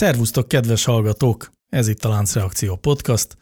Szervusztok, 0.00 0.48
kedves 0.48 0.84
hallgatók! 0.84 1.52
Ez 1.68 1.88
itt 1.88 2.04
a 2.04 2.08
Láncreakció 2.08 2.76
Podcast, 2.76 3.36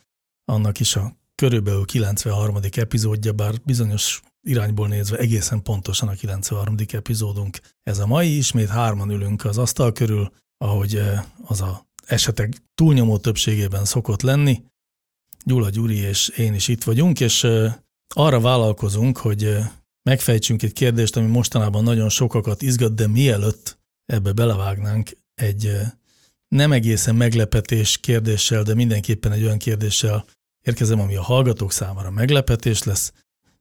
annak 0.45 0.81
is 0.81 0.97
a 0.97 1.17
körülbelül 1.35 1.85
93. 1.85 2.57
epizódja, 2.77 3.33
bár 3.33 3.55
bizonyos 3.65 4.23
irányból 4.43 4.89
nézve 4.89 5.17
egészen 5.17 5.63
pontosan 5.63 6.09
a 6.09 6.13
93. 6.13 6.75
epizódunk. 6.93 7.59
Ez 7.83 7.99
a 7.99 8.07
mai, 8.07 8.37
ismét 8.37 8.69
hárman 8.69 9.11
ülünk 9.11 9.45
az 9.45 9.59
asztal 9.59 9.93
körül, 9.93 10.33
ahogy 10.57 10.97
eh, 10.97 11.25
az 11.47 11.61
a 11.61 11.87
esetek 12.07 12.63
túlnyomó 12.75 13.19
többségében 13.19 13.85
szokott 13.85 14.23
lenni. 14.23 14.63
Gyula 15.45 15.71
Gyuri 15.71 15.97
és 15.97 16.29
én 16.29 16.55
is 16.55 16.69
itt 16.69 16.85
vagyunk, 16.85 17.21
és 17.21 17.45
eh, 17.45 17.75
arra 18.15 18.41
vállalkozunk, 18.41 19.19
hogy 19.19 19.45
eh, 19.45 19.71
megfejtsünk 20.03 20.63
egy 20.63 20.73
kérdést, 20.73 21.17
ami 21.17 21.27
mostanában 21.27 21.83
nagyon 21.83 22.09
sokakat 22.09 22.63
izgat, 22.63 22.95
de 22.95 23.07
mielőtt 23.07 23.79
ebbe 24.07 24.33
belevágnánk, 24.33 25.11
egy 25.35 25.71
nem 26.49 26.73
egészen 26.73 27.15
meglepetés 27.15 27.99
kérdéssel, 27.99 28.63
de 28.63 28.75
mindenképpen 28.75 29.33
egy 29.33 29.43
olyan 29.43 29.59
kérdéssel 29.59 30.25
érkezem, 30.63 31.01
ami 31.01 31.17
a 31.17 31.23
hallgatók 31.23 31.73
számára 31.73 32.11
meglepetés 32.11 32.83
lesz. 32.83 33.13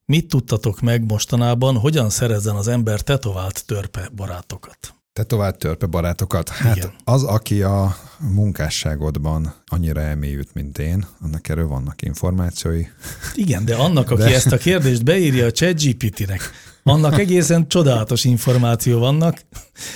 Mit 0.06 0.28
tudtatok 0.28 0.82
meg 0.82 1.06
mostanában, 1.06 1.78
hogyan 1.78 2.10
szerezzen 2.10 2.56
az 2.56 2.68
ember 2.68 3.02
tetovált 3.02 3.66
törpe 3.66 4.10
barátokat? 4.16 4.97
Tetovált 5.18 5.58
törpe 5.58 5.86
barátokat? 5.86 6.50
Hát 6.50 6.76
Igen. 6.76 6.94
az, 7.04 7.24
aki 7.24 7.62
a 7.62 7.98
munkásságodban 8.20 9.54
annyira 9.66 10.02
elmélyült, 10.02 10.54
mint 10.54 10.78
én, 10.78 11.08
annak 11.22 11.50
erről 11.50 11.68
vannak 11.68 12.02
információi. 12.02 12.86
Igen, 13.34 13.66
de 13.66 13.76
annak, 13.76 14.12
aki 14.12 14.22
de... 14.22 14.34
ezt 14.34 14.52
a 14.52 14.58
kérdést 14.58 15.04
beírja 15.04 15.46
a 15.46 15.52
ChatGPT-nek, 15.52 16.52
annak 16.84 17.20
egészen 17.20 17.68
csodálatos 17.68 18.24
információ 18.24 19.00
vannak, 19.00 19.42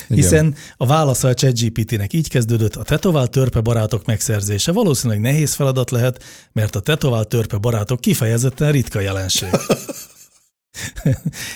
hiszen 0.08 0.45
Igen. 0.45 0.58
a 0.77 0.86
válasza 0.86 1.27
a 1.27 1.33
ChatGPT-nek 1.33 2.14
így 2.14 2.30
kezdődött, 2.30 2.75
a 2.75 2.83
tetovált 2.83 3.31
törpe 3.31 3.59
barátok 3.59 4.05
megszerzése 4.05 4.72
valószínűleg 4.72 5.22
nehéz 5.22 5.53
feladat 5.53 5.92
lehet, 5.92 6.23
mert 6.52 6.75
a 6.75 6.80
tetovált 6.80 7.27
törpe 7.27 7.58
barátok 7.58 8.02
kifejezetten 8.02 8.72
ritka 8.72 8.99
jelenség. 8.99 9.49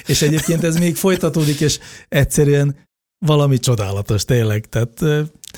és 0.05 0.21
egyébként 0.21 0.63
ez 0.63 0.77
még 0.77 0.95
folytatódik, 0.95 1.59
és 1.59 1.79
egyszerűen 2.09 2.83
valami 3.25 3.59
csodálatos 3.59 4.25
tényleg. 4.25 4.65
Tehát 4.65 5.01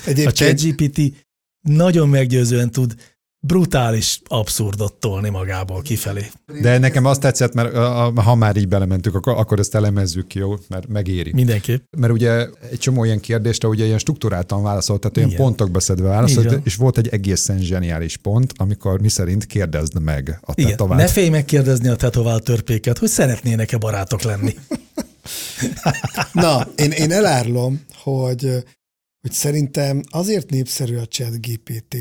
egyébként... 0.04 0.28
a 0.28 0.32
ChatGPT 0.32 1.26
nagyon 1.60 2.08
meggyőzően 2.08 2.70
tud 2.70 2.94
brutális 3.40 4.20
abszurdot 4.24 4.94
tolni 4.94 5.28
magából 5.28 5.82
kifelé. 5.82 6.26
De 6.60 6.78
nekem 6.78 7.04
azt 7.04 7.20
tetszett, 7.20 7.54
mert 7.54 7.76
ha 8.16 8.34
már 8.34 8.56
így 8.56 8.68
belementünk, 8.68 9.14
akkor, 9.14 9.36
akkor 9.36 9.58
ezt 9.58 9.74
elemezzük 9.74 10.26
ki, 10.26 10.38
jó? 10.38 10.54
Mert 10.68 10.88
megéri. 10.88 11.32
Mindenképp. 11.34 11.82
Mert 11.96 12.12
ugye 12.12 12.46
egy 12.70 12.78
csomó 12.78 13.04
ilyen 13.04 13.20
kérdésre 13.20 13.68
ugye 13.68 13.84
ilyen 13.84 13.98
struktúráltan 13.98 14.62
válaszolt, 14.62 15.00
tehát 15.00 15.16
ilyen 15.16 15.38
pontokba 15.38 15.80
szedve 15.80 16.08
válaszolt, 16.08 16.60
és 16.64 16.76
volt 16.76 16.98
egy 16.98 17.08
egészen 17.08 17.58
zseniális 17.58 18.16
pont, 18.16 18.52
amikor 18.56 19.00
mi 19.00 19.08
szerint 19.08 19.46
kérdezd 19.46 20.00
meg 20.00 20.38
a 20.42 20.52
Igen. 20.54 20.70
tetovált. 20.70 21.00
Ne 21.00 21.06
félj 21.06 21.28
megkérdezni 21.28 21.88
a 21.88 21.96
tetovált 21.96 22.42
törpéket, 22.42 22.98
hogy 22.98 23.08
szeretnének-e 23.08 23.76
barátok 23.76 24.22
lenni. 24.22 24.54
Na, 26.32 26.68
én, 26.76 26.90
én 26.90 27.12
elárulom, 27.12 27.84
hogy, 27.94 28.42
hogy 29.20 29.32
szerintem 29.32 30.02
azért 30.10 30.50
népszerű 30.50 30.96
a 30.96 31.06
chat 31.06 31.46
GPT, 31.46 31.96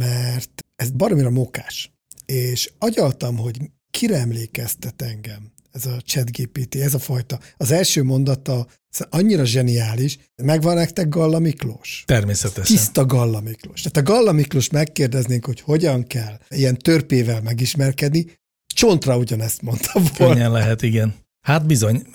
mert 0.00 0.64
ez 0.76 0.90
baromira 0.90 1.30
mókás. 1.30 1.92
És 2.26 2.72
agyaltam, 2.78 3.36
hogy 3.36 3.58
kire 3.90 4.18
emlékeztet 4.18 5.02
engem 5.02 5.52
ez 5.74 5.86
a 5.86 6.00
ChatGPT, 6.00 6.74
ez 6.74 6.94
a 6.94 6.98
fajta. 6.98 7.38
Az 7.56 7.70
első 7.70 8.02
mondata 8.02 8.66
annyira 9.10 9.44
zseniális, 9.44 10.18
megvan 10.42 10.74
nektek 10.74 11.08
Galla 11.08 11.38
Miklós? 11.38 12.02
Természetesen. 12.06 12.76
Tiszta 12.76 13.04
Galla 13.06 13.40
Miklós. 13.40 13.80
Tehát 13.80 14.08
a 14.08 14.12
Galla 14.12 14.32
Miklós 14.32 14.70
megkérdeznénk, 14.70 15.44
hogy 15.44 15.60
hogyan 15.60 16.06
kell 16.06 16.38
ilyen 16.48 16.78
törpével 16.78 17.40
megismerkedni, 17.40 18.26
csontra 18.74 19.16
ugyanezt 19.16 19.62
mondta 19.62 19.92
volna. 19.92 20.34
Könnyen 20.34 20.52
lehet, 20.52 20.82
igen. 20.82 21.14
Hát 21.44 21.66
bizony, 21.66 22.06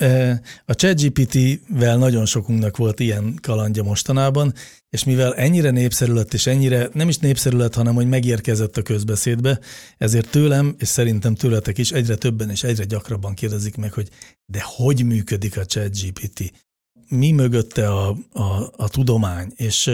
a 0.65 0.73
ChatGPT-vel 0.73 1.97
nagyon 1.97 2.25
sokunknak 2.25 2.77
volt 2.77 2.99
ilyen 2.99 3.39
kalandja 3.41 3.83
mostanában, 3.83 4.53
és 4.89 5.03
mivel 5.03 5.35
ennyire 5.35 5.69
népszerű 5.69 6.13
lett, 6.13 6.33
és 6.33 6.47
ennyire 6.47 6.89
nem 6.93 7.09
is 7.09 7.17
népszerű 7.17 7.57
lett, 7.57 7.73
hanem 7.73 7.95
hogy 7.95 8.07
megérkezett 8.07 8.77
a 8.77 8.81
közbeszédbe, 8.81 9.59
ezért 9.97 10.29
tőlem, 10.29 10.75
és 10.77 10.87
szerintem 10.87 11.35
tőletek 11.35 11.77
is 11.77 11.91
egyre 11.91 12.15
többen 12.15 12.49
és 12.49 12.63
egyre 12.63 12.83
gyakrabban 12.83 13.33
kérdezik 13.33 13.75
meg, 13.75 13.93
hogy 13.93 14.09
de 14.45 14.61
hogy 14.63 15.05
működik 15.05 15.57
a 15.57 15.65
ChatGPT? 15.65 16.53
Mi 17.09 17.31
mögötte 17.31 17.89
a, 17.89 18.17
a, 18.31 18.71
a 18.75 18.89
tudomány? 18.89 19.51
És 19.55 19.87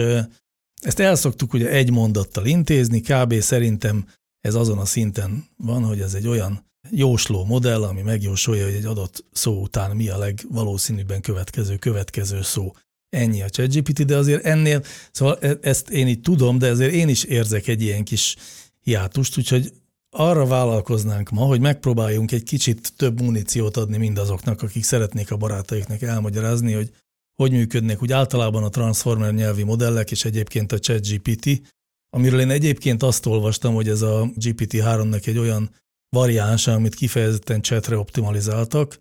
ezt 0.82 1.00
elszoktuk 1.00 1.52
ugye 1.52 1.68
egy 1.68 1.90
mondattal 1.90 2.46
intézni, 2.46 3.00
kb. 3.00 3.40
szerintem 3.40 4.06
ez 4.40 4.54
azon 4.54 4.78
a 4.78 4.84
szinten 4.84 5.44
van, 5.56 5.84
hogy 5.84 6.00
ez 6.00 6.14
egy 6.14 6.26
olyan 6.26 6.64
jósló 6.90 7.44
modell, 7.44 7.82
ami 7.82 8.02
megjósolja, 8.02 8.64
hogy 8.64 8.74
egy 8.74 8.84
adott 8.84 9.24
szó 9.32 9.60
után 9.60 9.96
mi 9.96 10.08
a 10.08 10.18
legvalószínűbben 10.18 11.20
következő 11.20 11.76
következő 11.76 12.42
szó. 12.42 12.72
Ennyi 13.08 13.42
a 13.42 13.48
ChatGPT, 13.48 14.04
de 14.04 14.16
azért 14.16 14.44
ennél, 14.44 14.82
szóval 15.12 15.38
e- 15.40 15.58
ezt 15.60 15.90
én 15.90 16.08
így 16.08 16.20
tudom, 16.20 16.58
de 16.58 16.70
azért 16.70 16.92
én 16.92 17.08
is 17.08 17.24
érzek 17.24 17.66
egy 17.66 17.82
ilyen 17.82 18.04
kis 18.04 18.36
hiátust, 18.80 19.38
úgyhogy 19.38 19.72
arra 20.10 20.46
vállalkoznánk 20.46 21.30
ma, 21.30 21.44
hogy 21.44 21.60
megpróbáljunk 21.60 22.32
egy 22.32 22.42
kicsit 22.42 22.92
több 22.96 23.20
muníciót 23.20 23.76
adni 23.76 23.96
mindazoknak, 23.96 24.62
akik 24.62 24.84
szeretnék 24.84 25.30
a 25.30 25.36
barátaiknak 25.36 26.02
elmagyarázni, 26.02 26.72
hogy 26.72 26.92
hogy 27.36 27.50
működnek 27.50 28.02
úgy 28.02 28.12
általában 28.12 28.62
a 28.62 28.68
transformer 28.68 29.32
nyelvi 29.32 29.62
modellek, 29.62 30.10
és 30.10 30.24
egyébként 30.24 30.72
a 30.72 30.78
ChatGPT, 30.78 31.62
amiről 32.10 32.40
én 32.40 32.50
egyébként 32.50 33.02
azt 33.02 33.26
olvastam, 33.26 33.74
hogy 33.74 33.88
ez 33.88 34.02
a 34.02 34.30
GPT-3-nak 34.40 35.26
egy 35.26 35.38
olyan 35.38 35.70
variánsa, 36.16 36.72
amit 36.72 36.94
kifejezetten 36.94 37.62
chatre 37.62 37.98
optimalizáltak. 37.98 39.00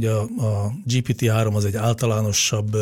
Ugye 0.00 0.10
a, 0.10 0.22
a 0.22 0.72
GPT-3 0.88 1.54
az 1.54 1.64
egy 1.64 1.76
általánosabb 1.76 2.76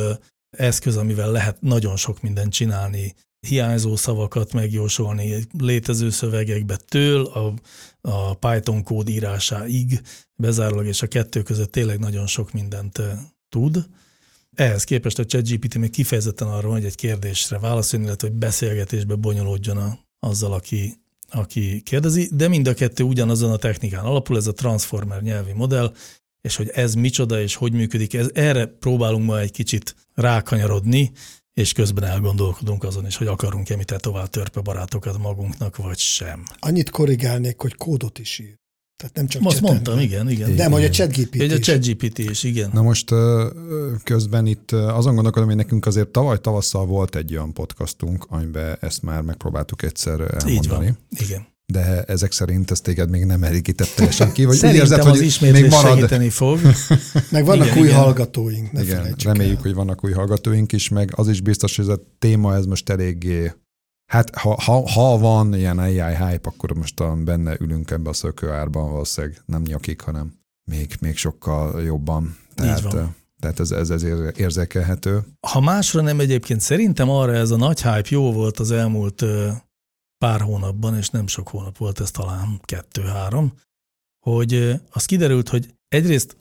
eszköz, 0.57 0.97
amivel 0.97 1.31
lehet 1.31 1.61
nagyon 1.61 1.97
sok 1.97 2.23
mindent 2.23 2.53
csinálni, 2.53 3.15
hiányzó 3.47 3.97
szavakat 3.97 4.53
megjósolni 4.53 5.47
létező 5.59 6.11
szövegekbe 6.11 6.77
től 6.77 7.25
a, 7.27 7.55
a 8.01 8.35
Python 8.35 8.83
kód 8.83 9.09
írásáig 9.09 10.01
bezárólag, 10.35 10.87
és 10.87 11.03
a 11.03 11.07
kettő 11.07 11.43
között 11.43 11.73
tényleg 11.73 11.99
nagyon 11.99 12.27
sok 12.27 12.53
mindent 12.53 13.01
tud. 13.49 13.87
Ehhez 14.55 14.85
képest 14.85 15.19
a 15.19 15.25
ChatGPT 15.25 15.75
még 15.75 15.91
kifejezetten 15.91 16.49
arra 16.49 16.71
hogy 16.71 16.85
egy 16.85 16.95
kérdésre 16.95 17.59
válaszolni, 17.59 18.07
illetve 18.07 18.29
hogy 18.29 18.37
beszélgetésbe 18.37 19.15
bonyolódjon 19.15 19.77
a, 19.77 19.99
azzal, 20.19 20.53
aki 20.53 21.01
aki 21.31 21.81
kérdezi, 21.81 22.29
de 22.33 22.49
mind 22.49 22.69
a 22.69 22.75
kettő 22.75 23.05
ugyanazon 23.05 23.51
a 23.51 23.57
technikán 23.57 24.05
alapul, 24.05 24.37
ez 24.37 24.47
a 24.47 24.53
transformer 24.53 25.23
nyelvi 25.23 25.53
modell, 25.53 25.95
és 26.41 26.57
hogy 26.57 26.69
ez 26.69 26.95
micsoda 26.95 27.41
és 27.41 27.55
hogy 27.55 27.73
működik, 27.73 28.15
ez, 28.15 28.31
erre 28.35 28.67
próbálunk 28.67 29.25
ma 29.25 29.41
egy 29.41 29.51
kicsit 29.51 29.95
rákanyarodni, 30.15 31.13
és 31.55 31.73
közben 31.73 32.05
elgondolkodunk 32.05 32.85
azon 32.85 33.07
is, 33.07 33.17
hogy 33.17 33.27
akarunk-e 33.27 33.77
mi 33.77 33.85
tovább 33.85 34.29
törpe 34.29 34.61
barátokat 34.61 35.19
magunknak, 35.19 35.77
vagy 35.77 35.99
sem. 35.99 36.45
Annyit 36.59 36.91
korrigálnék, 36.91 37.61
hogy 37.61 37.75
kódot 37.75 38.19
is 38.19 38.39
ír. 38.39 38.58
Tehát 38.99 39.15
nem 39.15 39.27
csak 39.27 39.43
Azt 39.45 39.61
mondtam, 39.61 39.99
igen, 39.99 40.31
igen. 40.31 40.51
Nem, 40.51 40.71
hogy 40.71 40.85
a 40.85 40.91
ChatGPT 40.91 41.35
is. 41.35 41.53
A 41.53 41.59
ChatGPT 41.59 42.19
is, 42.19 42.43
igen. 42.43 42.71
Na 42.73 42.83
most 42.83 43.15
közben 44.03 44.47
itt 44.47 44.73
azon 44.73 45.15
gondolkodom, 45.15 45.49
hogy 45.49 45.57
nekünk 45.57 45.87
azért 45.87 46.09
tavaly 46.09 46.39
tavasszal 46.41 46.87
volt 46.87 47.17
egy 47.17 47.33
olyan 47.33 47.53
podcastunk, 47.53 48.27
amiben 48.29 48.77
ezt 48.81 49.03
már 49.03 49.23
megpróbáltuk 49.23 49.83
egyszer 49.83 50.21
elmondani. 50.21 50.55
Így 50.55 50.69
van, 50.69 50.99
igen. 51.19 51.47
De 51.73 52.03
ezek 52.03 52.33
szerint 52.33 52.71
ezt 52.71 52.83
téged 52.83 53.11
még 53.11 53.25
nem 53.25 53.43
elégített 53.43 53.89
teljesen 53.97 54.33
ki, 54.33 54.45
vagy 54.45 54.57
Szerintem 54.57 54.85
érzed, 54.85 54.99
az 54.99 55.07
hogy 55.07 55.27
ismétlés 55.27 55.61
még 55.61 55.71
marad... 55.71 55.95
segíteni 55.95 56.29
fog. 56.29 56.59
meg 57.31 57.45
vannak 57.45 57.67
igen, 57.67 57.79
új 57.79 57.87
igen. 57.87 57.99
hallgatóink, 57.99 58.73
ne 58.73 58.83
Igen, 58.83 59.15
reméljük, 59.25 59.57
el. 59.57 59.63
hogy 59.63 59.75
vannak 59.75 60.05
új 60.05 60.13
hallgatóink 60.13 60.73
is, 60.73 60.89
meg 60.89 61.13
az 61.15 61.29
is 61.29 61.41
biztos, 61.41 61.77
hogy 61.77 61.85
ez 61.85 61.91
a 61.91 62.01
téma 62.19 62.55
ez 62.55 62.67
most 62.67 62.89
eléggé 62.89 63.53
Hát 64.11 64.35
ha, 64.35 64.61
ha, 64.63 64.91
ha 64.91 65.19
van 65.19 65.55
ilyen 65.55 65.79
AI 65.79 66.01
hype, 66.01 66.41
akkor 66.43 66.73
most 66.73 67.01
a, 67.01 67.15
benne 67.15 67.57
ülünk 67.61 67.91
ebbe 67.91 68.09
a 68.09 68.13
szökőárban, 68.13 68.91
valószínűleg 68.91 69.43
nem 69.47 69.63
nyakik, 69.63 70.01
hanem 70.01 70.33
még, 70.71 70.97
még 71.01 71.17
sokkal 71.17 71.83
jobban. 71.83 72.37
Tehát, 72.55 72.79
Így 72.79 72.93
van. 72.93 73.17
Tehát 73.41 73.61
ez, 73.61 73.71
ez, 73.71 73.91
ez 73.91 74.03
érzékelhető. 74.37 75.23
Ha 75.47 75.61
másra 75.61 76.01
nem 76.01 76.21
egyébként, 76.21 76.61
szerintem 76.61 77.11
arra 77.11 77.35
ez 77.35 77.51
a 77.51 77.57
nagy 77.57 77.83
hype 77.83 78.09
jó 78.09 78.33
volt 78.33 78.59
az 78.59 78.71
elmúlt 78.71 79.25
pár 80.19 80.41
hónapban, 80.41 80.97
és 80.97 81.09
nem 81.09 81.27
sok 81.27 81.49
hónap 81.49 81.77
volt 81.77 82.01
ez 82.01 82.11
talán 82.11 82.61
kettő-három, 82.65 83.53
hogy 84.25 84.81
az 84.91 85.05
kiderült, 85.05 85.49
hogy 85.49 85.75
egyrészt 85.89 86.37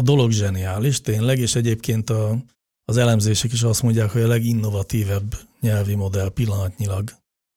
a 0.00 0.02
dolog 0.02 0.30
zseniális 0.30 1.00
tényleg, 1.00 1.38
és 1.38 1.54
egyébként 1.54 2.10
a, 2.10 2.38
az 2.88 2.96
elemzések 2.96 3.52
is 3.52 3.62
azt 3.62 3.82
mondják, 3.82 4.10
hogy 4.10 4.22
a 4.22 4.26
leginnovatívebb 4.26 5.34
nyelvi 5.60 5.94
modell 5.94 6.28
pillanatnyilag 6.28 7.10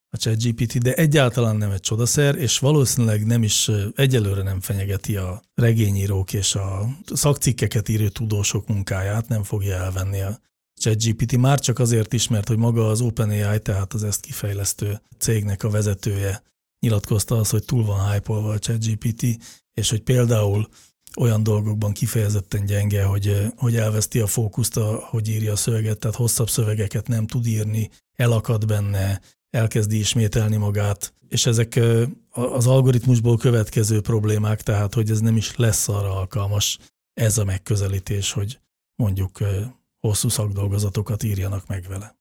a 0.10 0.18
ChatGPT, 0.18 0.78
de 0.78 0.94
egyáltalán 0.94 1.56
nem 1.56 1.72
egy 1.72 1.80
csodaszer, 1.80 2.36
és 2.36 2.60
valószínűleg 2.60 3.26
nem 3.26 3.44
is 3.44 3.70
egyelőre 3.96 4.44
nem 4.44 4.60
fenyegeti 4.60 5.16
a 5.16 5.42
regényírók 5.54 6.34
és 6.34 6.56
a 6.56 6.88
szakcikkeket 7.14 7.90
írő 7.90 8.10
tudósok 8.10 8.68
munkáját, 8.68 9.28
nem 9.28 9.44
fogja 9.44 9.76
elvenni 9.76 10.22
a 10.22 10.40
ChatGPT 10.82 11.38
már 11.38 11.60
csak 11.60 11.80
azért 11.80 12.14
is, 12.14 12.28
mert 12.28 12.48
hogy 12.48 12.58
maga 12.58 12.88
az 12.88 13.02
OpenAI, 13.02 13.60
tehát 13.60 13.94
az 13.94 14.04
ezt 14.04 14.22
kifejlesztő 14.22 15.02
cégnek 15.18 15.64
a 15.64 15.70
vezetője 15.70 16.44
nyilatkozta 16.80 17.38
az, 17.38 17.50
hogy 17.50 17.66
túl 17.66 17.86
van 17.86 18.12
hype 18.12 18.34
a 18.34 18.60
ChatGPT, 18.60 19.26
és 19.74 19.90
hogy 19.90 20.02
például 20.02 20.68
olyan 21.18 21.44
dolgokban 21.44 21.92
kifejezetten 21.92 22.66
gyenge, 22.66 23.04
hogy, 23.04 23.52
hogy 23.56 23.76
elveszti 23.76 24.20
a 24.20 24.28
fókuszt, 24.28 24.78
a, 24.78 24.96
hogy 25.10 25.30
írja 25.30 25.52
a 25.52 25.56
szöveget, 25.56 26.00
tehát 26.00 26.18
hosszabb 26.18 26.50
szövegeket 26.50 27.08
nem 27.08 27.28
tud 27.28 27.46
írni, 27.46 27.90
elakad 28.16 28.66
benne, 28.66 29.22
elkezdi 29.50 29.98
ismételni 29.98 30.56
magát, 30.56 31.14
és 31.30 31.46
ezek 31.46 31.80
az 32.32 32.68
algoritmusból 32.68 33.38
következő 33.38 34.02
problémák, 34.02 34.62
tehát 34.62 34.94
hogy 34.94 35.10
ez 35.10 35.20
nem 35.20 35.38
is 35.38 35.56
lesz 35.56 35.88
arra 35.88 36.16
alkalmas 36.16 36.80
ez 37.14 37.38
a 37.38 37.44
megközelítés, 37.44 38.32
hogy 38.32 38.60
mondjuk 38.96 39.40
hosszú 40.00 40.30
szakdolgozatokat 40.30 41.24
írjanak 41.24 41.68
meg 41.68 41.86
vele. 41.88 42.20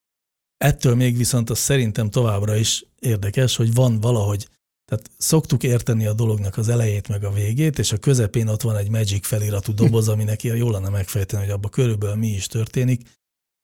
Ettől 0.57 0.95
még 0.95 1.17
viszont 1.17 1.51
az 1.51 1.59
szerintem 1.59 2.11
továbbra 2.11 2.57
is 2.57 2.85
érdekes, 2.99 3.57
hogy 3.57 3.75
van 3.75 4.01
valahogy, 4.01 4.49
tehát 4.91 5.11
szoktuk 5.17 5.63
érteni 5.63 6.07
a 6.07 6.13
dolognak 6.13 6.57
az 6.57 6.69
elejét 6.69 7.09
meg 7.09 7.25
a 7.25 7.33
végét, 7.33 7.79
és 7.79 7.93
a 7.93 7.99
közepén 7.99 8.49
ott 8.49 8.63
van 8.63 8.77
egy 8.77 8.91
Magic 8.91 9.27
feliratú 9.27 9.75
doboz, 9.75 10.09
aminek 10.15 10.43
jól 10.43 10.73
lenne 10.73 10.89
megfejteni, 10.89 11.43
hogy 11.43 11.53
abba 11.53 11.69
körülbelül 11.69 12.17
mi 12.17 12.29
is 12.29 12.47
történik, 12.47 13.03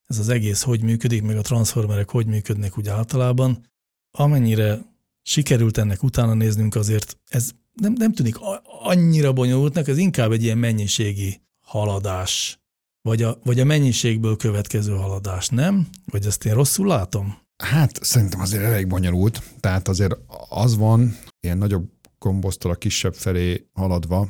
ez 0.05 0.19
az 0.19 0.29
egész 0.29 0.61
hogy 0.61 0.81
működik, 0.81 1.21
meg 1.21 1.37
a 1.37 1.41
transformerek 1.41 2.09
hogy 2.09 2.25
működnek 2.25 2.77
úgy 2.77 2.87
általában. 2.87 3.65
Amennyire 4.11 4.79
sikerült 5.21 5.77
ennek 5.77 6.03
utána 6.03 6.33
néznünk, 6.33 6.75
azért 6.75 7.17
ez 7.29 7.51
nem, 7.73 7.93
nem 7.93 8.13
tűnik 8.13 8.35
annyira 8.83 9.33
bonyolultnak, 9.33 9.87
ez 9.87 9.97
inkább 9.97 10.31
egy 10.31 10.43
ilyen 10.43 10.57
mennyiségi 10.57 11.41
haladás, 11.59 12.59
vagy 13.01 13.23
a, 13.23 13.39
vagy 13.43 13.59
a 13.59 13.65
mennyiségből 13.65 14.35
következő 14.35 14.95
haladás, 14.95 15.47
nem? 15.47 15.87
Vagy 16.05 16.25
ezt 16.25 16.45
én 16.45 16.53
rosszul 16.53 16.87
látom? 16.87 17.46
Hát 17.63 18.03
szerintem 18.03 18.39
azért 18.39 18.63
elég 18.63 18.87
bonyolult, 18.87 19.41
tehát 19.59 19.87
azért 19.87 20.15
az 20.49 20.75
van, 20.75 21.17
ilyen 21.39 21.57
nagyobb 21.57 21.91
kombosztól 22.17 22.71
a 22.71 22.75
kisebb 22.75 23.13
felé 23.13 23.67
haladva, 23.73 24.29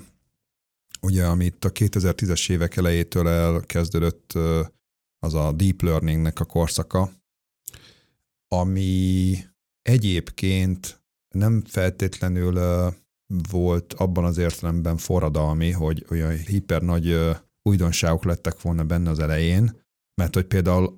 ugye 1.01 1.25
amit 1.25 1.65
a 1.65 1.71
2010-es 1.71 2.49
évek 2.49 2.75
elejétől 2.75 3.27
elkezdődött 3.27 4.33
az 5.19 5.33
a 5.33 5.51
deep 5.51 5.81
learningnek 5.81 6.39
a 6.39 6.45
korszaka, 6.45 7.11
ami 8.47 9.37
egyébként 9.81 11.01
nem 11.35 11.63
feltétlenül 11.65 12.59
volt 13.49 13.93
abban 13.93 14.23
az 14.23 14.37
értelemben 14.37 14.97
forradalmi, 14.97 15.71
hogy 15.71 16.05
olyan 16.09 16.37
hiper 16.37 16.81
nagy 16.81 17.35
újdonságok 17.61 18.23
lettek 18.23 18.61
volna 18.61 18.83
benne 18.83 19.09
az 19.09 19.19
elején, 19.19 19.81
mert 20.21 20.33
hogy 20.33 20.45
például 20.45 20.95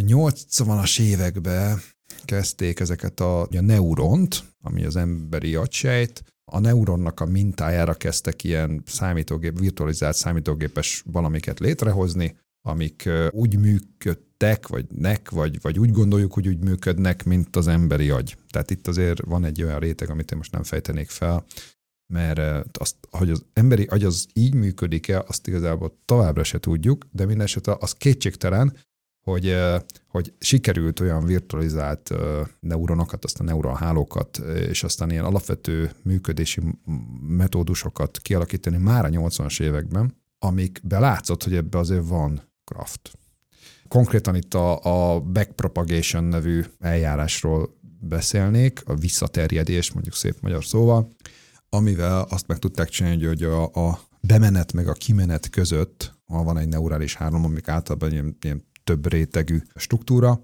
80-as 0.00 1.00
években 1.00 1.80
kezdték 2.24 2.80
ezeket 2.80 3.20
a, 3.20 3.40
a 3.40 3.60
neuront, 3.60 4.44
ami 4.62 4.84
az 4.84 4.96
emberi 4.96 5.54
agysejt, 5.54 6.22
a 6.52 6.58
neuronnak 6.58 7.20
a 7.20 7.26
mintájára 7.26 7.94
kezdtek 7.94 8.44
ilyen 8.44 8.82
számítógép, 8.86 9.58
virtualizált 9.58 10.16
számítógépes 10.16 11.02
valamiket 11.06 11.58
létrehozni, 11.58 12.36
amik 12.68 13.08
úgy 13.30 13.58
működtek, 13.58 14.68
vagy 14.68 14.86
nek, 14.94 15.30
vagy, 15.30 15.60
vagy 15.60 15.78
úgy 15.78 15.92
gondoljuk, 15.92 16.32
hogy 16.32 16.48
úgy 16.48 16.64
működnek, 16.64 17.24
mint 17.24 17.56
az 17.56 17.66
emberi 17.66 18.10
agy. 18.10 18.36
Tehát 18.50 18.70
itt 18.70 18.86
azért 18.86 19.20
van 19.24 19.44
egy 19.44 19.62
olyan 19.62 19.78
réteg, 19.78 20.10
amit 20.10 20.30
én 20.30 20.36
most 20.38 20.52
nem 20.52 20.62
fejtenék 20.62 21.08
fel, 21.08 21.44
mert 22.12 22.78
azt, 22.78 22.96
hogy 23.10 23.30
az 23.30 23.44
emberi 23.52 23.84
agy 23.84 24.04
az 24.04 24.26
így 24.32 24.54
működik-e, 24.54 25.24
azt 25.26 25.46
igazából 25.46 25.98
továbbra 26.04 26.44
se 26.44 26.58
tudjuk, 26.58 27.06
de 27.10 27.26
minden 27.26 27.44
esetre 27.44 27.76
az 27.78 27.92
kétségtelen, 27.92 28.76
hogy, 29.28 29.56
hogy 30.06 30.32
sikerült 30.38 31.00
olyan 31.00 31.24
virtualizált 31.24 32.10
neuronokat, 32.60 33.24
azt 33.24 33.40
a 33.40 33.42
neuronhálókat, 33.44 34.38
és 34.68 34.82
aztán 34.84 35.10
ilyen 35.10 35.24
alapvető 35.24 35.90
működési 36.02 36.60
metódusokat 37.28 38.18
kialakítani 38.18 38.76
már 38.76 39.04
a 39.04 39.08
80-as 39.08 39.60
években, 39.60 40.16
amik 40.38 40.80
belátszott, 40.82 41.44
hogy 41.44 41.54
ebbe 41.54 41.78
azért 41.78 42.08
van 42.08 42.42
craft. 42.64 43.10
Konkrétan 43.88 44.34
itt 44.34 44.54
a, 44.54 45.14
a 45.14 45.20
backpropagation 45.20 46.24
nevű 46.24 46.64
eljárásról 46.78 47.76
beszélnék, 48.00 48.82
a 48.84 48.94
visszaterjedés, 48.94 49.92
mondjuk 49.92 50.14
szép 50.14 50.36
magyar 50.40 50.64
szóval, 50.64 51.08
amivel 51.68 52.26
azt 52.30 52.46
meg 52.46 52.58
tudták 52.58 52.88
csinálni, 52.88 53.24
hogy 53.24 53.42
a, 53.42 53.62
a 53.62 54.00
bemenet 54.20 54.72
meg 54.72 54.88
a 54.88 54.92
kimenet 54.92 55.50
között, 55.50 56.18
ha 56.26 56.42
van 56.42 56.58
egy 56.58 56.68
neurális 56.68 57.14
hálom, 57.14 57.44
amik 57.44 57.68
általában 57.68 58.12
ilyen, 58.12 58.36
ilyen 58.40 58.67
több 58.88 59.06
rétegű 59.08 59.58
struktúra, 59.74 60.42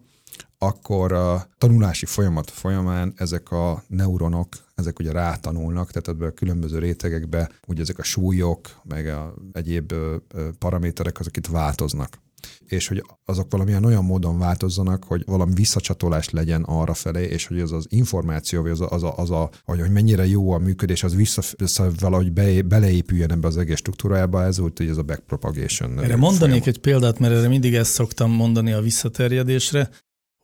akkor 0.59 1.13
a 1.13 1.47
tanulási 1.59 2.07
folyamat 2.07 2.51
folyamán 2.51 3.13
ezek 3.17 3.51
a 3.51 3.83
neuronok, 3.87 4.49
ezek 4.75 4.99
ugye 4.99 5.13
rátanulnak, 5.13 5.89
tehát 5.89 6.09
ebből 6.09 6.29
a 6.29 6.35
különböző 6.35 6.79
rétegekbe 6.79 7.51
ugye 7.67 7.83
ezek 7.83 7.99
a 7.99 8.03
súlyok, 8.03 8.81
meg 8.83 9.07
a 9.07 9.35
egyéb 9.53 9.95
paraméterek 10.59 11.21
azok 11.21 11.37
itt 11.37 11.47
változnak 11.47 12.19
és 12.67 12.89
hogy 12.89 13.05
azok 13.25 13.51
valamilyen 13.51 13.85
olyan 13.85 14.05
módon 14.05 14.39
változzanak, 14.39 15.05
hogy 15.05 15.23
valami 15.27 15.53
visszacsatolás 15.55 16.31
legyen 16.31 16.63
arra 16.63 16.95
felé, 16.95 17.25
és 17.25 17.47
hogy 17.47 17.61
az 17.61 17.73
az 17.73 17.87
információ, 17.89 18.63
vagy 18.63 18.71
az 18.71 18.81
a, 18.81 18.91
az 18.91 19.03
a, 19.03 19.17
az 19.17 19.31
a 19.31 19.51
hogy 19.65 19.91
mennyire 19.91 20.27
jó 20.27 20.53
a 20.53 20.59
működés, 20.59 21.03
az 21.03 21.15
vissza, 21.15 21.43
vissza 21.57 21.91
valahogy 21.99 22.33
be, 22.33 22.63
beleépüljön 22.63 23.31
ebbe 23.31 23.47
az 23.47 23.57
egész 23.57 23.79
struktúrájába, 23.79 24.45
ez 24.45 24.59
volt, 24.59 24.79
hogy 24.79 24.89
ez 24.89 24.97
a 24.97 25.03
backpropagation. 25.03 26.03
Erre 26.03 26.17
mondanék 26.17 26.39
folyamat. 26.39 26.67
egy 26.67 26.79
példát, 26.79 27.19
mert 27.19 27.35
erre 27.35 27.49
mindig 27.49 27.75
ezt 27.75 27.93
szoktam 27.93 28.31
mondani 28.31 28.73
a 28.73 28.81
visszaterjedésre 28.81 29.91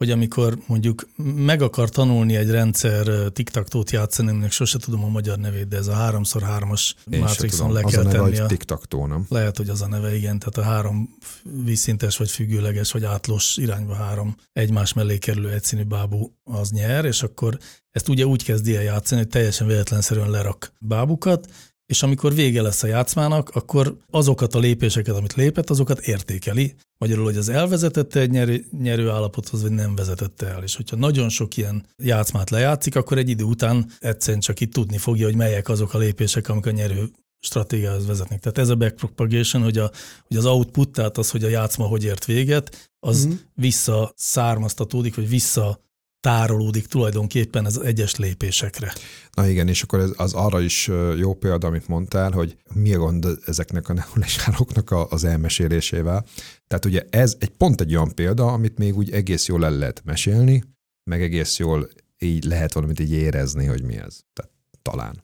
hogy 0.01 0.11
amikor 0.11 0.59
mondjuk 0.67 1.09
meg 1.35 1.63
akar 1.63 1.89
tanulni 1.89 2.37
egy 2.37 2.51
rendszer 2.51 3.07
tiktaktót 3.33 3.91
játszani, 3.91 4.31
aminek 4.31 4.51
sose 4.51 4.79
tudom 4.79 5.05
a 5.05 5.09
magyar 5.09 5.39
nevét, 5.39 5.69
de 5.69 5.77
ez 5.77 5.87
a 5.87 5.95
3x3-as 5.95 6.91
Matrixon 7.21 7.73
le 7.73 7.83
kell 7.83 8.01
az 8.01 8.07
a 8.07 8.11
tenni. 8.11 8.39
A 8.39 8.47
tiktaktó, 8.47 9.07
nem? 9.07 9.27
Lehet, 9.29 9.57
hogy 9.57 9.69
az 9.69 9.83
a 9.83 9.87
neve, 9.87 10.17
igen. 10.17 10.39
Tehát 10.39 10.57
a 10.69 10.73
három 10.73 11.17
vízszintes, 11.65 12.17
vagy 12.17 12.31
függőleges, 12.31 12.93
vagy 12.93 13.05
átlós 13.05 13.57
irányba 13.57 13.95
három 13.95 14.37
egymás 14.53 14.93
mellé 14.93 15.19
kerülő 15.19 15.53
egyszínű 15.53 15.83
bábú 15.83 16.37
az 16.45 16.71
nyer, 16.71 17.05
és 17.05 17.23
akkor 17.23 17.59
ezt 17.91 18.09
ugye 18.09 18.27
úgy 18.27 18.45
kezdi 18.45 18.77
el 18.77 18.83
játszani, 18.83 19.21
hogy 19.21 19.31
teljesen 19.31 19.67
véletlenszerűen 19.67 20.31
lerak 20.31 20.73
bábukat, 20.79 21.49
és 21.91 22.03
amikor 22.03 22.35
vége 22.35 22.63
lesz 22.63 22.83
a 22.83 22.87
játszmának, 22.87 23.49
akkor 23.49 23.97
azokat 24.11 24.55
a 24.55 24.59
lépéseket, 24.59 25.17
amit 25.17 25.35
lépett, 25.35 25.71
azokat 25.71 25.99
értékeli. 25.99 26.75
Magyarul, 26.99 27.25
hogy 27.25 27.37
az 27.37 27.49
elvezetette 27.49 28.21
egy 28.21 28.31
nyerő, 28.31 28.65
nyerő 28.79 29.09
állapothoz, 29.09 29.63
vagy 29.63 29.71
nem 29.71 29.95
vezetette 29.95 30.47
el. 30.47 30.63
És 30.63 30.77
hogyha 30.77 30.97
nagyon 30.97 31.29
sok 31.29 31.57
ilyen 31.57 31.87
játszmát 31.97 32.51
lejátszik, 32.51 32.97
akkor 32.97 33.19
egy 33.19 33.29
idő 33.29 33.45
után 33.45 33.91
egyszerűen 33.99 34.41
csak 34.41 34.61
itt 34.61 34.73
tudni 34.73 34.99
fogja, 34.99 35.27
hogy 35.27 35.35
melyek 35.37 35.69
azok 35.69 35.95
a 35.95 35.99
lépések, 35.99 36.49
amik 36.49 36.67
a 36.67 36.71
nyerő 36.71 37.11
stratégiához 37.41 38.07
vezetnek. 38.07 38.41
Tehát 38.41 38.59
ez 38.59 38.69
a 38.69 38.77
backpropagation, 38.77 39.63
hogy, 39.63 39.79
a, 39.79 39.91
hogy 40.29 40.37
az 40.37 40.45
output, 40.47 40.91
tehát 40.91 41.19
az, 41.19 41.31
hogy 41.31 41.45
a 41.45 41.49
játszma 41.49 41.85
hogy 41.85 42.05
ért 42.05 42.25
véget, 42.25 42.91
az 43.01 43.27
mm-hmm. 43.27 43.37
visszaszármaztatódik, 43.55 45.15
vagy 45.15 45.29
vissza 45.29 45.81
tárolódik 46.21 46.87
tulajdonképpen 46.87 47.65
az 47.65 47.81
egyes 47.81 48.17
lépésekre. 48.17 48.93
Na 49.33 49.49
igen, 49.49 49.69
és 49.69 49.83
akkor 49.83 49.99
ez 49.99 50.11
az 50.17 50.33
arra 50.35 50.61
is 50.61 50.91
jó 51.17 51.35
példa, 51.35 51.67
amit 51.67 51.89
mondtál, 51.89 52.31
hogy 52.31 52.57
mi 52.75 52.95
a 52.95 52.99
gond 52.99 53.27
ezeknek 53.47 53.89
a 53.89 53.93
neuronisáloknak 53.93 55.13
az 55.13 55.25
elmesélésével. 55.25 56.27
Tehát 56.67 56.85
ugye 56.85 57.05
ez 57.11 57.37
egy 57.39 57.51
pont 57.51 57.81
egy 57.81 57.95
olyan 57.95 58.15
példa, 58.15 58.47
amit 58.53 58.79
még 58.79 58.97
úgy 58.97 59.11
egész 59.11 59.47
jól 59.47 59.65
el 59.65 59.77
lehet 59.77 60.03
mesélni, 60.05 60.65
meg 61.11 61.23
egész 61.23 61.59
jól 61.59 61.89
így 62.19 62.45
lehet 62.45 62.73
valamit 62.73 63.01
így 63.01 63.13
érezni, 63.13 63.67
hogy 63.67 63.83
mi 63.83 63.97
ez. 63.97 64.21
Tehát 64.33 64.53
talán. 64.83 65.23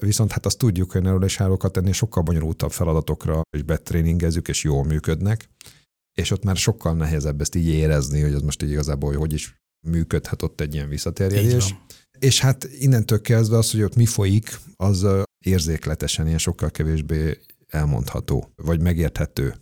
Viszont 0.00 0.32
hát 0.32 0.46
azt 0.46 0.58
tudjuk, 0.58 0.92
hogy 0.92 1.34
hálókat 1.34 1.76
ennél 1.76 1.92
sokkal 1.92 2.22
bonyolultabb 2.22 2.72
feladatokra 2.72 3.42
is 3.56 3.62
betréningezzük, 3.62 4.48
és 4.48 4.64
jól 4.64 4.84
működnek, 4.84 5.48
és 6.14 6.30
ott 6.30 6.44
már 6.44 6.56
sokkal 6.56 6.94
nehezebb 6.94 7.40
ezt 7.40 7.54
így 7.54 7.66
érezni, 7.66 8.20
hogy 8.20 8.34
az 8.34 8.42
most 8.42 8.62
így 8.62 8.70
igazából 8.70 9.14
hogy 9.16 9.32
is 9.32 9.60
működhet 9.86 10.42
ott 10.42 10.60
egy 10.60 10.74
ilyen 10.74 10.88
visszaterjedés. 10.88 11.74
És 12.18 12.40
hát 12.40 12.68
innentől 12.78 13.20
kezdve 13.20 13.56
az, 13.56 13.70
hogy 13.70 13.82
ott 13.82 13.96
mi 13.96 14.06
folyik, 14.06 14.58
az 14.76 15.06
érzékletesen 15.44 16.26
ilyen 16.26 16.38
sokkal 16.38 16.70
kevésbé 16.70 17.38
elmondható, 17.66 18.52
vagy 18.56 18.80
megérthető. 18.80 19.54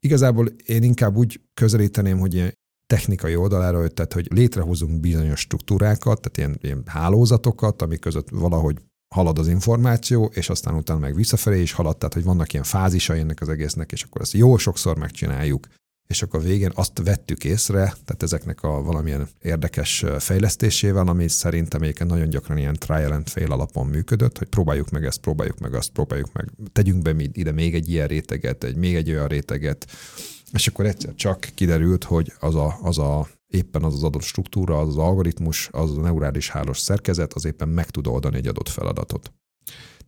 Igazából 0.00 0.46
én 0.64 0.82
inkább 0.82 1.16
úgy 1.16 1.40
közelíteném, 1.54 2.18
hogy 2.18 2.34
ilyen 2.34 2.52
technikai 2.86 3.36
oldalára, 3.36 3.88
tehát 3.88 4.12
hogy 4.12 4.28
létrehozunk 4.32 5.00
bizonyos 5.00 5.40
struktúrákat, 5.40 6.20
tehát 6.20 6.36
ilyen, 6.36 6.58
ilyen 6.62 6.82
hálózatokat, 6.86 7.82
amik 7.82 8.00
között 8.00 8.28
valahogy 8.30 8.76
halad 9.14 9.38
az 9.38 9.48
információ, 9.48 10.30
és 10.34 10.50
aztán 10.50 10.74
utána 10.74 10.98
meg 10.98 11.14
visszafelé 11.14 11.60
is 11.60 11.72
halad, 11.72 11.96
tehát 11.98 12.14
hogy 12.14 12.24
vannak 12.24 12.52
ilyen 12.52 12.64
fázisai 12.64 13.18
ennek 13.18 13.40
az 13.40 13.48
egésznek, 13.48 13.92
és 13.92 14.02
akkor 14.02 14.20
ezt 14.20 14.32
jó 14.32 14.56
sokszor 14.56 14.96
megcsináljuk, 14.96 15.66
és 16.10 16.22
akkor 16.22 16.42
végén 16.42 16.72
azt 16.74 17.00
vettük 17.04 17.44
észre, 17.44 17.82
tehát 18.04 18.22
ezeknek 18.22 18.62
a 18.62 18.82
valamilyen 18.82 19.28
érdekes 19.42 20.04
fejlesztésével, 20.18 21.06
ami 21.06 21.28
szerintem 21.28 21.82
egyébként 21.82 22.10
nagyon 22.10 22.28
gyakran 22.28 22.58
ilyen 22.58 22.74
trial 22.74 23.12
and 23.12 23.28
fail 23.28 23.52
alapon 23.52 23.86
működött, 23.86 24.38
hogy 24.38 24.48
próbáljuk 24.48 24.90
meg 24.90 25.04
ezt, 25.04 25.20
próbáljuk 25.20 25.58
meg 25.58 25.74
azt, 25.74 25.90
próbáljuk 25.90 26.32
meg, 26.32 26.50
tegyünk 26.72 27.02
be 27.02 27.14
ide 27.32 27.52
még 27.52 27.74
egy 27.74 27.88
ilyen 27.88 28.06
réteget, 28.06 28.64
egy 28.64 28.76
még 28.76 28.94
egy 28.94 29.10
olyan 29.10 29.26
réteget, 29.26 29.86
és 30.52 30.66
akkor 30.66 30.86
egyszer 30.86 31.14
csak 31.14 31.48
kiderült, 31.54 32.04
hogy 32.04 32.32
az 32.40 32.54
a, 32.54 32.78
az 32.82 32.98
a 32.98 33.28
éppen 33.46 33.82
az 33.82 33.94
az 33.94 34.02
adott 34.02 34.22
struktúra, 34.22 34.78
az 34.78 34.88
az 34.88 34.96
algoritmus, 34.96 35.68
az 35.72 35.98
a 35.98 36.00
neurális 36.00 36.50
hálós 36.50 36.78
szerkezet, 36.78 37.32
az 37.32 37.44
éppen 37.44 37.68
meg 37.68 37.90
tud 37.90 38.06
oldani 38.06 38.36
egy 38.36 38.46
adott 38.46 38.68
feladatot. 38.68 39.32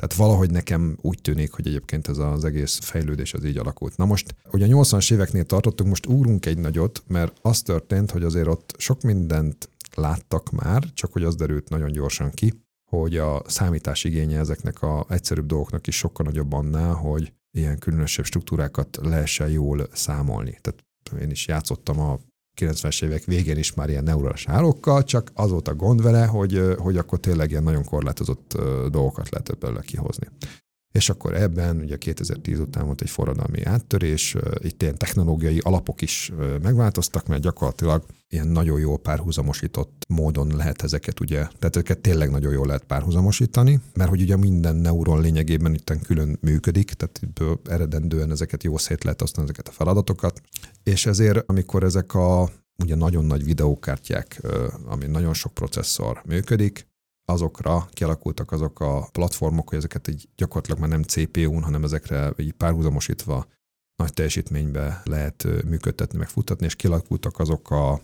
Tehát 0.02 0.16
valahogy 0.16 0.50
nekem 0.50 0.98
úgy 1.00 1.18
tűnik, 1.20 1.52
hogy 1.52 1.66
egyébként 1.66 2.08
ez 2.08 2.18
az 2.18 2.44
egész 2.44 2.78
fejlődés 2.78 3.34
az 3.34 3.44
így 3.44 3.58
alakult. 3.58 3.96
Na 3.96 4.04
most, 4.04 4.34
ugye 4.50 4.64
a 4.64 4.68
80-as 4.68 5.12
éveknél 5.12 5.44
tartottunk, 5.44 5.88
most 5.88 6.06
úrunk 6.06 6.46
egy 6.46 6.58
nagyot, 6.58 7.02
mert 7.06 7.38
az 7.42 7.62
történt, 7.62 8.10
hogy 8.10 8.22
azért 8.22 8.46
ott 8.46 8.74
sok 8.78 9.02
mindent 9.02 9.68
láttak 9.94 10.50
már, 10.50 10.84
csak 10.94 11.12
hogy 11.12 11.24
az 11.24 11.34
derült 11.34 11.68
nagyon 11.68 11.92
gyorsan 11.92 12.30
ki, 12.30 12.52
hogy 12.90 13.16
a 13.16 13.42
számítás 13.46 14.04
igénye 14.04 14.38
ezeknek 14.38 14.82
a 14.82 15.06
egyszerűbb 15.08 15.46
dolgoknak 15.46 15.86
is 15.86 15.96
sokkal 15.96 16.26
nagyobb 16.26 16.52
annál, 16.52 16.92
hogy 16.92 17.32
ilyen 17.50 17.78
különösebb 17.78 18.24
struktúrákat 18.24 18.98
lehessen 19.02 19.48
jól 19.48 19.88
számolni. 19.92 20.58
Tehát 20.60 20.84
én 21.22 21.30
is 21.30 21.46
játszottam 21.46 22.00
a 22.00 22.18
90-es 22.56 23.04
évek 23.04 23.24
végén 23.24 23.56
is 23.56 23.74
már 23.74 23.88
ilyen 23.88 24.04
neurális 24.04 24.44
hálókkal, 24.44 25.04
csak 25.04 25.30
az 25.34 25.50
volt 25.50 25.68
a 25.68 25.74
gond 25.74 26.02
vele, 26.02 26.26
hogy, 26.26 26.74
hogy 26.76 26.96
akkor 26.96 27.18
tényleg 27.18 27.50
ilyen 27.50 27.62
nagyon 27.62 27.84
korlátozott 27.84 28.52
dolgokat 28.90 29.30
lehet 29.30 29.58
belőle 29.58 29.82
kihozni. 29.82 30.26
És 30.92 31.08
akkor 31.08 31.34
ebben 31.34 31.80
ugye 31.80 31.96
2010 31.96 32.58
után 32.58 32.84
volt 32.84 33.00
egy 33.00 33.10
forradalmi 33.10 33.62
áttörés, 33.64 34.36
itt 34.58 34.82
ilyen 34.82 34.98
technológiai 34.98 35.58
alapok 35.58 36.02
is 36.02 36.32
megváltoztak, 36.62 37.26
mert 37.26 37.42
gyakorlatilag 37.42 38.04
ilyen 38.28 38.48
nagyon 38.48 38.80
jól 38.80 38.98
párhuzamosított 38.98 40.04
módon 40.08 40.56
lehet 40.56 40.82
ezeket 40.82 41.20
ugye, 41.20 41.36
tehát 41.36 41.76
ezeket 41.76 41.98
tényleg 41.98 42.30
nagyon 42.30 42.52
jól 42.52 42.66
lehet 42.66 42.84
párhuzamosítani, 42.84 43.80
mert 43.94 44.10
hogy 44.10 44.20
ugye 44.20 44.36
minden 44.36 44.76
neuron 44.76 45.20
lényegében 45.20 45.74
itt 45.74 45.92
külön 46.02 46.38
működik, 46.40 46.92
tehát 46.92 47.20
eredendően 47.68 48.30
ezeket 48.30 48.62
jó 48.62 48.76
szét 48.76 49.04
lehet 49.04 49.22
osztani 49.22 49.44
ezeket 49.44 49.68
a 49.68 49.72
feladatokat, 49.72 50.40
és 50.82 51.06
ezért 51.06 51.50
amikor 51.50 51.82
ezek 51.82 52.14
a 52.14 52.50
ugye 52.82 52.94
nagyon 52.94 53.24
nagy 53.24 53.44
videókártyák, 53.44 54.40
ami 54.84 55.06
nagyon 55.06 55.34
sok 55.34 55.54
processzor 55.54 56.22
működik, 56.26 56.86
azokra 57.24 57.88
kialakultak 57.90 58.52
azok 58.52 58.80
a 58.80 59.08
platformok, 59.12 59.68
hogy 59.68 59.78
ezeket 59.78 60.08
így 60.08 60.28
gyakorlatilag 60.36 60.80
már 60.80 60.88
nem 60.88 61.02
CPU-n, 61.02 61.62
hanem 61.62 61.84
ezekre 61.84 62.32
így 62.36 62.52
párhuzamosítva 62.52 63.46
nagy 63.96 64.12
teljesítménybe 64.12 65.00
lehet 65.04 65.46
működtetni, 65.64 66.18
meg 66.18 66.28
futtatni, 66.28 66.66
és 66.66 66.76
kialakultak 66.76 67.38
azok 67.38 67.70
a 67.70 68.00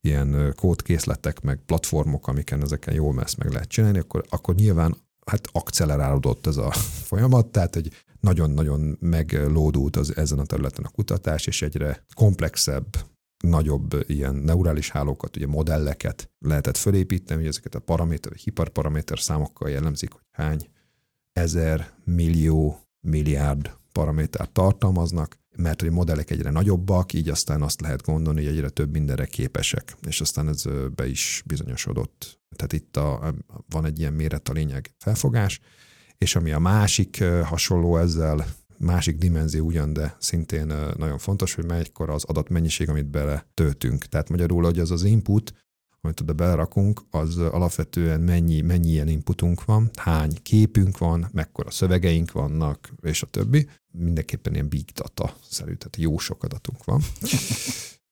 ilyen 0.00 0.54
kódkészletek, 0.56 1.40
meg 1.40 1.60
platformok, 1.66 2.28
amiken 2.28 2.62
ezeken 2.62 2.94
jól 2.94 3.20
ezt 3.20 3.36
meg 3.36 3.52
lehet 3.52 3.68
csinálni, 3.68 3.98
akkor, 3.98 4.24
akkor 4.28 4.54
nyilván 4.54 4.96
hát 5.26 5.48
akcelerálódott 5.52 6.46
ez 6.46 6.56
a 6.56 6.70
folyamat, 7.08 7.46
tehát 7.46 7.76
egy 7.76 7.92
nagyon-nagyon 8.20 8.96
meglódult 9.00 9.96
az, 9.96 10.16
ezen 10.16 10.38
a 10.38 10.44
területen 10.44 10.84
a 10.84 10.88
kutatás, 10.88 11.46
és 11.46 11.62
egyre 11.62 12.04
komplexebb 12.14 12.86
nagyobb 13.38 14.04
ilyen 14.06 14.34
neurális 14.34 14.90
hálókat, 14.90 15.36
ugye 15.36 15.46
modelleket 15.46 16.30
lehetett 16.38 16.76
fölépíteni, 16.76 17.40
hogy 17.40 17.48
ezeket 17.48 17.74
a 17.74 17.80
paraméter, 17.80 18.32
hiperparaméter 18.32 19.18
számokkal 19.18 19.70
jellemzik, 19.70 20.12
hogy 20.12 20.22
hány 20.30 20.68
ezer, 21.32 21.92
millió, 22.04 22.80
milliárd 23.00 23.76
paramétert 23.92 24.52
tartalmaznak, 24.52 25.38
mert 25.56 25.80
hogy 25.80 25.88
a 25.88 25.92
modellek 25.92 26.30
egyre 26.30 26.50
nagyobbak, 26.50 27.12
így 27.12 27.28
aztán 27.28 27.62
azt 27.62 27.80
lehet 27.80 28.02
gondolni, 28.02 28.44
hogy 28.44 28.56
egyre 28.56 28.68
több 28.68 28.90
mindenre 28.90 29.26
képesek, 29.26 29.96
és 30.06 30.20
aztán 30.20 30.48
ez 30.48 30.64
be 30.94 31.06
is 31.06 31.42
bizonyosodott. 31.46 32.40
Tehát 32.56 32.72
itt 32.72 32.96
a, 32.96 33.34
van 33.68 33.84
egy 33.84 33.98
ilyen 33.98 34.12
méret 34.12 34.48
a 34.48 34.52
lényeg 34.52 34.94
felfogás, 34.98 35.60
és 36.18 36.36
ami 36.36 36.52
a 36.52 36.58
másik 36.58 37.24
hasonló 37.24 37.96
ezzel 37.96 38.46
másik 38.78 39.18
dimenzió 39.18 39.66
ugyan, 39.66 39.92
de 39.92 40.16
szintén 40.18 40.72
nagyon 40.96 41.18
fontos, 41.18 41.54
hogy 41.54 41.64
melykor 41.64 42.10
az 42.10 42.24
adatmennyiség, 42.24 42.88
amit 42.88 43.10
bele 43.10 43.46
töltünk. 43.54 44.04
Tehát 44.04 44.28
magyarul, 44.28 44.62
hogy 44.62 44.78
az 44.78 44.90
az 44.90 45.04
input, 45.04 45.52
amit 46.00 46.20
oda 46.20 46.32
belerakunk, 46.32 47.00
az 47.10 47.38
alapvetően 47.38 48.20
mennyi, 48.20 48.60
mennyi 48.60 48.88
ilyen 48.88 49.08
inputunk 49.08 49.64
van, 49.64 49.90
hány 49.94 50.32
képünk 50.42 50.98
van, 50.98 51.28
mekkora 51.32 51.70
szövegeink 51.70 52.32
vannak, 52.32 52.92
és 53.02 53.22
a 53.22 53.26
többi. 53.26 53.68
Mindenképpen 53.90 54.54
ilyen 54.54 54.68
big 54.68 54.84
data 54.84 55.36
szerű, 55.48 55.74
tehát 55.74 55.96
jó 55.96 56.18
sok 56.18 56.44
adatunk 56.44 56.84
van. 56.84 57.02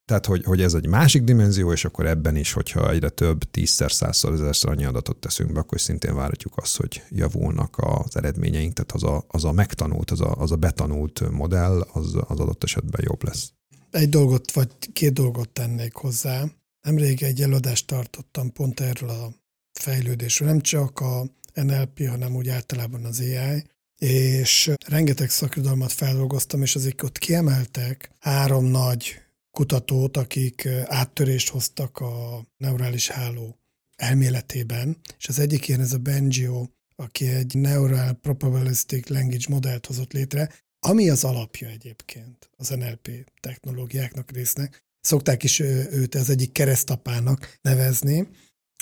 Tehát, 0.07 0.27
hogy, 0.27 0.45
hogy 0.45 0.61
ez 0.63 0.75
egy 0.75 0.87
másik 0.87 1.23
dimenzió, 1.23 1.73
és 1.73 1.85
akkor 1.85 2.07
ebben 2.07 2.37
is, 2.37 2.53
hogyha 2.53 2.91
egyre 2.91 3.09
több, 3.09 3.51
tízszer, 3.51 3.93
százszor, 3.93 4.33
ezerszer 4.33 4.71
annyi 4.71 4.85
adatot 4.85 5.17
teszünk 5.17 5.53
be, 5.53 5.61
akkor 5.61 5.81
szintén 5.81 6.15
várhatjuk 6.15 6.57
azt, 6.57 6.77
hogy 6.77 7.03
javulnak 7.09 7.77
az 7.79 8.17
eredményeink, 8.17 8.73
tehát 8.73 8.93
az 8.93 9.03
a, 9.03 9.25
az 9.29 9.45
a 9.45 9.53
megtanult, 9.53 10.11
az 10.11 10.21
a, 10.21 10.35
az 10.37 10.53
a 10.53 10.57
betanult 10.57 11.31
modell, 11.31 11.81
az, 11.93 12.15
az 12.15 12.39
adott 12.39 12.65
esetben 12.65 13.01
jobb 13.05 13.25
lesz. 13.25 13.53
Egy 13.91 14.09
dolgot, 14.09 14.53
vagy 14.53 14.69
két 14.93 15.13
dolgot 15.13 15.49
tennék 15.49 15.95
hozzá. 15.95 16.45
Nemrég 16.81 17.23
egy 17.23 17.43
előadást 17.43 17.87
tartottam 17.87 18.53
pont 18.53 18.81
erről 18.81 19.11
a 19.11 19.33
fejlődésről, 19.73 20.49
nem 20.49 20.61
csak 20.61 21.01
a 21.01 21.27
NLP, 21.55 22.09
hanem 22.09 22.35
úgy 22.37 22.49
általában 22.49 23.05
az 23.05 23.21
AI, 23.21 23.65
és 23.99 24.73
rengeteg 24.87 25.31
szakirodalmat 25.31 25.93
feldolgoztam, 25.93 26.63
és 26.63 26.75
azért 26.75 27.03
ott 27.03 27.19
kiemeltek 27.19 28.11
három 28.19 28.65
nagy 28.65 29.25
kutatót, 29.57 30.17
akik 30.17 30.69
áttörést 30.85 31.49
hoztak 31.49 31.99
a 31.99 32.47
neurális 32.57 33.09
háló 33.09 33.59
elméletében, 33.97 34.97
és 35.19 35.29
az 35.29 35.39
egyik 35.39 35.69
ilyen 35.69 35.81
ez 35.81 35.93
a 35.93 35.99
Bengio, 35.99 36.67
aki 36.97 37.27
egy 37.27 37.55
Neural 37.55 38.13
Probabilistic 38.13 39.09
Language 39.09 39.45
modellt 39.49 39.87
hozott 39.87 40.13
létre, 40.13 40.53
ami 40.87 41.11
az 41.11 41.25
alapja 41.25 41.69
egyébként 41.69 42.51
az 42.57 42.69
NLP 42.69 43.11
technológiáknak 43.41 44.31
résznek. 44.31 44.85
Szokták 45.01 45.43
is 45.43 45.59
őt 45.59 46.15
az 46.15 46.31
egyik 46.31 46.53
keresztapának 46.53 47.59
nevezni. 47.63 48.29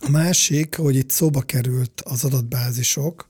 A 0.02 0.08
másik, 0.08 0.74
hogy 0.76 0.96
itt 0.96 1.10
szóba 1.10 1.40
került 1.40 2.00
az 2.00 2.24
adatbázisok, 2.24 3.26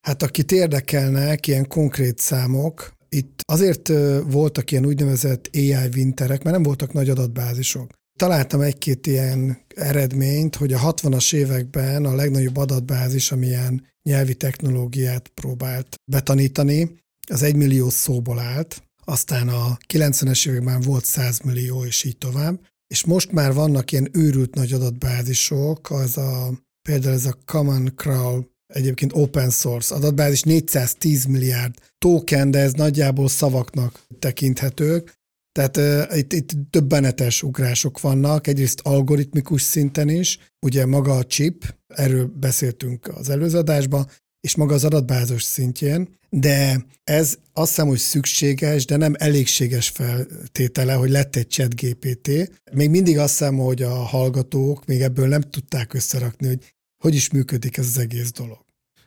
hát 0.00 0.22
akit 0.22 0.52
érdekelnek 0.52 1.46
ilyen 1.46 1.68
konkrét 1.68 2.18
számok, 2.18 2.95
itt 3.08 3.40
azért 3.44 3.88
voltak 4.24 4.70
ilyen 4.70 4.86
úgynevezett 4.86 5.50
AI 5.52 5.88
winterek, 5.94 6.42
mert 6.42 6.56
nem 6.56 6.62
voltak 6.62 6.92
nagy 6.92 7.10
adatbázisok. 7.10 7.90
Találtam 8.18 8.60
egy-két 8.60 9.06
ilyen 9.06 9.58
eredményt, 9.74 10.56
hogy 10.56 10.72
a 10.72 10.94
60-as 10.94 11.34
években 11.34 12.04
a 12.04 12.14
legnagyobb 12.14 12.56
adatbázis, 12.56 13.32
amilyen 13.32 13.86
nyelvi 14.02 14.34
technológiát 14.34 15.28
próbált 15.28 15.94
betanítani, 16.10 16.96
az 17.28 17.42
egy 17.42 17.56
millió 17.56 17.88
szóból 17.88 18.38
állt, 18.38 18.82
aztán 19.04 19.48
a 19.48 19.76
90-es 19.92 20.48
években 20.48 20.80
volt 20.80 21.04
100 21.04 21.40
millió, 21.40 21.84
és 21.84 22.04
így 22.04 22.18
tovább. 22.18 22.60
És 22.86 23.04
most 23.04 23.32
már 23.32 23.52
vannak 23.52 23.92
ilyen 23.92 24.08
őrült 24.12 24.54
nagy 24.54 24.72
adatbázisok, 24.72 25.90
az 25.90 26.16
a, 26.16 26.52
például 26.88 27.14
ez 27.14 27.26
a 27.26 27.38
Common 27.44 27.92
Crawl 27.96 28.48
egyébként 28.66 29.12
open 29.14 29.50
source 29.50 29.94
adatbázis, 29.94 30.42
410 30.42 31.24
milliárd 31.24 31.74
token, 31.98 32.50
de 32.50 32.58
ez 32.58 32.72
nagyjából 32.72 33.28
szavaknak 33.28 34.06
tekinthetők. 34.18 35.14
Tehát 35.52 35.76
uh, 35.76 36.18
itt, 36.18 36.32
itt 36.32 36.50
döbbenetes 36.70 37.42
ugrások 37.42 38.00
vannak, 38.00 38.46
egyrészt 38.46 38.80
algoritmikus 38.80 39.62
szinten 39.62 40.08
is, 40.08 40.38
ugye 40.66 40.86
maga 40.86 41.16
a 41.16 41.24
chip, 41.24 41.74
erről 41.86 42.26
beszéltünk 42.26 43.08
az 43.08 43.28
előző 43.28 43.58
adásban, 43.58 44.06
és 44.40 44.54
maga 44.54 44.74
az 44.74 44.84
adatbázis 44.84 45.42
szintjén, 45.42 46.16
de 46.30 46.86
ez 47.04 47.38
azt 47.52 47.68
hiszem, 47.68 47.86
hogy 47.86 47.98
szükséges, 47.98 48.84
de 48.84 48.96
nem 48.96 49.14
elégséges 49.18 49.88
feltétele, 49.88 50.92
hogy 50.92 51.10
lett 51.10 51.36
egy 51.36 51.50
chat 51.50 51.74
GPT. 51.74 52.28
Még 52.72 52.90
mindig 52.90 53.18
azt 53.18 53.38
hiszem, 53.38 53.56
hogy 53.56 53.82
a 53.82 53.94
hallgatók 53.94 54.84
még 54.84 55.00
ebből 55.00 55.28
nem 55.28 55.40
tudták 55.40 55.94
összerakni, 55.94 56.46
hogy 56.46 56.74
hogy 57.06 57.14
is 57.14 57.30
működik 57.30 57.76
ez 57.76 57.86
az 57.86 57.98
egész 57.98 58.32
dolog. 58.32 58.58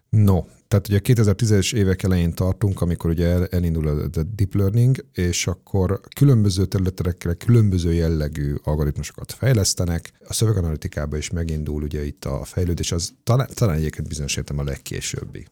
No, 0.09 0.43
tehát 0.67 0.87
ugye 0.87 0.99
2010-es 1.03 1.75
évek 1.75 2.03
elején 2.03 2.33
tartunk, 2.33 2.81
amikor 2.81 3.09
ugye 3.09 3.47
elindul 3.47 3.87
a 3.87 4.07
deep 4.07 4.53
learning, 4.53 5.05
és 5.13 5.47
akkor 5.47 6.01
különböző 6.15 6.65
területekre 6.65 7.33
különböző 7.33 7.93
jellegű 7.93 8.55
algoritmusokat 8.63 9.31
fejlesztenek. 9.31 10.11
A 10.27 10.33
szöveganalitikában 10.33 11.19
is 11.19 11.29
megindul 11.29 11.83
ugye 11.83 12.05
itt 12.05 12.25
a 12.25 12.43
fejlődés, 12.43 12.91
az 12.91 13.13
talán, 13.23 13.49
talán 13.53 13.75
egyébként 13.75 14.07
bizonyos 14.07 14.35
értem 14.35 14.59
a 14.59 14.63
legkésőbbi 14.63 15.47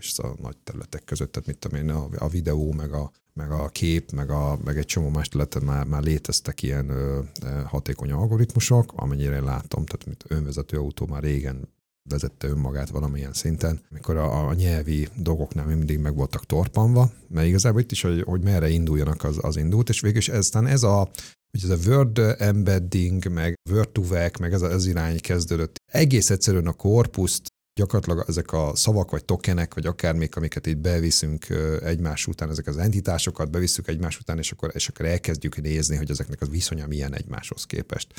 és 0.00 0.18
a 0.18 0.34
nagy 0.42 0.56
területek 0.64 1.04
között, 1.04 1.32
tehát 1.32 1.48
mit 1.48 1.58
tudom 1.58 1.78
én, 1.78 1.90
a, 1.90 2.08
a 2.18 2.28
videó, 2.28 2.72
meg 2.72 2.92
a, 2.92 3.10
meg 3.32 3.50
a 3.50 3.68
kép, 3.68 4.10
meg, 4.10 4.30
a, 4.30 4.58
meg 4.64 4.78
egy 4.78 4.86
csomó 4.86 5.08
más 5.08 5.28
területen 5.28 5.62
már, 5.62 5.86
már 5.86 6.02
léteztek 6.02 6.62
ilyen 6.62 6.88
ö, 6.88 7.20
hatékony 7.64 8.12
algoritmusok, 8.12 8.92
amennyire 8.96 9.36
én 9.36 9.44
látom, 9.44 9.84
tehát 9.84 10.06
mint 10.06 10.24
önvezető 10.28 10.76
autó 10.76 11.06
már 11.06 11.22
régen 11.22 11.68
vezette 12.10 12.46
önmagát 12.46 12.90
valamilyen 12.90 13.32
szinten, 13.32 13.80
amikor 13.90 14.16
a, 14.16 14.48
a 14.48 14.54
nyelvi 14.54 15.08
dolgoknál 15.16 15.66
mindig 15.66 15.98
meg 15.98 16.14
voltak 16.14 16.46
torpanva, 16.46 17.10
mert 17.28 17.46
igazából 17.46 17.80
itt 17.80 17.90
is, 17.90 18.02
hogy, 18.02 18.22
hogy 18.22 18.42
merre 18.42 18.68
induljanak, 18.68 19.24
az, 19.24 19.38
az 19.40 19.56
indult, 19.56 19.88
és 19.88 20.00
végül 20.00 20.18
is 20.18 20.28
eztán 20.28 20.66
ez 20.66 20.82
a 20.82 21.10
hogy 21.58 21.70
ez 21.70 21.86
a 21.86 21.90
Word 21.90 22.18
embedding, 22.38 23.28
meg 23.28 23.54
Word 23.70 23.88
to 23.88 24.02
Vec, 24.02 24.38
meg 24.38 24.52
ez 24.52 24.62
az 24.62 24.86
irány 24.86 25.20
kezdődött. 25.20 25.76
Egész 25.92 26.30
egyszerűen 26.30 26.66
a 26.66 26.72
korpuszt 26.72 27.46
gyakorlatilag 27.74 28.24
ezek 28.28 28.52
a 28.52 28.72
szavak, 28.74 29.10
vagy 29.10 29.24
tokenek, 29.24 29.74
vagy 29.74 29.86
akármik, 29.86 30.36
amiket 30.36 30.66
itt 30.66 30.76
beviszünk 30.76 31.46
egymás 31.82 32.26
után, 32.26 32.50
ezek 32.50 32.66
az 32.66 32.76
entitásokat 32.76 33.50
bevisszük 33.50 33.88
egymás 33.88 34.18
után, 34.18 34.38
és 34.38 34.52
akkor, 34.52 34.70
és 34.74 34.88
akkor 34.88 35.06
elkezdjük 35.06 35.60
nézni, 35.60 35.96
hogy 35.96 36.10
ezeknek 36.10 36.40
az 36.40 36.48
viszonya 36.48 36.86
milyen 36.86 37.14
egymáshoz 37.14 37.64
képest. 37.64 38.12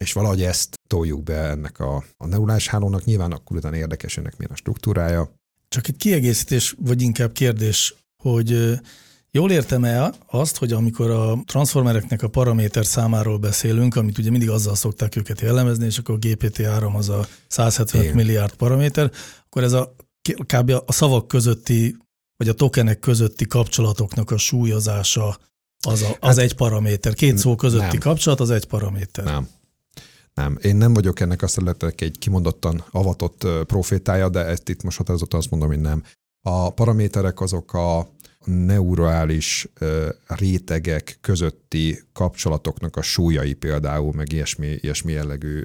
És 0.00 0.12
valahogy 0.12 0.42
ezt 0.42 0.74
toljuk 0.88 1.22
be 1.22 1.38
ennek 1.38 1.78
a, 1.78 2.04
a 2.16 2.26
neurális 2.26 2.68
hálónak, 2.68 3.04
nyilván 3.04 3.32
akkor 3.32 3.56
utána 3.56 3.76
érdekes 3.76 4.16
ennek 4.16 4.36
milyen 4.36 4.52
a 4.52 4.56
struktúrája. 4.56 5.32
Csak 5.68 5.88
egy 5.88 5.96
kiegészítés, 5.96 6.74
vagy 6.78 7.02
inkább 7.02 7.32
kérdés, 7.32 7.94
hogy 8.22 8.80
Jól 9.34 9.50
értem-e 9.50 10.12
azt, 10.26 10.56
hogy 10.56 10.72
amikor 10.72 11.10
a 11.10 11.42
transformereknek 11.46 12.22
a 12.22 12.28
paraméter 12.28 12.86
számáról 12.86 13.38
beszélünk, 13.38 13.96
amit 13.96 14.18
ugye 14.18 14.30
mindig 14.30 14.50
azzal 14.50 14.74
szokták 14.74 15.16
őket 15.16 15.40
jellemezni, 15.40 15.84
és 15.84 15.98
akkor 15.98 16.18
GPT-3 16.20 16.94
az 16.94 17.08
a 17.08 17.26
175 17.48 18.04
Igen. 18.04 18.16
milliárd 18.16 18.54
paraméter, 18.54 19.10
akkor 19.44 19.62
ez 19.62 19.72
a 19.72 19.94
kb. 20.46 20.70
a 20.86 20.92
szavak 20.92 21.28
közötti, 21.28 21.96
vagy 22.36 22.48
a 22.48 22.52
tokenek 22.52 22.98
közötti 22.98 23.46
kapcsolatoknak 23.46 24.30
a 24.30 24.36
súlyozása 24.36 25.38
az, 25.86 26.02
a, 26.02 26.08
az 26.08 26.16
hát, 26.20 26.38
egy 26.38 26.54
paraméter. 26.54 27.14
Két 27.14 27.38
szó 27.38 27.54
közötti 27.54 27.84
nem. 27.86 27.98
kapcsolat 27.98 28.40
az 28.40 28.50
egy 28.50 28.66
paraméter. 28.66 29.24
Nem. 29.24 29.48
Nem, 30.34 30.58
én 30.62 30.76
nem 30.76 30.94
vagyok 30.94 31.20
ennek 31.20 31.42
a 31.42 31.46
területek 31.46 32.00
egy 32.00 32.18
kimondottan 32.18 32.84
avatott 32.90 33.46
profétája, 33.66 34.28
de 34.28 34.44
ezt 34.44 34.68
itt 34.68 34.82
most 34.82 34.96
határozottan 34.96 35.38
azt 35.38 35.50
mondom, 35.50 35.68
hogy 35.68 35.80
nem. 35.80 36.02
A 36.42 36.70
paraméterek 36.70 37.40
azok 37.40 37.74
a 37.74 38.08
neurális 38.44 39.68
rétegek 40.26 41.18
közötti 41.20 42.02
kapcsolatoknak 42.12 42.96
a 42.96 43.02
súlyai 43.02 43.52
például, 43.52 44.12
meg 44.12 44.32
ilyesmi, 44.32 44.78
ilyesmi 44.80 45.12
jellegű 45.12 45.64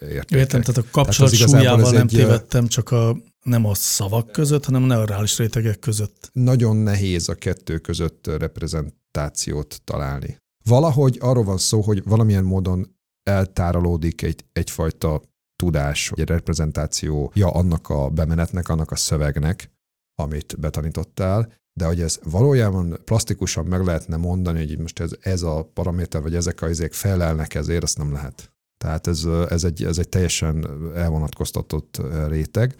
értékek. 0.00 0.30
Értem, 0.30 0.60
tehát 0.60 0.76
a 0.76 0.84
kapcsolat 0.90 1.32
tehát 1.32 1.48
súlyával 1.48 1.92
nem 1.92 2.00
egy, 2.00 2.06
tévedtem, 2.06 2.66
csak 2.66 2.90
a, 2.90 3.16
nem 3.42 3.66
a 3.66 3.74
szavak 3.74 4.32
között, 4.32 4.64
hanem 4.64 4.82
a 4.82 4.86
neurális 4.86 5.38
rétegek 5.38 5.78
között. 5.78 6.30
Nagyon 6.32 6.76
nehéz 6.76 7.28
a 7.28 7.34
kettő 7.34 7.78
között 7.78 8.26
reprezentációt 8.38 9.80
találni. 9.84 10.36
Valahogy 10.64 11.18
arról 11.20 11.44
van 11.44 11.58
szó, 11.58 11.80
hogy 11.80 12.02
valamilyen 12.04 12.44
módon 12.44 12.93
eltárolódik 13.24 14.22
egy, 14.22 14.44
egyfajta 14.52 15.22
tudás, 15.56 16.12
egy 16.14 16.28
reprezentációja 16.28 17.50
annak 17.50 17.88
a 17.88 18.08
bemenetnek, 18.08 18.68
annak 18.68 18.90
a 18.90 18.96
szövegnek, 18.96 19.70
amit 20.14 20.60
betanítottál, 20.60 21.52
de 21.78 21.86
hogy 21.86 22.00
ez 22.00 22.18
valójában 22.22 23.00
plastikusan 23.04 23.66
meg 23.66 23.84
lehetne 23.84 24.16
mondani, 24.16 24.66
hogy 24.66 24.78
most 24.78 25.00
ez, 25.00 25.10
ez 25.20 25.42
a 25.42 25.70
paraméter, 25.74 26.22
vagy 26.22 26.34
ezek 26.34 26.62
a 26.62 26.68
izék 26.68 26.92
felelnek 26.92 27.54
ezért, 27.54 27.82
azt 27.82 27.98
nem 27.98 28.12
lehet. 28.12 28.52
Tehát 28.78 29.06
ez, 29.06 29.24
ez, 29.48 29.64
egy, 29.64 29.84
ez 29.84 29.98
egy 29.98 30.08
teljesen 30.08 30.66
elvonatkoztatott 30.94 32.00
réteg. 32.28 32.74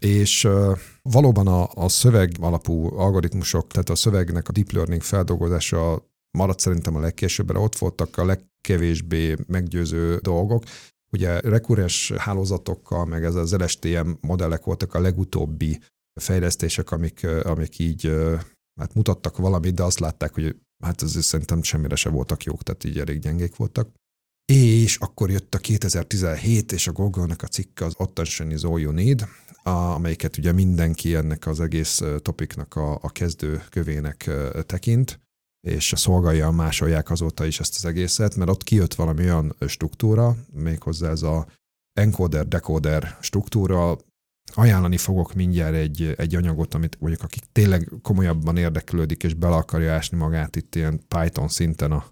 És 0.00 0.48
valóban 1.02 1.46
a, 1.46 1.68
a 1.74 1.88
szöveg 1.88 2.36
alapú 2.40 2.98
algoritmusok, 2.98 3.66
tehát 3.66 3.88
a 3.88 3.94
szövegnek 3.94 4.48
a 4.48 4.52
deep 4.52 4.70
learning 4.70 5.02
feldolgozása 5.02 6.12
maradt 6.38 6.60
szerintem 6.60 6.96
a 6.96 7.00
legkésőbbre, 7.00 7.58
ott 7.58 7.78
voltak 7.78 8.16
a 8.16 8.24
legkevésbé 8.68 9.36
meggyőző 9.46 10.18
dolgok. 10.22 10.64
Ugye 11.12 11.40
rekurens 11.40 12.12
hálózatokkal, 12.12 13.04
meg 13.04 13.24
ez 13.24 13.34
az 13.34 13.56
LSTM 13.56 14.10
modellek 14.20 14.64
voltak 14.64 14.94
a 14.94 15.00
legutóbbi 15.00 15.80
fejlesztések, 16.20 16.90
amik, 16.90 17.26
amik 17.42 17.78
így 17.78 18.12
hát 18.80 18.94
mutattak 18.94 19.36
valamit, 19.36 19.74
de 19.74 19.82
azt 19.82 19.98
látták, 19.98 20.34
hogy 20.34 20.56
hát 20.84 21.02
ez 21.02 21.24
szerintem 21.24 21.62
semmire 21.62 21.94
se 21.94 22.08
voltak 22.08 22.42
jók, 22.42 22.62
tehát 22.62 22.84
így 22.84 22.98
elég 22.98 23.18
gyengék 23.18 23.56
voltak. 23.56 23.88
És 24.52 24.96
akkor 24.96 25.30
jött 25.30 25.54
a 25.54 25.58
2017, 25.58 26.72
és 26.72 26.86
a 26.86 26.92
Google-nek 26.92 27.42
a 27.42 27.46
cikke 27.46 27.84
az 27.84 27.94
Attention 27.96 28.50
is 28.50 28.62
all 28.62 28.80
you 28.80 28.92
need, 28.92 29.26
amelyiket 29.62 30.36
ugye 30.36 30.52
mindenki 30.52 31.14
ennek 31.14 31.46
az 31.46 31.60
egész 31.60 32.02
topiknak 32.22 32.76
a, 32.76 32.98
a 33.02 33.10
kezdő 33.10 33.62
kövének 33.70 34.30
tekint, 34.66 35.20
és 35.64 35.92
szolgálja 35.96 36.50
másolják 36.50 37.10
azóta 37.10 37.44
is 37.44 37.60
ezt 37.60 37.76
az 37.76 37.84
egészet, 37.84 38.36
mert 38.36 38.50
ott 38.50 38.62
kijött 38.62 38.94
valami 38.94 39.22
olyan 39.22 39.54
struktúra, 39.66 40.36
méghozzá 40.52 41.10
ez 41.10 41.22
a 41.22 41.46
encoder-decoder 41.92 43.18
struktúra, 43.20 43.96
ajánlani 44.54 44.96
fogok 44.96 45.34
mindjárt 45.34 45.74
egy, 45.74 46.14
egy 46.16 46.34
anyagot, 46.34 46.74
amit 46.74 47.00
mondjuk 47.00 47.22
akik 47.22 47.44
tényleg 47.52 47.90
komolyabban 48.02 48.56
érdeklődik, 48.56 49.22
és 49.22 49.34
bele 49.34 49.54
akarja 49.54 49.92
ásni 49.92 50.16
magát 50.16 50.56
itt 50.56 50.74
ilyen 50.74 51.00
Python 51.08 51.48
szinten 51.48 51.92
a, 51.92 52.04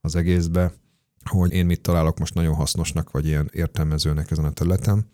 az 0.00 0.16
egészbe, 0.16 0.72
hogy 1.24 1.52
én 1.52 1.66
mit 1.66 1.80
találok 1.80 2.18
most 2.18 2.34
nagyon 2.34 2.54
hasznosnak, 2.54 3.10
vagy 3.10 3.26
ilyen 3.26 3.50
értelmezőnek 3.52 4.30
ezen 4.30 4.44
a 4.44 4.52
területen. 4.52 5.10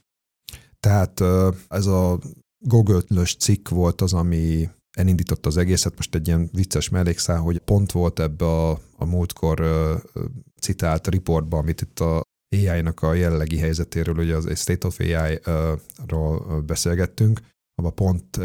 Tehát 0.81 1.21
ez 1.69 1.87
a 1.87 2.19
Google-lös 2.59 3.37
cikk 3.37 3.69
volt 3.69 4.01
az, 4.01 4.13
ami 4.13 4.69
elindította 4.95 5.49
az 5.49 5.57
egészet. 5.57 5.97
Most 5.97 6.15
egy 6.15 6.27
ilyen 6.27 6.49
vicces 6.53 6.89
mellékszál, 6.89 7.39
hogy 7.39 7.59
pont 7.59 7.93
volt 7.93 8.21
ebbe 8.21 8.45
a, 8.45 8.71
a 8.97 9.05
múltkor 9.05 9.65
citált 10.61 11.09
riportban, 11.09 11.61
amit 11.61 11.81
itt 11.81 12.01
a 12.01 12.23
AI-nak 12.57 13.03
a 13.03 13.15
jellegi 13.15 13.59
helyzetéről, 13.59 14.19
ugye 14.19 14.37
az 14.37 14.59
State 14.59 14.87
of 14.87 15.01
AI-ról 15.01 16.63
beszélgettünk, 16.67 17.41
abban 17.75 17.95
pont 17.95 18.41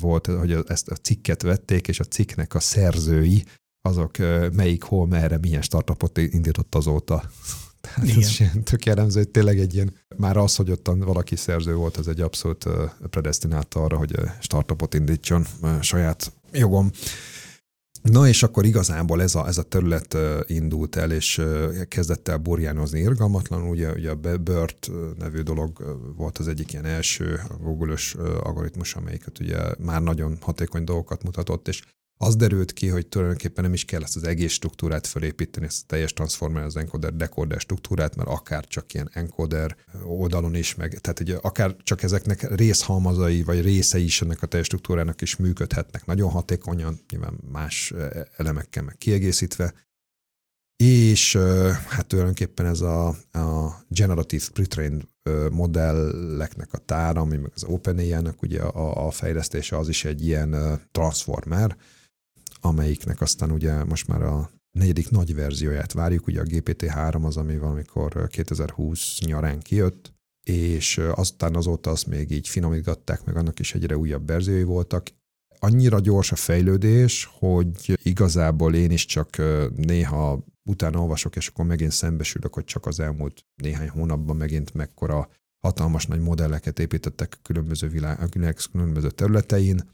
volt, 0.00 0.26
hogy 0.26 0.58
ezt 0.66 0.88
a 0.88 0.94
cikket 0.94 1.42
vették, 1.42 1.88
és 1.88 2.00
a 2.00 2.04
cikknek 2.04 2.54
a 2.54 2.60
szerzői, 2.60 3.44
azok 3.88 4.18
melyik, 4.52 4.82
hol, 4.82 5.06
merre, 5.06 5.38
milyen 5.38 5.62
startupot 5.62 6.18
indított 6.18 6.74
azóta. 6.74 7.30
Tehát 7.82 8.08
Igen. 8.08 8.18
ez 8.18 8.40
ilyen 8.40 8.64
tök 8.64 8.84
jellemző, 8.84 9.20
hogy 9.20 9.28
tényleg 9.28 9.58
egy 9.58 9.74
ilyen, 9.74 9.94
már 10.16 10.36
az, 10.36 10.56
hogy 10.56 10.70
ottan 10.70 10.98
valaki 10.98 11.36
szerző 11.36 11.74
volt, 11.74 11.96
az 11.96 12.08
egy 12.08 12.20
abszolút 12.20 12.66
predestinált 13.10 13.74
arra, 13.74 13.96
hogy 13.96 14.14
startupot 14.40 14.94
indítson 14.94 15.46
saját 15.80 16.32
jogom. 16.52 16.90
Na 18.02 18.28
és 18.28 18.42
akkor 18.42 18.64
igazából 18.64 19.22
ez 19.22 19.34
a, 19.34 19.46
ez 19.46 19.58
a 19.58 19.62
terület 19.62 20.16
indult 20.46 20.96
el, 20.96 21.10
és 21.10 21.42
kezdett 21.88 22.28
el 22.28 22.36
burjánozni 22.36 23.00
irgalmatlan. 23.00 23.68
Ugye, 23.68 23.92
ugye 23.92 24.10
a 24.10 24.16
BERT 24.16 24.90
nevű 25.18 25.40
dolog 25.40 25.98
volt 26.16 26.38
az 26.38 26.48
egyik 26.48 26.72
ilyen 26.72 26.84
első 26.84 27.40
Google-ös 27.60 28.14
algoritmus, 28.42 28.94
amelyiket 28.94 29.40
ugye 29.40 29.58
már 29.78 30.02
nagyon 30.02 30.38
hatékony 30.40 30.84
dolgokat 30.84 31.22
mutatott, 31.22 31.68
és 31.68 31.82
az 32.22 32.36
derült 32.36 32.72
ki, 32.72 32.88
hogy 32.88 33.06
tulajdonképpen 33.06 33.64
nem 33.64 33.72
is 33.72 33.84
kell 33.84 34.02
ezt 34.02 34.16
az 34.16 34.24
egész 34.24 34.52
struktúrát 34.52 35.06
felépíteni, 35.06 35.66
ezt 35.66 35.82
a 35.82 35.86
teljes 35.86 36.12
transformer, 36.12 36.64
az 36.64 36.76
encoder, 36.76 37.14
decoder 37.14 37.60
struktúrát, 37.60 38.16
mert 38.16 38.28
akár 38.28 38.66
csak 38.66 38.94
ilyen 38.94 39.10
encoder 39.12 39.76
oldalon 40.04 40.54
is, 40.54 40.74
meg, 40.74 40.98
tehát 41.00 41.20
ugye 41.20 41.36
akár 41.36 41.76
csak 41.82 42.02
ezeknek 42.02 42.54
részhalmazai, 42.54 43.42
vagy 43.42 43.62
részei 43.62 44.04
is 44.04 44.22
ennek 44.22 44.42
a 44.42 44.46
teljes 44.46 44.66
struktúrának 44.66 45.20
is 45.20 45.36
működhetnek 45.36 46.06
nagyon 46.06 46.30
hatékonyan, 46.30 47.00
nyilván 47.10 47.38
más 47.52 47.92
elemekkel 48.36 48.82
meg 48.82 48.96
kiegészítve, 48.98 49.74
és 50.76 51.36
hát 51.88 52.06
tulajdonképpen 52.06 52.66
ez 52.66 52.80
a, 52.80 53.08
a 53.32 53.76
generative 53.88 54.44
pre-trained 54.52 55.02
modelleknek 55.50 56.72
a 56.72 56.78
tára, 56.78 57.20
ami 57.20 57.36
meg 57.36 57.50
az 57.54 57.64
OpenAI-nak 57.64 58.42
ugye 58.42 58.60
a, 58.60 59.06
a 59.06 59.10
fejlesztése, 59.10 59.78
az 59.78 59.88
is 59.88 60.04
egy 60.04 60.26
ilyen 60.26 60.80
transformer, 60.92 61.76
amelyiknek 62.64 63.20
aztán 63.20 63.50
ugye 63.50 63.84
most 63.84 64.08
már 64.08 64.22
a 64.22 64.50
negyedik 64.78 65.10
nagy 65.10 65.34
verzióját 65.34 65.92
várjuk, 65.92 66.26
ugye 66.26 66.40
a 66.40 66.44
GPT-3 66.44 67.24
az, 67.24 67.36
ami 67.36 67.58
valamikor 67.58 68.28
2020 68.28 69.20
nyarán 69.20 69.60
kijött, 69.60 70.12
és 70.42 70.98
aztán 70.98 71.54
azóta 71.54 71.90
azt 71.90 72.06
még 72.06 72.30
így 72.30 72.48
finomítgatták, 72.48 73.24
meg 73.24 73.36
annak 73.36 73.58
is 73.58 73.74
egyre 73.74 73.96
újabb 73.96 74.26
verziói 74.26 74.62
voltak. 74.62 75.06
Annyira 75.58 76.00
gyors 76.00 76.32
a 76.32 76.36
fejlődés, 76.36 77.30
hogy 77.38 77.98
igazából 78.02 78.74
én 78.74 78.90
is 78.90 79.04
csak 79.04 79.36
néha 79.76 80.44
utána 80.68 81.00
olvasok, 81.00 81.36
és 81.36 81.48
akkor 81.48 81.64
megint 81.64 81.92
szembesülök, 81.92 82.54
hogy 82.54 82.64
csak 82.64 82.86
az 82.86 83.00
elmúlt 83.00 83.44
néhány 83.54 83.88
hónapban 83.88 84.36
megint 84.36 84.74
mekkora 84.74 85.28
hatalmas 85.58 86.06
nagy 86.06 86.20
modelleket 86.20 86.78
építettek 86.78 87.38
különböző 87.42 87.88
világ 87.88 88.18
különböző 88.72 89.10
területein, 89.10 89.90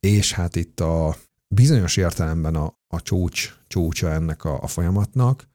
és 0.00 0.32
hát 0.32 0.56
itt 0.56 0.80
a 0.80 1.16
bizonyos 1.54 1.96
értelemben 1.96 2.54
a, 2.54 2.78
a 2.86 3.02
csúcs, 3.02 3.56
csúcsa 3.66 4.10
ennek 4.10 4.44
a, 4.44 4.62
a 4.62 4.66
folyamatnak, 4.66 5.50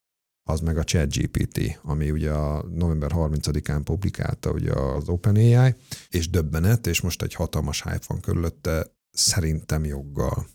az 0.49 0.59
meg 0.59 0.77
a 0.77 0.83
ChatGPT, 0.83 1.79
ami 1.83 2.11
ugye 2.11 2.31
a 2.31 2.65
november 2.75 3.11
30-án 3.15 3.81
publikálta 3.83 4.51
ugye 4.51 4.73
az 4.73 5.09
OpenAI, 5.09 5.75
és 6.09 6.29
döbbenet, 6.29 6.87
és 6.87 7.01
most 7.01 7.21
egy 7.21 7.33
hatalmas 7.33 7.83
hype 7.83 8.03
van 8.07 8.19
körülötte, 8.19 8.85
szerintem 9.11 9.85
joggal. 9.85 10.47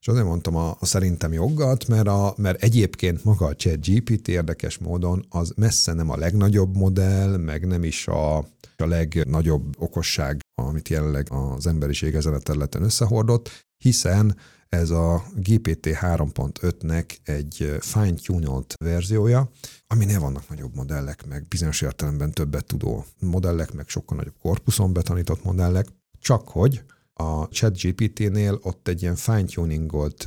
És 0.00 0.08
azért 0.08 0.26
mondtam 0.26 0.56
a, 0.56 0.76
a 0.80 0.86
szerintem 0.86 1.32
joggat, 1.32 1.88
mert, 1.88 2.08
a, 2.08 2.34
mert 2.36 2.62
egyébként 2.62 3.24
maga 3.24 3.46
a 3.46 3.54
ChatGPT 3.54 4.28
érdekes 4.28 4.78
módon 4.78 5.26
az 5.28 5.52
messze 5.56 5.92
nem 5.92 6.10
a 6.10 6.16
legnagyobb 6.16 6.76
modell, 6.76 7.36
meg 7.36 7.66
nem 7.66 7.84
is 7.84 8.08
a, 8.08 8.36
a 8.76 8.86
legnagyobb 8.86 9.74
okosság, 9.78 10.40
amit 10.62 10.88
jelenleg 10.88 11.26
az 11.30 11.66
emberiség 11.66 12.14
ezen 12.14 12.34
a 12.34 12.38
területen 12.38 12.82
összehordott, 12.82 13.66
hiszen 13.82 14.36
ez 14.76 14.90
a 14.90 15.24
GPT 15.34 15.86
3.5-nek 15.86 17.16
egy 17.24 17.76
fine-tuned 17.80 18.64
verziója, 18.84 19.50
aminél 19.86 20.20
vannak 20.20 20.48
nagyobb 20.48 20.74
modellek, 20.74 21.26
meg 21.26 21.48
bizonyos 21.48 21.80
értelemben 21.80 22.32
többet 22.32 22.66
tudó 22.66 23.04
modellek, 23.20 23.72
meg 23.72 23.88
sokkal 23.88 24.16
nagyobb 24.16 24.34
korpuszon 24.40 24.92
betanított 24.92 25.44
modellek, 25.44 25.86
csak 26.18 26.48
hogy 26.48 26.82
a 27.12 27.48
ChatGPT-nél 27.48 28.58
ott 28.62 28.88
egy 28.88 29.02
ilyen 29.02 29.16
fine-tuningolt 29.16 30.26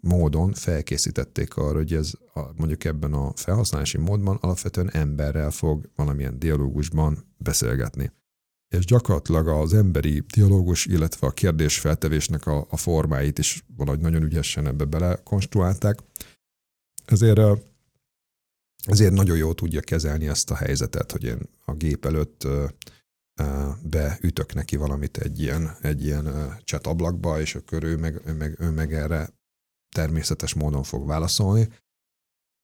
módon 0.00 0.52
felkészítették 0.52 1.56
arra, 1.56 1.76
hogy 1.76 1.94
ez 1.94 2.12
a, 2.34 2.40
mondjuk 2.56 2.84
ebben 2.84 3.12
a 3.12 3.32
felhasználási 3.34 3.98
módban 3.98 4.36
alapvetően 4.40 4.90
emberrel 4.90 5.50
fog 5.50 5.90
valamilyen 5.96 6.38
dialógusban 6.38 7.24
beszélgetni 7.36 8.12
és 8.76 8.84
gyakorlatilag 8.84 9.48
az 9.48 9.74
emberi 9.74 10.24
dialógus, 10.34 10.86
illetve 10.86 11.26
a 11.26 11.30
kérdésfeltevésnek 11.30 12.46
a, 12.46 12.66
a 12.70 12.76
formáit 12.76 13.38
is 13.38 13.64
valahogy 13.76 14.00
nagyon 14.00 14.22
ügyesen 14.22 14.66
ebbe 14.66 14.84
belekonstruálták. 14.84 15.98
Ezért, 17.04 17.40
ezért 18.86 19.12
nagyon 19.12 19.36
jól 19.36 19.54
tudja 19.54 19.80
kezelni 19.80 20.28
ezt 20.28 20.50
a 20.50 20.54
helyzetet, 20.54 21.12
hogy 21.12 21.24
én 21.24 21.38
a 21.64 21.74
gép 21.74 22.04
előtt 22.04 22.46
beütök 23.82 24.54
neki 24.54 24.76
valamit 24.76 25.16
egy 25.16 25.40
ilyen, 25.40 25.76
egy 25.80 26.04
ilyen 26.04 26.56
chat 26.64 26.86
ablakba, 26.86 27.40
és 27.40 27.54
akkor 27.54 27.82
ő 27.82 27.96
meg, 27.96 28.36
meg, 28.36 28.56
ő 28.60 28.70
meg 28.70 28.94
erre 28.94 29.28
természetes 29.94 30.54
módon 30.54 30.82
fog 30.82 31.06
válaszolni. 31.06 31.68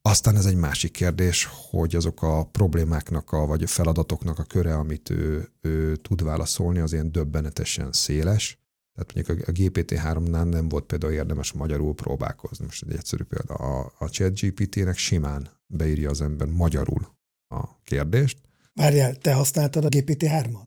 Aztán 0.04 0.36
ez 0.36 0.46
egy 0.46 0.56
másik 0.56 0.90
kérdés, 0.90 1.48
hogy 1.70 1.96
azok 1.96 2.22
a 2.22 2.44
problémáknak, 2.44 3.32
a, 3.32 3.46
vagy 3.46 3.62
a 3.62 3.66
feladatoknak 3.66 4.38
a 4.38 4.44
köre, 4.44 4.76
amit 4.76 5.10
ő, 5.10 5.48
ő 5.60 5.96
tud 5.96 6.24
válaszolni, 6.24 6.78
az 6.78 6.92
ilyen 6.92 7.12
döbbenetesen 7.12 7.92
széles. 7.92 8.58
Tehát 8.94 9.14
mondjuk 9.14 9.48
a 9.48 9.52
GPT-3-nál 9.52 10.48
nem 10.48 10.68
volt 10.68 10.84
például 10.84 11.12
érdemes 11.12 11.52
magyarul 11.52 11.94
próbálkozni. 11.94 12.64
Most 12.64 12.84
egy 12.88 12.94
egyszerű 12.94 13.22
példa. 13.22 13.54
A, 13.54 13.92
a 13.98 14.06
chat 14.06 14.40
GPT-nek 14.40 14.96
simán 14.96 15.50
beírja 15.66 16.10
az 16.10 16.20
ember 16.20 16.46
magyarul 16.48 17.08
a 17.48 17.80
kérdést. 17.84 18.38
Várjál, 18.74 19.16
te 19.16 19.32
használtad 19.32 19.84
a 19.84 19.88
GPT-3-at? 19.88 20.62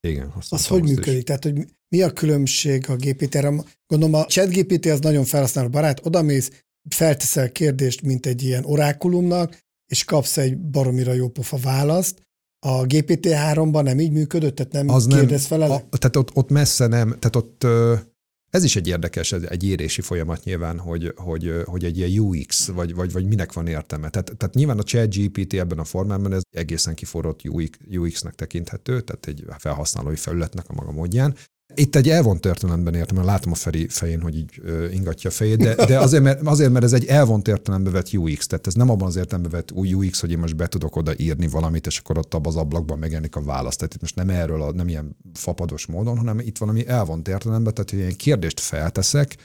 Igen, 0.00 0.32
Az 0.48 0.66
hogy 0.66 0.82
működik? 0.82 1.18
Is. 1.18 1.24
Tehát, 1.24 1.42
hogy 1.44 1.66
mi 1.88 2.02
a 2.02 2.12
különbség 2.12 2.90
a 2.90 2.96
GPT-re? 2.96 3.64
Gondolom 3.86 4.14
a 4.14 4.24
chat 4.24 4.48
GPT 4.48 4.86
az 4.86 5.00
nagyon 5.00 5.24
felhasználó 5.24 5.68
barát, 5.68 6.06
odamész, 6.06 6.64
felteszel 6.88 7.52
kérdést, 7.52 8.02
mint 8.02 8.26
egy 8.26 8.42
ilyen 8.42 8.64
orákulumnak, 8.64 9.58
és 9.86 10.04
kapsz 10.04 10.36
egy 10.36 10.58
baromira 10.58 11.12
jó 11.12 11.28
pofa 11.28 11.56
választ. 11.56 12.22
A 12.66 12.82
GPT-3-ban 12.82 13.82
nem 13.82 14.00
így 14.00 14.12
működött, 14.12 14.54
tehát 14.54 14.72
nem 14.72 14.88
az 14.88 15.06
kérdez 15.06 15.46
fel 15.46 15.62
a, 15.62 15.66
Tehát 15.66 16.16
ott, 16.16 16.36
ott 16.36 16.50
messze 16.50 16.86
nem, 16.86 17.08
tehát 17.18 17.36
ott 17.36 17.66
ez 18.54 18.64
is 18.64 18.76
egy 18.76 18.88
érdekes, 18.88 19.32
egy 19.32 19.64
érési 19.64 20.00
folyamat 20.00 20.44
nyilván, 20.44 20.78
hogy, 20.78 21.12
hogy, 21.16 21.52
hogy 21.64 21.84
egy 21.84 21.98
ilyen 21.98 22.18
UX, 22.18 22.68
vagy, 22.68 22.94
vagy, 22.94 23.12
vagy 23.12 23.26
minek 23.26 23.52
van 23.52 23.66
értelme. 23.66 24.08
Tehát, 24.08 24.36
tehát 24.36 24.54
nyilván 24.54 24.78
a 24.78 24.82
chat 24.82 25.14
GPT 25.14 25.52
ebben 25.52 25.78
a 25.78 25.84
formában 25.84 26.32
ez 26.32 26.42
egészen 26.50 26.94
kiforrott 26.94 27.40
UX-nek 27.90 28.34
tekinthető, 28.34 29.00
tehát 29.00 29.26
egy 29.26 29.44
felhasználói 29.58 30.16
felületnek 30.16 30.68
a 30.68 30.72
maga 30.72 30.92
módján, 30.92 31.36
itt 31.74 31.96
egy 31.96 32.08
elvont 32.08 32.40
történelemben 32.40 32.94
értem, 32.94 33.16
mert 33.16 33.28
látom 33.28 33.52
a 33.52 33.54
Feri 33.54 33.88
fején, 33.88 34.20
hogy 34.20 34.36
így 34.36 34.62
ingatja 34.92 35.30
a 35.30 35.32
fejét, 35.32 35.58
de, 35.58 35.74
de 35.74 35.98
azért, 35.98 36.22
mert, 36.22 36.46
azért, 36.46 36.72
mert 36.72 36.84
ez 36.84 36.92
egy 36.92 37.04
elvont 37.04 37.48
értelembe 37.48 37.90
vett 37.90 38.12
UX, 38.12 38.46
tehát 38.46 38.66
ez 38.66 38.74
nem 38.74 38.90
abban 38.90 39.06
az 39.06 39.16
értelemben 39.16 39.52
vett 39.52 39.72
új 39.72 39.92
UX, 39.94 40.20
hogy 40.20 40.30
én 40.30 40.38
most 40.38 40.56
be 40.56 40.66
tudok 40.66 40.96
oda 40.96 41.12
írni 41.16 41.48
valamit, 41.48 41.86
és 41.86 41.98
akkor 41.98 42.18
ott 42.18 42.34
abban 42.34 42.52
az 42.52 42.58
ablakban 42.58 42.98
megjelenik 42.98 43.36
a 43.36 43.42
válasz. 43.42 43.76
Tehát 43.76 43.94
itt 43.94 44.00
most 44.00 44.16
nem 44.16 44.30
erről, 44.30 44.62
a, 44.62 44.72
nem 44.72 44.88
ilyen 44.88 45.16
fapados 45.32 45.86
módon, 45.86 46.16
hanem 46.16 46.38
itt 46.38 46.58
valami 46.58 46.86
elvont 46.86 47.28
értelemben, 47.28 47.74
tehát 47.74 47.90
hogy 47.90 47.98
én 47.98 48.16
kérdést 48.16 48.60
felteszek, 48.60 49.36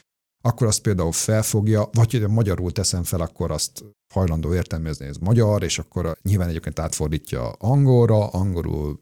akkor 0.42 0.68
azt 0.68 0.82
például 0.82 1.12
felfogja, 1.12 1.90
vagy 1.92 2.12
hogy 2.12 2.28
magyarul 2.28 2.72
teszem 2.72 3.04
fel, 3.04 3.22
akkor 3.22 3.52
azt 3.52 3.84
hajlandó 4.14 4.54
értelmezni, 4.54 5.06
ez 5.06 5.18
magyar, 5.18 5.64
és 5.64 5.80
akkor 5.80 6.18
nyilván 6.22 6.50
egyébként 6.50 6.80
átfordítja 6.80 7.50
angolra, 7.50 8.28
angolul 8.28 9.00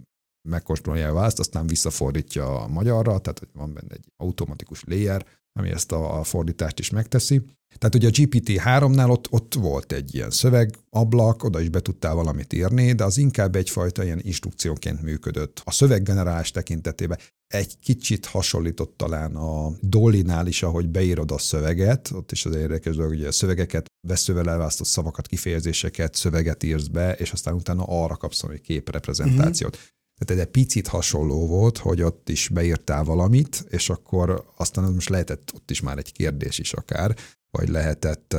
megkóstolja 0.48 1.10
a 1.10 1.14
választ, 1.14 1.40
aztán 1.40 1.68
visszafordítja 1.68 2.62
a 2.62 2.68
magyarra, 2.68 3.20
tehát 3.20 3.48
van 3.54 3.74
benne 3.74 3.94
egy 3.94 4.06
automatikus 4.18 4.84
layer, 4.84 5.26
ami 5.60 5.70
ezt 5.70 5.92
a, 5.92 6.24
fordítást 6.24 6.80
is 6.80 6.90
megteszi. 6.90 7.42
Tehát 7.78 7.96
ugye 7.96 8.08
a 8.08 8.12
GPT-3-nál 8.12 9.10
ott, 9.10 9.28
ott 9.32 9.54
volt 9.54 9.92
egy 9.92 10.16
ilyen 10.16 10.30
szövegablak, 10.30 11.44
oda 11.44 11.60
is 11.60 11.70
be 11.70 11.80
tudtál 11.80 12.16
valamit 12.16 12.54
írni, 12.54 12.94
de 12.94 13.04
az 13.04 13.18
inkább 13.18 13.56
egyfajta 13.56 14.04
ilyen 14.04 14.20
instrukcióként 14.22 15.02
működött. 15.02 15.62
A 15.64 15.72
szöveggenerálás 15.72 16.52
tekintetében 16.52 17.18
egy 17.48 17.80
kicsit 17.80 18.26
hasonlított 18.26 18.98
talán 18.98 19.36
a 19.36 19.72
Dolly-nál 19.82 20.48
is, 20.48 20.64
ahogy 20.64 20.90
beírod 20.90 21.32
a 21.32 21.38
szöveget, 21.38 22.12
ott 22.14 22.32
is 22.32 22.46
az 22.46 22.56
érdekes 22.56 22.96
dolog, 22.96 23.12
hogy 23.12 23.26
a 23.26 23.32
szövegeket, 23.32 23.86
veszővel 24.08 24.50
elválasztott 24.50 24.88
szavakat, 24.88 25.28
kifejezéseket, 25.28 26.16
szöveget 26.16 26.64
írsz 26.64 26.88
be, 26.88 27.14
és 27.14 27.32
aztán 27.32 27.54
utána 27.54 27.84
arra 27.84 28.16
kapsz 28.16 28.44
egy 28.44 28.62
képreprezentációt. 28.62 29.76
Mm-hmm. 29.76 29.86
Tehát 30.26 30.44
egy 30.44 30.52
picit 30.52 30.88
hasonló 30.88 31.48
volt, 31.48 31.78
hogy 31.78 32.02
ott 32.02 32.30
is 32.30 32.50
beírtál 32.50 33.04
valamit, 33.04 33.66
és 33.70 33.90
akkor 33.90 34.46
aztán 34.58 34.84
az 34.84 34.94
most 34.94 35.10
lehetett 35.10 35.52
ott 35.56 35.72
is 35.72 35.82
már 35.82 35.98
egy 35.98 36.12
kérdés 36.12 36.60
is 36.60 36.74
akár, 36.74 37.16
vagy 37.52 37.70
lehetett, 37.70 38.36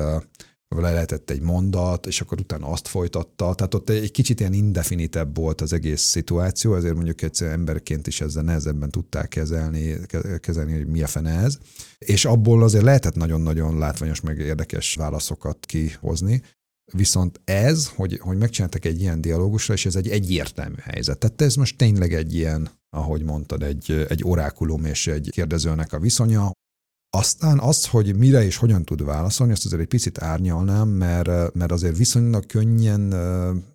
vagy 0.68 0.82
lehetett 0.82 1.30
egy 1.30 1.40
mondat, 1.40 2.06
és 2.06 2.20
akkor 2.20 2.40
utána 2.40 2.66
azt 2.66 2.88
folytatta. 2.88 3.54
Tehát 3.54 3.74
ott 3.74 3.90
egy 3.90 4.10
kicsit 4.10 4.40
ilyen 4.40 4.52
indefinitebb 4.52 5.36
volt 5.36 5.60
az 5.60 5.72
egész 5.72 6.00
szituáció, 6.00 6.74
ezért 6.74 6.94
mondjuk 6.94 7.22
egy 7.22 7.42
emberként 7.42 8.06
is 8.06 8.20
ezzel 8.20 8.42
nehezebben 8.42 8.90
tudták 8.90 9.28
kezelni, 9.28 9.96
kezelni, 10.40 10.72
hogy 10.72 10.86
mi 10.86 11.02
a 11.02 11.06
fene 11.06 11.38
ez. 11.38 11.58
És 11.98 12.24
abból 12.24 12.62
azért 12.62 12.84
lehetett 12.84 13.14
nagyon-nagyon 13.14 13.78
látványos, 13.78 14.20
meg 14.20 14.38
érdekes 14.38 14.94
válaszokat 14.94 15.66
kihozni. 15.66 16.42
Viszont 16.92 17.40
ez, 17.44 17.88
hogy, 17.88 18.18
hogy 18.18 18.36
megcsináltak 18.36 18.84
egy 18.84 19.00
ilyen 19.00 19.20
dialógusra, 19.20 19.74
és 19.74 19.86
ez 19.86 19.96
egy 19.96 20.08
egyértelmű 20.08 20.80
helyzet. 20.82 21.18
Tehát 21.18 21.40
ez 21.40 21.54
most 21.54 21.76
tényleg 21.76 22.14
egy 22.14 22.34
ilyen, 22.34 22.68
ahogy 22.96 23.22
mondtad, 23.22 23.62
egy, 23.62 24.06
egy 24.08 24.22
orákulum 24.24 24.84
és 24.84 25.06
egy 25.06 25.30
kérdezőnek 25.30 25.92
a 25.92 25.98
viszonya. 25.98 26.50
Aztán 27.10 27.58
az, 27.58 27.86
hogy 27.86 28.16
mire 28.16 28.44
és 28.44 28.56
hogyan 28.56 28.84
tud 28.84 29.04
válaszolni, 29.04 29.52
azt 29.52 29.64
azért 29.64 29.80
egy 29.80 29.88
picit 29.88 30.22
árnyalnám, 30.22 30.88
mert, 30.88 31.54
mert 31.54 31.72
azért 31.72 31.96
viszonylag 31.96 32.46
könnyen 32.46 33.14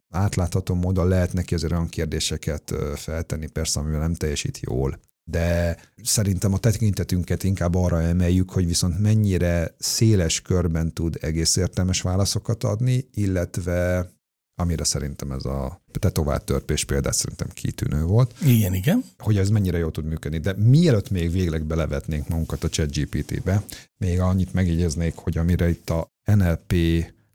átlátható 0.10 0.73
módon 0.73 1.08
lehet 1.08 1.34
neki 1.34 1.54
azért 1.54 1.71
olyan 1.71 1.89
kérdéseket 1.89 2.73
feltenni, 2.95 3.47
persze, 3.47 3.80
amivel 3.80 3.99
nem 3.99 4.13
teljesít 4.13 4.60
jól 4.60 4.99
de 5.23 5.77
szerintem 6.03 6.53
a 6.53 6.57
tekintetünket 6.57 7.43
inkább 7.43 7.75
arra 7.75 8.01
emeljük, 8.01 8.51
hogy 8.51 8.65
viszont 8.65 8.99
mennyire 8.99 9.75
széles 9.79 10.41
körben 10.41 10.93
tud 10.93 11.17
egész 11.21 11.55
értelmes 11.55 12.01
válaszokat 12.01 12.63
adni, 12.63 13.07
illetve 13.13 14.09
amire 14.55 14.83
szerintem 14.83 15.31
ez 15.31 15.45
a 15.45 15.81
tetovált 15.99 16.43
törpés 16.43 16.86
példát 16.86 17.13
szerintem 17.13 17.47
kitűnő 17.53 18.03
volt. 18.03 18.33
Igen, 18.45 18.73
igen. 18.73 19.03
Hogy 19.17 19.38
ez 19.38 19.49
mennyire 19.49 19.77
jól 19.77 19.91
tud 19.91 20.05
működni. 20.05 20.38
De 20.38 20.53
mielőtt 20.57 21.09
még 21.09 21.31
végleg 21.31 21.63
belevetnénk 21.63 22.27
magunkat 22.27 22.63
a 22.63 22.69
ChatGPT-be, 22.69 23.63
még 23.97 24.19
annyit 24.19 24.53
megjegyeznék, 24.53 25.15
hogy 25.15 25.38
amire 25.38 25.69
itt 25.69 25.89
a 25.89 26.07
NLP 26.33 26.73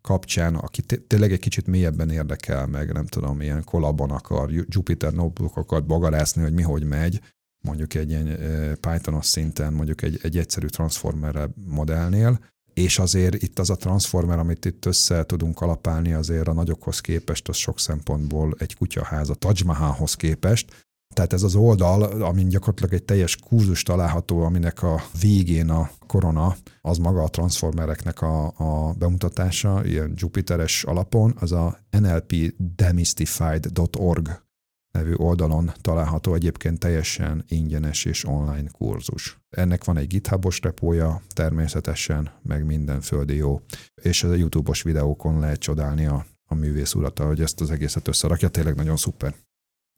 kapcsán, 0.01 0.55
aki 0.55 0.83
tényleg 1.07 1.33
egy 1.33 1.39
kicsit 1.39 1.67
mélyebben 1.67 2.11
érdekel 2.11 2.67
meg, 2.67 2.93
nem 2.93 3.07
tudom, 3.07 3.41
ilyen 3.41 3.65
kolabban 3.65 4.11
akar, 4.11 4.51
Jupyter 4.51 5.13
notebook 5.13 5.57
akar 5.57 5.85
bagarászni, 5.85 6.43
hogy 6.43 6.53
mi 6.53 6.63
hogy 6.63 6.85
megy, 6.85 7.21
mondjuk 7.61 7.95
egy 7.95 8.11
ilyen 8.11 8.39
Pythonos 8.81 9.27
szinten, 9.27 9.73
mondjuk 9.73 10.03
egy, 10.03 10.19
egy 10.23 10.39
egyszerű 10.39 10.67
transformer 10.67 11.49
modellnél, 11.65 12.39
és 12.75 12.99
azért 12.99 13.43
itt 13.43 13.59
az 13.59 13.71
a 13.71 13.77
transformer, 13.77 14.39
amit 14.39 14.65
itt 14.65 14.87
össze 14.87 15.27
tudunk 15.27 15.61
alapálni, 15.61 16.13
azért 16.13 16.49
a 16.49 16.53
nagyokhoz 16.53 17.01
képest, 17.01 17.49
az 17.49 17.57
sok 17.57 17.81
szempontból 17.81 18.55
egy 18.59 18.77
kutyaház 18.77 19.31
a 19.31 19.35
Taj 19.35 19.55
Mahalhoz 19.65 20.15
képest, 20.15 20.87
tehát 21.15 21.33
ez 21.33 21.43
az 21.43 21.55
oldal, 21.55 22.03
amin 22.03 22.49
gyakorlatilag 22.49 22.93
egy 22.93 23.05
teljes 23.05 23.37
kurzus 23.37 23.83
található, 23.83 24.43
aminek 24.43 24.83
a 24.83 25.03
végén 25.21 25.71
a 25.71 25.91
korona, 26.07 26.57
az 26.81 26.99
maga 26.99 27.23
a 27.23 27.29
transformereknek 27.29 28.23
a, 28.23 28.53
a 28.57 28.95
bemutatása, 28.99 29.85
ilyen 29.85 30.13
Jupiteres 30.17 30.85
alapon, 30.85 31.35
az 31.41 31.53
a 31.53 31.79
nlpdemystified.org 31.91 34.47
nevű 34.91 35.15
oldalon 35.15 35.73
található 35.81 36.35
egyébként 36.35 36.79
teljesen 36.79 37.45
ingyenes 37.49 38.05
és 38.05 38.25
online 38.25 38.69
kurzus. 38.73 39.39
Ennek 39.51 39.85
van 39.85 39.97
egy 39.97 40.07
GitHubos 40.07 40.61
repója 40.61 41.23
természetesen, 41.29 42.31
meg 42.43 42.65
minden 42.65 43.01
földi 43.01 43.35
jó, 43.35 43.61
és 44.03 44.23
a 44.23 44.35
YouTube-os 44.35 44.83
videókon 44.83 45.39
lehet 45.39 45.59
csodálni 45.59 46.07
a, 46.07 46.27
a 46.45 46.55
művész 46.55 46.95
urata, 46.95 47.27
hogy 47.27 47.41
ezt 47.41 47.61
az 47.61 47.71
egészet 47.71 48.09
összerakja, 48.09 48.49
tényleg 48.49 48.75
nagyon 48.75 48.97
szuper. 48.97 49.35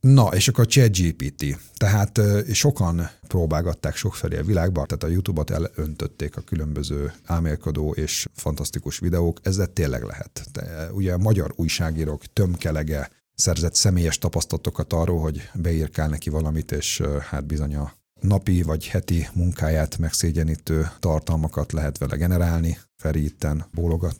Na, 0.00 0.29
és 0.29 0.48
akkor 0.48 0.66
ChatGPT. 0.66 1.59
Tehát 1.76 2.20
sokan 2.53 3.11
próbálgatták 3.29 3.96
sokfelé 3.96 4.38
a 4.38 4.44
világban, 4.44 4.87
tehát 4.87 5.03
a 5.03 5.09
YouTube-ot 5.09 5.50
elöntötték 5.50 6.37
a 6.37 6.40
különböző 6.40 7.12
álmélkodó 7.24 7.92
és 7.92 8.26
fantasztikus 8.35 8.98
videók, 8.98 9.40
ezzel 9.42 9.66
tényleg 9.66 10.03
lehet. 10.03 10.46
De 10.53 10.90
ugye 10.92 11.12
a 11.12 11.18
magyar 11.18 11.53
újságírók 11.57 12.24
tömkelege 12.24 13.11
szerzett 13.40 13.74
személyes 13.74 14.18
tapasztalatokat 14.18 14.92
arról, 14.92 15.20
hogy 15.20 15.50
beírkál 15.55 16.09
neki 16.09 16.31
valamit, 16.31 16.72
és 16.72 17.03
hát 17.31 17.46
bizony 17.46 17.74
a 17.74 17.92
napi 18.20 18.62
vagy 18.62 18.87
heti 18.87 19.29
munkáját 19.35 19.98
megszégyenítő 19.98 20.90
tartalmakat 20.98 21.72
lehet 21.72 21.98
vele 21.98 22.16
generálni. 22.16 22.79
Feri 22.96 23.24
itten 23.24 23.66
bólogat. 23.74 24.16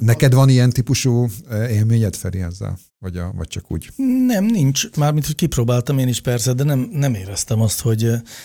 Neked 0.00 0.34
van 0.34 0.48
ilyen 0.48 0.70
típusú 0.70 1.28
élményed, 1.50 2.16
Feri, 2.16 2.40
ezzel? 2.40 2.78
Vagy, 2.98 3.16
a, 3.16 3.32
vagy 3.36 3.48
csak 3.48 3.70
úgy? 3.70 3.90
Nem, 4.26 4.44
nincs. 4.44 4.90
Mármint, 4.96 5.26
hogy 5.26 5.34
kipróbáltam 5.34 5.98
én 5.98 6.08
is 6.08 6.20
persze, 6.20 6.52
de 6.52 6.64
nem, 6.64 6.88
nem 6.92 7.14
éreztem 7.14 7.60
azt, 7.60 7.80
hogy... 7.80 7.98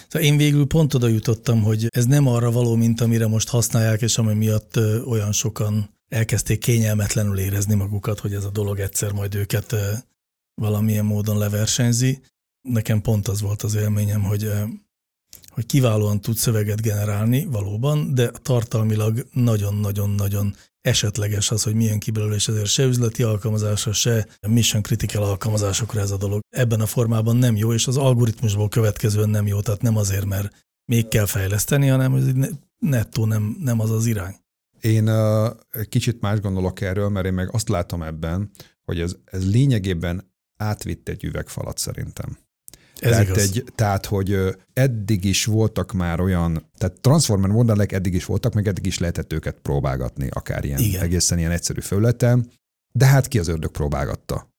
Szóval 0.07 0.27
én 0.27 0.37
végül 0.37 0.67
pont 0.67 0.93
oda 0.93 1.07
jutottam, 1.07 1.61
hogy 1.61 1.87
ez 1.89 2.05
nem 2.05 2.27
arra 2.27 2.51
való, 2.51 2.75
mint 2.75 3.01
amire 3.01 3.27
most 3.27 3.49
használják, 3.49 4.01
és 4.01 4.17
ami 4.17 4.33
miatt 4.33 4.79
olyan 5.05 5.31
sokan 5.31 5.89
elkezdték 6.09 6.59
kényelmetlenül 6.59 7.39
érezni 7.39 7.75
magukat, 7.75 8.19
hogy 8.19 8.33
ez 8.33 8.43
a 8.43 8.49
dolog 8.49 8.79
egyszer 8.79 9.11
majd 9.11 9.35
őket 9.35 9.75
valamilyen 10.61 11.05
módon 11.05 11.37
leversenyzi. 11.37 12.21
Nekem 12.61 13.01
pont 13.01 13.27
az 13.27 13.41
volt 13.41 13.63
az 13.63 13.75
élményem, 13.75 14.23
hogy 14.23 14.51
hogy 15.57 15.65
kiválóan 15.65 16.21
tud 16.21 16.35
szöveget 16.35 16.81
generálni 16.81 17.45
valóban, 17.45 18.13
de 18.13 18.31
tartalmilag 18.41 19.27
nagyon-nagyon-nagyon 19.31 20.55
esetleges 20.81 21.51
az, 21.51 21.63
hogy 21.63 21.73
milyen 21.73 21.99
ki 21.99 22.11
belőle, 22.11 22.35
és 22.35 22.47
ezért 22.47 22.67
se 22.67 22.83
üzleti 22.83 23.23
alkalmazásra, 23.23 23.93
se 23.93 24.27
mission 24.47 24.81
critical 24.81 25.23
alkalmazásokra 25.23 25.99
ez 25.99 26.11
a 26.11 26.17
dolog. 26.17 26.39
Ebben 26.49 26.81
a 26.81 26.85
formában 26.85 27.35
nem 27.35 27.55
jó, 27.55 27.73
és 27.73 27.87
az 27.87 27.97
algoritmusból 27.97 28.69
következően 28.69 29.29
nem 29.29 29.47
jó, 29.47 29.61
tehát 29.61 29.81
nem 29.81 29.97
azért, 29.97 30.25
mert 30.25 30.67
még 30.85 31.07
kell 31.07 31.25
fejleszteni, 31.25 31.87
hanem 31.87 32.15
ez 32.15 32.23
nettó 32.77 33.25
nem, 33.25 33.57
nem 33.59 33.79
az 33.79 33.91
az 33.91 34.05
irány. 34.05 34.35
Én 34.81 35.09
uh, 35.09 35.47
kicsit 35.89 36.21
más 36.21 36.39
gondolok 36.39 36.81
erről, 36.81 37.09
mert 37.09 37.25
én 37.25 37.33
meg 37.33 37.53
azt 37.53 37.69
látom 37.69 38.01
ebben, 38.01 38.51
hogy 38.83 38.99
ez, 38.99 39.15
ez 39.25 39.51
lényegében 39.51 40.26
átvitt 40.57 41.09
egy 41.09 41.23
üvegfalat 41.23 41.77
szerintem. 41.77 42.37
Ez 42.99 43.09
tehát, 43.09 43.27
igaz. 43.27 43.37
egy, 43.37 43.63
tehát, 43.75 44.05
hogy 44.05 44.37
eddig 44.73 45.23
is 45.23 45.45
voltak 45.45 45.91
már 45.91 46.19
olyan, 46.19 46.69
tehát 46.77 47.01
Transformer 47.01 47.49
modellek 47.49 47.91
eddig 47.91 48.13
is 48.13 48.25
voltak, 48.25 48.53
meg 48.53 48.67
eddig 48.67 48.85
is 48.85 48.97
lehetett 48.97 49.33
őket 49.33 49.57
próbálgatni, 49.61 50.27
akár 50.29 50.65
ilyen 50.65 50.79
Igen. 50.79 51.01
egészen 51.01 51.37
ilyen 51.37 51.51
egyszerű 51.51 51.81
felületen, 51.81 52.51
de 52.91 53.05
hát 53.05 53.27
ki 53.27 53.39
az 53.39 53.47
ördög 53.47 53.71
próbálgatta? 53.71 54.49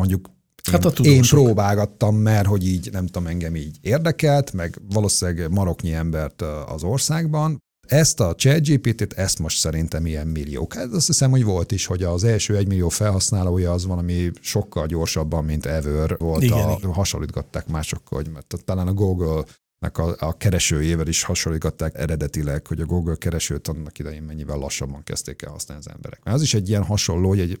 Mondjuk 0.00 0.34
Hát 0.72 0.84
a 0.84 0.90
én 1.02 1.22
próbálgattam, 1.22 2.16
mert 2.16 2.46
hogy 2.46 2.66
így, 2.66 2.88
nem 2.92 3.06
tudom, 3.06 3.26
engem 3.26 3.56
így 3.56 3.78
érdekelt, 3.80 4.52
meg 4.52 4.78
valószínűleg 4.88 5.50
maroknyi 5.50 5.92
embert 5.92 6.42
az 6.42 6.82
országban, 6.82 7.62
ezt 7.86 8.20
a 8.20 8.34
ChatGPT-t, 8.34 9.12
ezt 9.12 9.38
most 9.38 9.58
szerintem 9.58 10.06
ilyen 10.06 10.26
milliók. 10.26 10.74
Hát 10.74 10.92
azt 10.92 11.06
hiszem, 11.06 11.30
hogy 11.30 11.44
volt 11.44 11.72
is, 11.72 11.86
hogy 11.86 12.02
az 12.02 12.24
első 12.24 12.56
egymillió 12.56 12.88
felhasználója 12.88 13.72
az 13.72 13.86
valami 13.86 14.30
sokkal 14.40 14.86
gyorsabban, 14.86 15.44
mint 15.44 15.66
Ever 15.66 16.16
volt. 16.18 16.42
Igen, 16.42 16.68
a, 16.68 16.92
hasonlítgatták 16.92 17.68
másokkal, 17.68 18.22
hogy 18.22 18.32
mert 18.32 18.54
talán 18.64 18.86
a 18.86 18.92
Google 18.92 19.44
a, 19.78 20.14
a 20.18 20.36
keresőjével 20.36 21.06
is 21.06 21.22
hasonlítgatták 21.22 21.98
eredetileg, 21.98 22.66
hogy 22.66 22.80
a 22.80 22.84
Google 22.84 23.16
keresőt 23.16 23.68
annak 23.68 23.98
idején 23.98 24.22
mennyivel 24.22 24.56
lassabban 24.56 25.02
kezdték 25.02 25.42
el 25.42 25.50
használni 25.50 25.84
az 25.86 25.92
emberek. 25.94 26.24
Mert 26.24 26.36
az 26.36 26.42
is 26.42 26.54
egy 26.54 26.68
ilyen 26.68 26.84
hasonló, 26.84 27.28
hogy 27.28 27.40
egy 27.40 27.60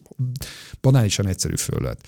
banálisan 0.80 1.26
egyszerű 1.26 1.56
fölött. 1.56 2.00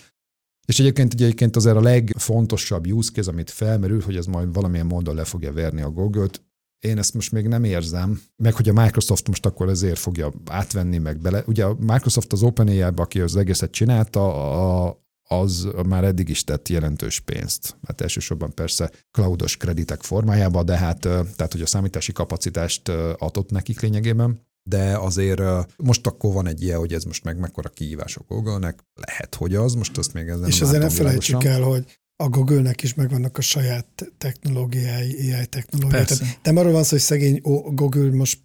És 0.67 0.79
egyébként, 0.79 1.13
egyébként 1.13 1.57
azért 1.57 1.77
a 1.77 1.81
legfontosabb 1.81 2.87
use 2.87 3.11
case, 3.13 3.31
amit 3.31 3.51
felmerül, 3.51 4.01
hogy 4.03 4.17
ez 4.17 4.27
majd 4.27 4.53
valamilyen 4.53 4.87
módon 4.87 5.15
le 5.15 5.25
fogja 5.25 5.53
verni 5.53 5.81
a 5.81 5.91
Google-t, 5.91 6.43
én 6.79 6.99
ezt 6.99 7.15
most 7.15 7.33
még 7.33 7.47
nem 7.47 7.65
érzem, 7.65 8.21
meg 8.37 8.55
hogy 8.55 8.69
a 8.69 8.73
Microsoft 8.73 9.29
most 9.29 9.47
akkor 9.47 9.69
ezért 9.69 9.99
fogja 9.99 10.33
átvenni, 10.47 10.99
meg 10.99 11.21
bele. 11.21 11.43
Ugye 11.47 11.65
a 11.65 11.77
Microsoft 11.81 12.33
az 12.33 12.43
openai 12.43 12.83
aki 12.83 13.21
az 13.21 13.37
egészet 13.37 13.71
csinálta, 13.71 14.53
a, 14.87 14.99
az 15.23 15.69
már 15.87 16.05
eddig 16.05 16.29
is 16.29 16.45
tett 16.45 16.69
jelentős 16.69 17.21
pénzt. 17.21 17.77
Hát 17.87 18.01
elsősorban 18.01 18.55
persze 18.55 18.91
cloudos 19.11 19.57
kreditek 19.57 20.03
formájában, 20.03 20.65
de 20.65 20.77
hát 20.77 20.99
tehát, 21.01 21.53
hogy 21.53 21.63
a 21.63 21.67
számítási 21.67 22.13
kapacitást 22.13 22.89
adott 23.19 23.51
nekik 23.51 23.81
lényegében, 23.81 24.47
de 24.63 24.99
azért 24.99 25.43
most 25.77 26.07
akkor 26.07 26.33
van 26.33 26.47
egy 26.47 26.63
ilyen, 26.63 26.79
hogy 26.79 26.93
ez 26.93 27.05
most 27.05 27.25
meg 27.25 27.39
mekkora 27.39 27.69
kihívás 27.69 28.17
a 28.17 28.25
Google-nek, 28.29 28.85
lehet, 28.95 29.35
hogy 29.35 29.55
az, 29.55 29.75
most 29.75 29.99
azt 29.99 30.13
még 30.13 30.29
ezen 30.29 30.47
És 30.47 30.61
azért 30.61 30.83
ne 30.83 30.91
felejtsük 30.91 31.45
el, 31.45 31.63
hogy 31.63 31.99
a 32.23 32.29
Google-nek 32.29 32.83
is 32.83 32.95
megvannak 32.95 33.39
a 33.39 33.41
saját 33.41 34.13
technológiái, 34.19 35.33
AI 35.33 35.47
technológiái. 35.47 36.05
Tehát 36.05 36.39
nem 36.43 36.57
arról 36.57 36.73
van 36.73 36.83
szó, 36.83 36.91
hogy 36.91 37.01
szegény 37.01 37.41
Google 37.75 38.11
most 38.11 38.39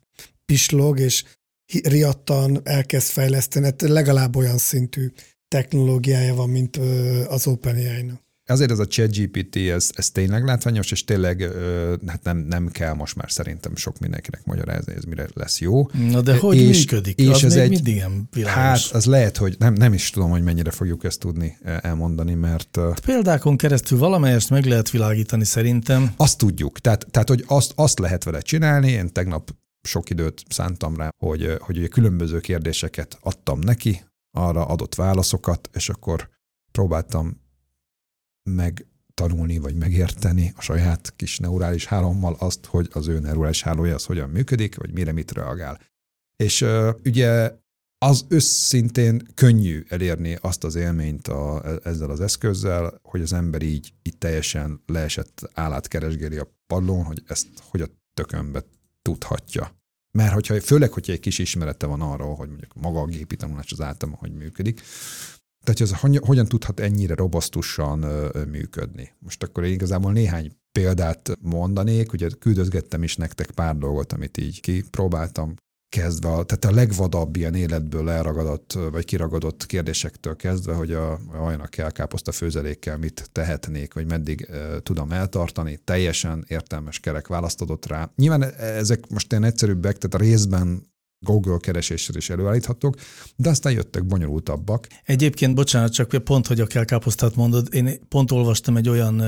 pislog, 0.46 1.00
és 1.00 1.24
riadtan 1.84 2.62
elkezd 2.64 3.08
fejleszteni, 3.08 3.66
hát 3.66 3.82
legalább 3.82 4.36
olyan 4.36 4.58
szintű 4.58 5.12
technológiája 5.48 6.34
van, 6.34 6.50
mint 6.50 6.78
az 7.28 7.48
OpenAI-nak. 7.48 8.22
Azért 8.46 8.72
ez 8.72 8.80
a 8.80 8.88
ChatGPT, 8.88 9.56
ez, 9.56 9.90
ez 9.94 10.10
tényleg 10.10 10.44
látványos, 10.44 10.92
és 10.92 11.04
tényleg 11.04 11.50
hát 12.08 12.24
nem, 12.24 12.38
nem 12.38 12.68
kell 12.68 12.94
most 12.94 13.16
már 13.16 13.32
szerintem 13.32 13.76
sok 13.76 14.00
mindenkinek 14.00 14.46
magyarázni, 14.46 14.94
ez 14.94 15.04
mire 15.04 15.28
lesz 15.34 15.60
jó. 15.60 15.90
Na 16.10 16.22
de 16.22 16.38
hogy 16.38 16.58
és, 16.58 16.78
működik? 16.78 17.20
És 17.20 17.28
az 17.28 17.44
ez 17.44 17.56
egy, 17.56 17.70
mindig 17.70 17.96
ilyen 17.96 18.28
világos. 18.32 18.62
Hát 18.62 18.96
az 18.96 19.06
lehet, 19.06 19.38
hogy 19.38 19.56
nem, 19.60 19.74
nem 19.74 19.94
is 19.94 20.10
tudom, 20.10 20.30
hogy 20.30 20.44
mennyire 20.44 20.72
fogjuk 20.72 21.04
ezt 21.04 21.20
tudni 21.20 21.58
elmondani, 21.82 22.34
mert... 22.34 22.80
Példákon 23.06 23.58
keresztül 23.58 23.98
valamelyest 23.98 24.50
meg 24.50 24.66
lehet 24.66 24.90
világítani 24.90 25.46
szerintem. 25.46 26.14
Azt 26.18 26.38
tudjuk, 26.38 26.80
tehát, 26.80 27.08
tehát 27.12 27.30
hogy 27.30 27.44
azt, 27.48 27.72
azt 27.76 28.00
lehet 28.00 28.24
vele 28.24 28.40
csinálni, 28.42 28.92
én 28.92 29.12
tegnap 29.12 29.52
sok 29.82 30.10
időt 30.10 30.44
szántam 30.50 30.96
rá, 30.96 31.10
hogy, 31.18 31.56
hogy 31.60 31.78
ugye 31.78 31.88
különböző 31.88 32.40
kérdéseket 32.40 33.18
adtam 33.22 33.60
neki, 33.60 34.04
arra 34.38 34.66
adott 34.66 34.96
válaszokat, 34.96 35.70
és 35.74 35.90
akkor 35.90 36.30
próbáltam 36.72 37.42
meg 38.44 38.86
tanulni, 39.14 39.58
vagy 39.58 39.76
megérteni 39.76 40.54
a 40.56 40.62
saját 40.62 41.14
kis 41.16 41.38
neurális 41.38 41.86
hálommal 41.86 42.36
azt, 42.40 42.66
hogy 42.66 42.90
az 42.92 43.08
ő 43.08 43.20
neurális 43.20 43.62
hálója 43.62 43.96
az 43.96 44.06
hogyan 44.06 44.30
működik, 44.30 44.76
vagy 44.76 44.94
mire 44.94 45.12
mit 45.12 45.32
reagál. 45.32 45.80
És 46.36 46.66
ugye 47.04 47.52
az 47.98 48.26
összintén 48.28 49.28
könnyű 49.34 49.84
elérni 49.88 50.38
azt 50.42 50.64
az 50.64 50.76
élményt 50.76 51.28
a, 51.28 51.64
ezzel 51.84 52.10
az 52.10 52.20
eszközzel, 52.20 53.00
hogy 53.02 53.22
az 53.22 53.34
ember 53.34 53.62
így, 53.62 53.94
így 54.04 54.18
teljesen 54.18 54.82
leesett 54.86 55.50
állát 55.54 55.88
keresgéli 55.88 56.38
a 56.38 56.56
padlón, 56.68 57.04
hogy 57.04 57.24
ezt 57.28 57.48
hogy 57.70 57.82
a 57.82 57.88
tökönbe 58.14 58.64
tudhatja. 59.02 59.82
Mert 60.12 60.34
hogyha, 60.34 60.62
főleg, 60.62 60.92
hogyha 60.92 61.12
egy 61.12 61.20
kis 61.20 61.40
ismerete 61.40 61.86
van 61.86 62.02
arról, 62.02 62.36
hogy 62.36 62.48
mondjuk 62.48 62.74
maga 62.74 63.00
a 63.00 63.06
gépi 63.06 63.36
tanulás 63.36 63.72
az 63.72 63.82
általában 63.82 64.20
hogy 64.20 64.34
működik, 64.34 64.82
tehát 65.64 65.82
ez 65.82 66.20
hogyan 66.20 66.46
tudhat 66.46 66.80
ennyire 66.80 67.16
robosztusan 67.16 68.06
működni? 68.50 69.14
Most 69.20 69.44
akkor 69.44 69.64
én 69.64 69.72
igazából 69.72 70.12
néhány 70.12 70.52
példát 70.72 71.38
mondanék, 71.42 72.14
ugye 72.14 72.30
küldözgettem 72.40 73.04
is 73.04 73.16
nektek 73.16 73.52
pár 73.52 73.78
dolgot, 73.78 74.14
amit 74.14 74.38
így 74.38 74.62
kipróbáltam, 74.62 75.56
kezdve, 75.94 76.30
tehát 76.30 76.66
a 76.66 76.72
legvadabb 76.72 77.36
ilyen 77.36 77.56
életből 77.56 78.10
elragadott, 78.10 78.78
vagy 78.92 79.06
kiragadott 79.06 79.66
kérdésektől 79.66 80.36
kezdve, 80.36 80.74
hogy 80.74 80.92
a, 80.92 81.12
a 81.12 81.68
kell 81.70 81.92
káposzta 81.92 82.32
főzelékkel 82.32 82.98
mit 82.98 83.30
tehetnék, 83.32 83.94
vagy 83.94 84.08
meddig 84.08 84.48
e, 84.52 84.80
tudom 84.80 85.12
eltartani, 85.12 85.80
teljesen 85.84 86.46
értelmes 86.48 87.00
kerek 87.00 87.28
választ 87.28 87.62
adott 87.62 87.86
rá. 87.86 88.12
Nyilván 88.16 88.44
ezek 88.60 89.10
most 89.10 89.32
ilyen 89.32 89.44
egyszerűbbek, 89.44 89.98
tehát 89.98 90.14
a 90.14 90.30
részben 90.30 90.93
Google 91.24 91.58
kereséssel 91.58 92.16
is 92.16 92.30
előállíthatók, 92.30 92.96
de 93.36 93.50
aztán 93.50 93.74
jöttek 93.74 94.06
bonyolultabbak. 94.06 94.88
Egyébként, 95.04 95.56
bocsánat, 95.56 95.94
csak 95.94 96.24
pont, 96.24 96.48
hogy 96.48 96.60
a 96.60 96.68
kelkáposztát 96.68 97.36
mondod, 97.36 97.74
én 97.74 98.08
pont 98.08 98.32
olvastam 98.32 98.78
egy 98.78 98.90
olyan 98.90 99.24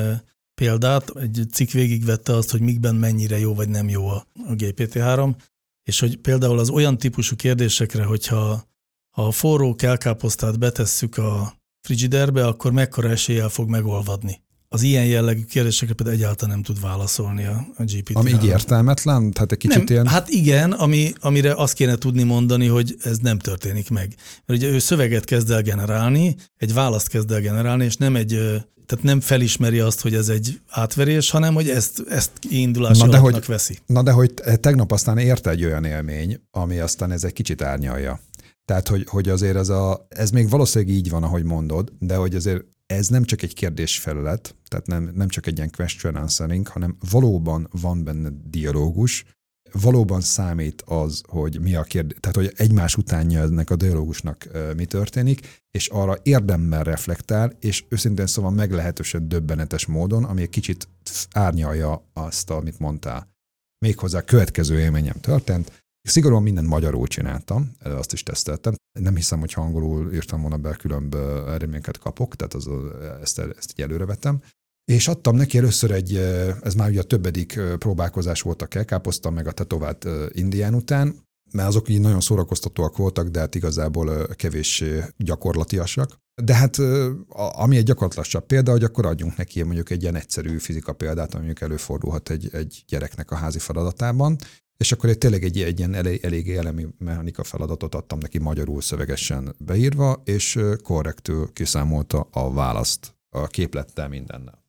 példát, 0.56 1.12
egy 1.16 1.46
cikk 1.52 1.70
végigvette 1.70 2.36
azt, 2.36 2.52
hogy 2.52 2.62
mikben 2.62 2.96
mennyire 2.96 3.40
jó 3.40 3.54
vagy 3.54 3.70
nem 3.70 3.90
jó 3.90 4.08
a, 4.08 4.28
a 4.34 4.52
GPT-3, 4.52 5.36
és 5.84 6.00
hogy 6.00 6.18
például 6.18 6.60
az 6.60 6.70
olyan 6.70 6.98
típusú 6.98 7.36
kérdésekre, 7.36 8.04
hogyha 8.04 8.74
ha 9.16 9.28
a 9.28 9.32
forró 9.32 9.76
kelkáposztát 9.76 10.60
betesszük 10.60 11.18
a 11.18 11.54
frigiderbe, 11.82 12.48
akkor 12.48 12.72
mekkora 12.72 13.10
eséllyel 13.10 13.50
fog 13.50 13.70
megolvadni 13.70 14.45
az 14.76 14.82
ilyen 14.82 15.06
jellegű 15.06 15.44
kérdésekre 15.44 15.94
például 15.94 16.18
egyáltalán 16.18 16.54
nem 16.56 16.64
tud 16.64 16.82
válaszolni 16.82 17.46
a, 17.46 17.68
a 17.78 17.84
GPT. 17.84 18.16
Ami 18.16 18.30
így 18.30 18.46
értelmetlen? 18.46 19.32
Tehát 19.32 19.52
egy 19.52 19.58
kicsit 19.58 19.78
nem, 19.78 19.86
ilyen... 19.90 20.08
Hát 20.08 20.30
igen, 20.30 20.72
ami, 20.72 21.14
amire 21.20 21.54
azt 21.54 21.74
kéne 21.74 21.96
tudni 21.96 22.24
mondani, 22.24 22.68
hogy 22.68 22.96
ez 23.04 23.18
nem 23.18 23.40
történik 23.40 23.90
meg. 23.90 24.16
Mert 24.46 24.62
ugye 24.62 24.72
ő 24.72 24.80
szöveget 24.80 25.24
kezd 25.24 25.52
el 25.52 25.62
generálni, 25.62 26.36
egy 26.58 26.74
választ 26.74 27.08
kezd 27.08 27.32
el 27.32 27.40
generálni, 27.42 27.86
és 27.86 27.96
nem 27.96 28.16
egy 28.16 28.40
Tehát 28.86 29.04
nem 29.04 29.20
felismeri 29.20 29.80
azt, 29.80 30.02
hogy 30.02 30.14
ez 30.14 30.30
egy 30.30 30.60
átverés, 30.70 31.30
hanem 31.30 31.54
hogy 31.54 31.70
ezt, 31.70 32.04
ezt 32.10 32.32
indulási 32.50 33.02
Na, 33.02 33.08
de 33.08 33.18
hogy- 33.18 33.46
veszi. 33.46 33.78
Na 33.86 34.04
de 34.04 34.12
hogy 34.12 34.34
tegnap 34.60 34.92
aztán 34.92 35.18
érte 35.18 35.50
egy 35.50 35.64
olyan 35.64 35.84
élmény, 35.84 36.40
ami 36.52 36.80
aztán 36.80 37.12
ez 37.12 37.24
egy 37.24 37.34
kicsit 37.34 37.62
árnyalja. 37.62 38.20
Tehát, 38.66 38.88
hogy, 38.88 39.06
hogy 39.10 39.30
azért 39.30 39.56
ez, 39.56 39.70
a, 39.70 40.06
ez 40.10 40.30
még 40.30 40.50
valószínűleg 40.50 40.96
így 40.96 41.10
van, 41.10 41.24
ahogy 41.24 41.44
mondod, 41.44 41.92
de 42.00 42.16
hogy 42.16 42.36
azért 42.36 42.64
ez 42.86 43.08
nem 43.08 43.24
csak 43.24 43.42
egy 43.42 43.54
kérdésfelület, 43.54 44.56
tehát 44.68 44.88
nem, 44.88 45.12
nem 45.16 45.28
csak 45.28 45.48
egy 45.48 45.58
ilyen 45.58 45.72
question 45.72 46.16
answering, 46.16 46.68
hanem 46.68 46.98
valóban 47.10 47.68
van 47.72 48.04
benne 48.04 48.30
dialógus, 48.50 49.26
valóban 49.72 50.22
számít 50.22 50.82
az, 50.82 51.22
hogy 51.28 51.60
mi 51.62 51.76
a 51.76 51.84
kérdés, 51.84 52.18
tehát 52.20 52.36
hogy 52.36 52.54
egymás 52.56 52.96
utánja 52.96 53.42
ennek 53.42 53.70
a 53.70 53.76
dialógusnak 53.76 54.48
mi 54.76 54.86
történik, 54.86 55.64
és 55.72 55.88
arra 55.88 56.18
érdemmel 56.24 56.84
reflektál, 56.84 57.58
és 57.60 57.86
őszintén 57.90 58.28
szóval 58.28 58.52
meglehetősen 58.52 59.28
döbbenetes 59.28 59.86
módon, 59.86 60.24
ami 60.24 60.42
egy 60.42 60.50
kicsit 60.50 60.88
árnyalja 61.32 62.10
azt, 62.14 62.50
amit 62.50 62.80
mondtál. 62.80 63.34
Méghozzá 63.86 64.18
a 64.20 64.24
következő 64.24 64.80
élményem 64.80 65.20
történt, 65.20 65.85
Szigorúan 66.06 66.44
mindent 66.44 66.68
magyarul 66.68 67.08
csináltam, 67.08 67.72
azt 67.84 68.14
is 68.14 68.24
teszteltem. 68.24 68.74
Nem 69.00 69.16
hiszem, 69.16 69.40
hogy 69.40 69.54
angolul 69.56 70.14
írtam 70.14 70.42
volna 70.42 70.58
be, 70.58 70.76
különb 70.76 71.16
eredményeket 71.48 71.98
kapok, 71.98 72.36
tehát 72.36 72.54
az, 72.54 72.70
ezt, 73.22 73.40
ezt 73.40 73.72
így 73.72 73.86
előrevettem. 73.86 74.42
És 74.92 75.08
adtam 75.08 75.36
neki 75.36 75.58
először 75.58 75.92
egy, 75.92 76.16
ez 76.62 76.74
már 76.74 76.90
ugye 76.90 77.00
a 77.00 77.04
többedik 77.04 77.60
próbálkozás 77.78 78.42
volt 78.42 78.62
a 78.62 78.66
kelkáposzta, 78.66 79.30
meg 79.30 79.48
a 79.48 79.52
tetovált 79.52 80.06
ö, 80.06 80.26
indián 80.32 80.74
után, 80.74 81.16
mert 81.52 81.68
azok 81.68 81.90
így 81.90 82.02
nagyon 82.02 82.22
szórakoztatóak 82.22 82.98
voltak, 82.98 83.28
de 83.28 83.40
hát 83.40 83.56
igazából 83.56 84.28
kevés 84.28 84.84
gyakorlatiasak. 85.18 86.18
De 86.44 86.56
hát 86.56 86.78
ami 87.34 87.78
egy 87.78 87.84
gyakorlatilasabb 87.84 88.46
példa, 88.46 88.72
hogy 88.72 88.84
akkor 88.84 89.06
adjunk 89.06 89.38
neki 89.38 89.64
mondjuk 89.64 89.90
egy 89.90 90.02
ilyen 90.02 90.16
egyszerű 90.16 90.58
fizika 90.58 90.94
példát, 90.94 91.34
ami 91.34 91.46
mondjuk 91.46 91.70
előfordulhat 91.70 92.30
egy, 92.30 92.50
egy 92.52 92.84
gyereknek 92.88 93.32
a 93.32 93.36
házi 93.36 93.60
feladatában, 93.60 94.38
és 94.78 94.92
akkor 94.92 95.10
egy 95.10 95.18
tényleg 95.18 95.44
egy, 95.44 95.62
egy 95.62 95.80
ilyen 95.80 95.94
elég, 95.94 96.24
elég 96.24 96.50
elemi 96.50 96.88
mechanika 96.98 97.44
feladatot 97.44 97.96
adtam 97.96 98.20
neki 98.20 98.40
magyarul 98.40 98.82
szövegesen 98.82 99.56
beírva, 99.58 100.22
és 100.26 100.60
korrektül 100.84 101.50
kiszámolta 101.54 102.28
a 102.32 102.54
választ 102.54 103.16
a 103.30 103.48
képlettel 103.48 104.08
mindennel. 104.08 104.64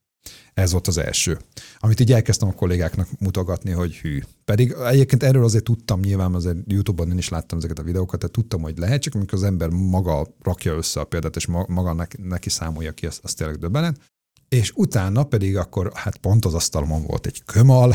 Ez 0.54 0.72
volt 0.72 0.86
az 0.86 0.98
első. 0.98 1.38
Amit 1.78 2.00
így 2.00 2.12
elkezdtem 2.12 2.48
a 2.48 2.52
kollégáknak 2.52 3.08
mutogatni, 3.18 3.70
hogy 3.70 3.96
hű. 3.96 4.22
Pedig 4.44 4.74
egyébként 4.86 5.22
erről 5.22 5.44
azért 5.44 5.64
tudtam, 5.64 6.00
nyilván 6.00 6.34
azért 6.34 6.56
YouTube-on 6.66 7.10
én 7.10 7.18
is 7.18 7.28
láttam 7.28 7.58
ezeket 7.58 7.78
a 7.78 7.82
videókat, 7.82 8.18
tehát 8.18 8.34
tudtam, 8.34 8.62
hogy 8.62 8.78
lehet, 8.78 9.02
csak 9.02 9.14
amikor 9.14 9.38
az 9.38 9.44
ember 9.44 9.68
maga 9.68 10.26
rakja 10.42 10.74
össze 10.74 11.00
a 11.00 11.04
példát, 11.04 11.36
és 11.36 11.46
ma- 11.46 11.66
maga 11.68 11.92
neki, 11.92 12.16
neki 12.22 12.50
számolja 12.50 12.92
ki, 12.92 13.06
az, 13.06 13.18
az 13.22 13.34
tényleg 13.34 13.56
döbbenet. 13.56 14.00
És 14.48 14.72
utána 14.74 15.24
pedig 15.24 15.56
akkor, 15.56 15.92
hát 15.94 16.16
pont 16.16 16.44
az 16.44 16.54
asztalomon 16.54 17.02
volt 17.02 17.26
egy 17.26 17.42
kömal, 17.44 17.94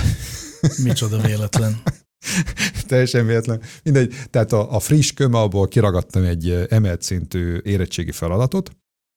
Micsoda 0.84 1.22
véletlen. 1.22 1.82
Teljesen 2.88 3.26
véletlen. 3.26 3.62
Mindegy, 3.84 4.16
tehát 4.30 4.52
a, 4.52 4.76
a 4.76 4.80
friss 4.80 5.12
kömalból 5.12 5.68
kiragadtam 5.68 6.24
egy 6.24 6.50
eh, 6.50 6.66
emelt 6.70 7.02
szintű 7.02 7.58
érettségi 7.58 8.12
feladatot, 8.12 8.72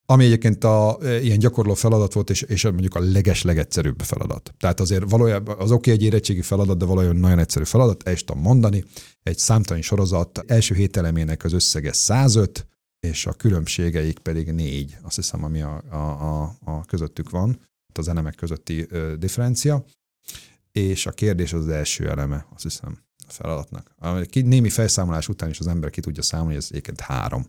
ami 0.05 0.25
egyébként 0.25 0.63
a, 0.63 0.97
e, 1.01 1.21
ilyen 1.21 1.39
gyakorló 1.39 1.73
feladat 1.73 2.13
volt, 2.13 2.29
és, 2.29 2.41
és 2.41 2.63
mondjuk 2.63 2.95
a 2.95 2.99
leges 2.99 3.41
legegyszerűbb 3.41 4.01
feladat. 4.01 4.53
Tehát 4.59 4.79
azért 4.79 5.09
valójában 5.09 5.59
az 5.59 5.71
oké 5.71 5.91
egy 5.91 6.03
érettségi 6.03 6.41
feladat, 6.41 6.77
de 6.77 6.85
valójában 6.85 7.17
nagyon 7.17 7.39
egyszerű 7.39 7.63
feladat, 7.63 8.07
el 8.07 8.13
is 8.13 8.23
tudom 8.23 8.41
mondani, 8.41 8.83
egy 9.23 9.37
számtalan 9.37 9.81
sorozat 9.81 10.43
első 10.47 10.75
hét 10.75 10.97
elemének 10.97 11.43
az 11.43 11.53
összege 11.53 11.93
105, 11.93 12.67
és 12.99 13.25
a 13.25 13.33
különbségeik 13.33 14.19
pedig 14.19 14.51
négy, 14.51 14.97
azt 15.01 15.15
hiszem, 15.15 15.43
ami 15.43 15.61
a, 15.61 15.83
a, 15.89 15.95
a, 15.95 16.55
a 16.63 16.85
közöttük 16.85 17.29
van, 17.29 17.59
az 17.93 18.07
elemek 18.07 18.35
közötti 18.35 18.85
ö, 18.89 19.15
differencia, 19.17 19.85
és 20.75 21.05
a 21.05 21.11
kérdés 21.11 21.53
az, 21.53 21.59
az 21.61 21.67
első 21.69 22.09
eleme, 22.09 22.45
azt 22.53 22.63
hiszem, 22.63 22.97
a 23.27 23.31
feladatnak. 23.31 23.95
Ki- 24.29 24.41
Némi 24.41 24.69
felszámolás 24.69 25.27
után 25.27 25.49
is 25.49 25.59
az 25.59 25.67
ember 25.67 25.89
ki 25.89 26.01
tudja 26.01 26.23
számolni, 26.23 26.55
ez 26.55 26.67
egyébként 26.69 26.99
három. 26.99 27.45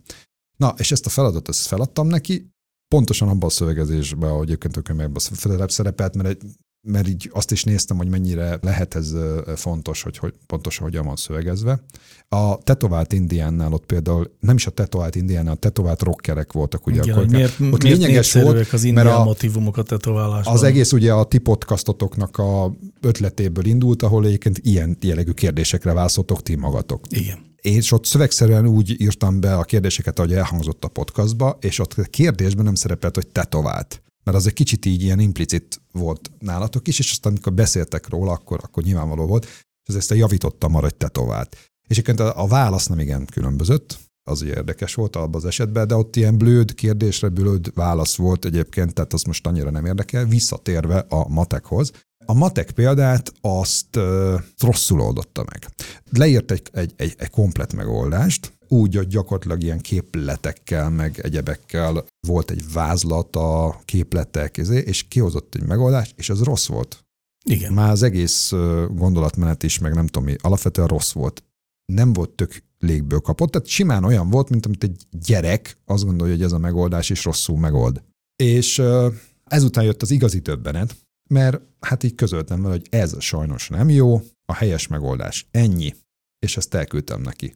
Na, 0.56 0.74
és 0.78 0.92
ezt 0.92 1.06
a 1.06 1.10
feladatot 1.10 1.48
ezt 1.48 1.66
feladtam 1.66 2.06
neki, 2.06 2.50
pontosan 2.94 3.28
abban 3.28 3.48
a 3.48 3.52
szövegezésben, 3.52 4.30
ahogy 4.30 4.46
egyébként 4.46 4.76
a 4.76 4.80
könyvekben 4.80 5.22
szerepelt, 5.68 6.16
mert, 6.16 6.28
egy, 6.28 6.42
mert 6.88 7.08
így 7.08 7.30
azt 7.32 7.50
is 7.50 7.64
néztem, 7.64 7.96
hogy 7.96 8.08
mennyire 8.08 8.58
lehet 8.62 8.94
ez 8.94 9.14
fontos, 9.54 10.02
hogy, 10.02 10.16
hogy 10.18 10.34
pontosan 10.46 10.84
hogyan 10.84 11.06
van 11.06 11.16
szövegezve. 11.16 11.82
A 12.28 12.58
tetovált 12.58 13.12
indiánnál 13.12 13.72
ott 13.72 13.86
például, 13.86 14.36
nem 14.40 14.56
is 14.56 14.66
a 14.66 14.70
tetovált 14.70 15.14
indiánnál, 15.14 15.52
a 15.52 15.56
tetovált 15.56 16.02
rockerek 16.02 16.52
voltak 16.52 16.86
ugye 16.86 17.02
Igen, 17.02 17.14
akkor. 17.16 17.28
miért, 17.28 17.50
ott 17.60 17.82
miért 17.82 17.98
lényeges 17.98 18.32
volt, 18.32 18.58
az 18.58 18.70
mert 18.70 18.84
indián 18.84 19.06
a- 19.06 19.24
motivumokat 19.24 19.86
tetoválásban. 19.86 20.54
az 20.54 20.62
egész 20.62 20.92
ugye 20.92 21.12
a 21.12 21.24
ti 21.24 21.38
podcastotoknak 21.38 22.38
a 22.38 22.76
ötletéből 23.06 23.64
indult, 23.64 24.02
ahol 24.02 24.26
egyébként 24.26 24.58
ilyen 24.58 24.96
jellegű 25.00 25.30
kérdésekre 25.30 25.92
válaszoltok 25.92 26.42
ti 26.42 26.54
magatok. 26.54 27.04
Igen. 27.08 27.54
És 27.60 27.92
ott 27.92 28.04
szövegszerűen 28.04 28.66
úgy 28.66 29.00
írtam 29.00 29.40
be 29.40 29.56
a 29.56 29.64
kérdéseket, 29.64 30.18
ahogy 30.18 30.32
elhangzott 30.32 30.84
a 30.84 30.88
podcastba, 30.88 31.58
és 31.60 31.78
ott 31.78 31.92
a 31.92 32.02
kérdésben 32.02 32.64
nem 32.64 32.74
szerepelt, 32.74 33.14
hogy 33.14 33.26
tetovált. 33.26 34.02
Mert 34.24 34.36
az 34.36 34.46
egy 34.46 34.52
kicsit 34.52 34.84
így 34.84 35.02
ilyen 35.02 35.18
implicit 35.18 35.80
volt 35.92 36.30
nálatok 36.38 36.88
is, 36.88 36.98
és 36.98 37.10
aztán 37.10 37.32
amikor 37.32 37.52
beszéltek 37.52 38.08
róla, 38.08 38.32
akkor, 38.32 38.60
akkor 38.62 38.82
nyilvánvaló 38.82 39.26
volt, 39.26 39.46
és 39.88 39.94
ezt 39.94 40.14
javítottam 40.14 40.74
arra, 40.74 40.84
hogy 40.84 40.94
tetovált. 40.94 41.56
És 41.88 41.98
egyébként 41.98 42.20
a, 42.20 42.46
válasz 42.46 42.86
nem 42.86 42.98
igen 42.98 43.26
különbözött, 43.26 43.98
az 44.28 44.42
ugye 44.42 44.54
érdekes 44.54 44.94
volt 44.94 45.16
abban 45.16 45.34
az 45.34 45.44
esetben, 45.44 45.86
de 45.86 45.94
ott 45.94 46.16
ilyen 46.16 46.38
blőd 46.38 46.74
kérdésre 46.74 47.28
blőd 47.28 47.74
válasz 47.74 48.16
volt 48.16 48.44
egyébként, 48.44 48.94
tehát 48.94 49.12
az 49.12 49.22
most 49.22 49.46
annyira 49.46 49.70
nem 49.70 49.84
érdekel, 49.84 50.24
visszatérve 50.24 50.98
a 50.98 51.28
matekhoz. 51.28 51.90
A 52.26 52.34
matek 52.34 52.70
példát 52.70 53.32
azt 53.40 53.96
uh, 53.96 54.40
rosszul 54.58 55.00
oldotta 55.00 55.44
meg. 55.50 55.66
Leírt 56.10 56.50
egy, 56.50 56.62
egy, 56.72 56.92
egy, 56.96 57.14
egy 57.18 57.30
komplet 57.30 57.72
megoldást, 57.72 58.52
úgy, 58.68 58.94
hogy 58.94 59.06
gyakorlatilag 59.06 59.62
ilyen 59.62 59.80
képletekkel, 59.80 60.90
meg 60.90 61.20
egyebekkel 61.22 62.04
volt 62.26 62.50
egy 62.50 62.72
vázlat 62.72 63.36
a 63.36 63.80
képletek, 63.84 64.56
és 64.56 65.02
kihozott 65.08 65.54
egy 65.54 65.66
megoldást, 65.66 66.14
és 66.16 66.30
az 66.30 66.42
rossz 66.42 66.66
volt. 66.66 67.04
Igen. 67.44 67.72
Már 67.72 67.90
az 67.90 68.02
egész 68.02 68.52
ö, 68.52 68.86
gondolatmenet 68.90 69.62
is, 69.62 69.78
meg 69.78 69.94
nem 69.94 70.06
tudom 70.06 70.24
mi, 70.24 70.36
alapvetően 70.40 70.88
rossz 70.88 71.12
volt. 71.12 71.44
Nem 71.92 72.12
volt 72.12 72.30
tök 72.30 72.62
légből 72.78 73.20
kapott, 73.20 73.50
tehát 73.50 73.68
simán 73.68 74.04
olyan 74.04 74.30
volt, 74.30 74.50
mint 74.50 74.66
amit 74.66 74.84
egy 74.84 75.06
gyerek 75.10 75.76
azt 75.84 76.04
gondolja, 76.04 76.34
hogy 76.34 76.42
ez 76.42 76.52
a 76.52 76.58
megoldás 76.58 77.10
is 77.10 77.24
rosszul 77.24 77.58
megold. 77.58 78.02
És 78.36 78.78
ö, 78.78 79.08
ezután 79.44 79.84
jött 79.84 80.02
az 80.02 80.10
igazi 80.10 80.40
többenet, 80.40 80.96
mert 81.28 81.60
hát 81.80 82.02
így 82.02 82.14
közöltem 82.14 82.62
vele, 82.62 82.74
hogy 82.74 82.86
ez 82.90 83.22
sajnos 83.22 83.68
nem 83.68 83.88
jó, 83.88 84.20
a 84.44 84.54
helyes 84.54 84.86
megoldás 84.86 85.46
ennyi, 85.50 85.94
és 86.38 86.56
ezt 86.56 86.74
elküldtem 86.74 87.20
neki. 87.20 87.54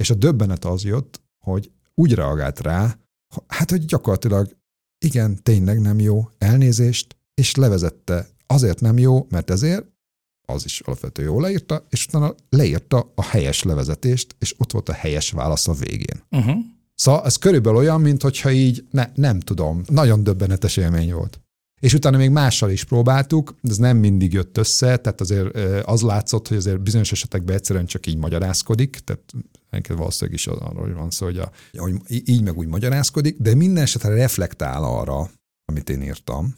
És 0.00 0.10
a 0.10 0.14
döbbenet 0.14 0.64
az 0.64 0.84
jött, 0.84 1.20
hogy 1.38 1.70
úgy 1.94 2.14
reagált 2.14 2.60
rá, 2.60 2.98
hát 3.46 3.70
hogy 3.70 3.84
gyakorlatilag 3.84 4.56
igen, 5.04 5.42
tényleg 5.42 5.80
nem 5.80 6.00
jó, 6.00 6.28
elnézést, 6.38 7.16
és 7.34 7.54
levezette 7.54 8.28
azért 8.46 8.80
nem 8.80 8.98
jó, 8.98 9.26
mert 9.30 9.50
ezért, 9.50 9.86
az 10.48 10.64
is 10.64 10.80
alapvetően 10.80 11.28
jól 11.28 11.42
leírta, 11.42 11.86
és 11.90 12.06
utána 12.06 12.34
leírta 12.48 13.12
a 13.14 13.22
helyes 13.22 13.62
levezetést, 13.62 14.36
és 14.38 14.54
ott 14.58 14.72
volt 14.72 14.88
a 14.88 14.92
helyes 14.92 15.30
válasz 15.30 15.68
a 15.68 15.72
végén. 15.72 16.22
Uh-huh. 16.30 16.58
Szóval 16.94 17.24
ez 17.24 17.36
körülbelül 17.36 17.78
olyan, 17.78 18.00
mintha 18.00 18.50
így, 18.50 18.86
ne, 18.90 19.10
nem 19.14 19.40
tudom, 19.40 19.82
nagyon 19.86 20.24
döbbenetes 20.24 20.76
élmény 20.76 21.12
volt. 21.12 21.40
És 21.80 21.94
utána 21.94 22.16
még 22.16 22.30
mással 22.30 22.70
is 22.70 22.84
próbáltuk, 22.84 23.54
de 23.60 23.70
ez 23.70 23.76
nem 23.76 23.96
mindig 23.96 24.32
jött 24.32 24.58
össze, 24.58 24.96
tehát 24.96 25.20
azért 25.20 25.56
az 25.86 26.02
látszott, 26.02 26.48
hogy 26.48 26.56
azért 26.56 26.80
bizonyos 26.80 27.12
esetekben 27.12 27.56
egyszerűen 27.56 27.86
csak 27.86 28.06
így 28.06 28.16
magyarázkodik, 28.16 28.98
tehát 29.04 29.32
neked 29.70 29.96
valószínűleg 29.96 30.38
is 30.38 30.46
arról 30.46 30.94
van 30.94 31.10
szó, 31.10 31.26
hogy, 31.26 31.38
a, 31.38 31.50
hogy 31.76 32.00
így 32.08 32.42
meg 32.42 32.56
úgy 32.56 32.66
magyarázkodik, 32.66 33.36
de 33.38 33.54
minden 33.54 33.82
esetre 33.82 34.14
reflektál 34.14 34.84
arra, 34.84 35.30
amit 35.64 35.90
én 35.90 36.02
írtam, 36.02 36.56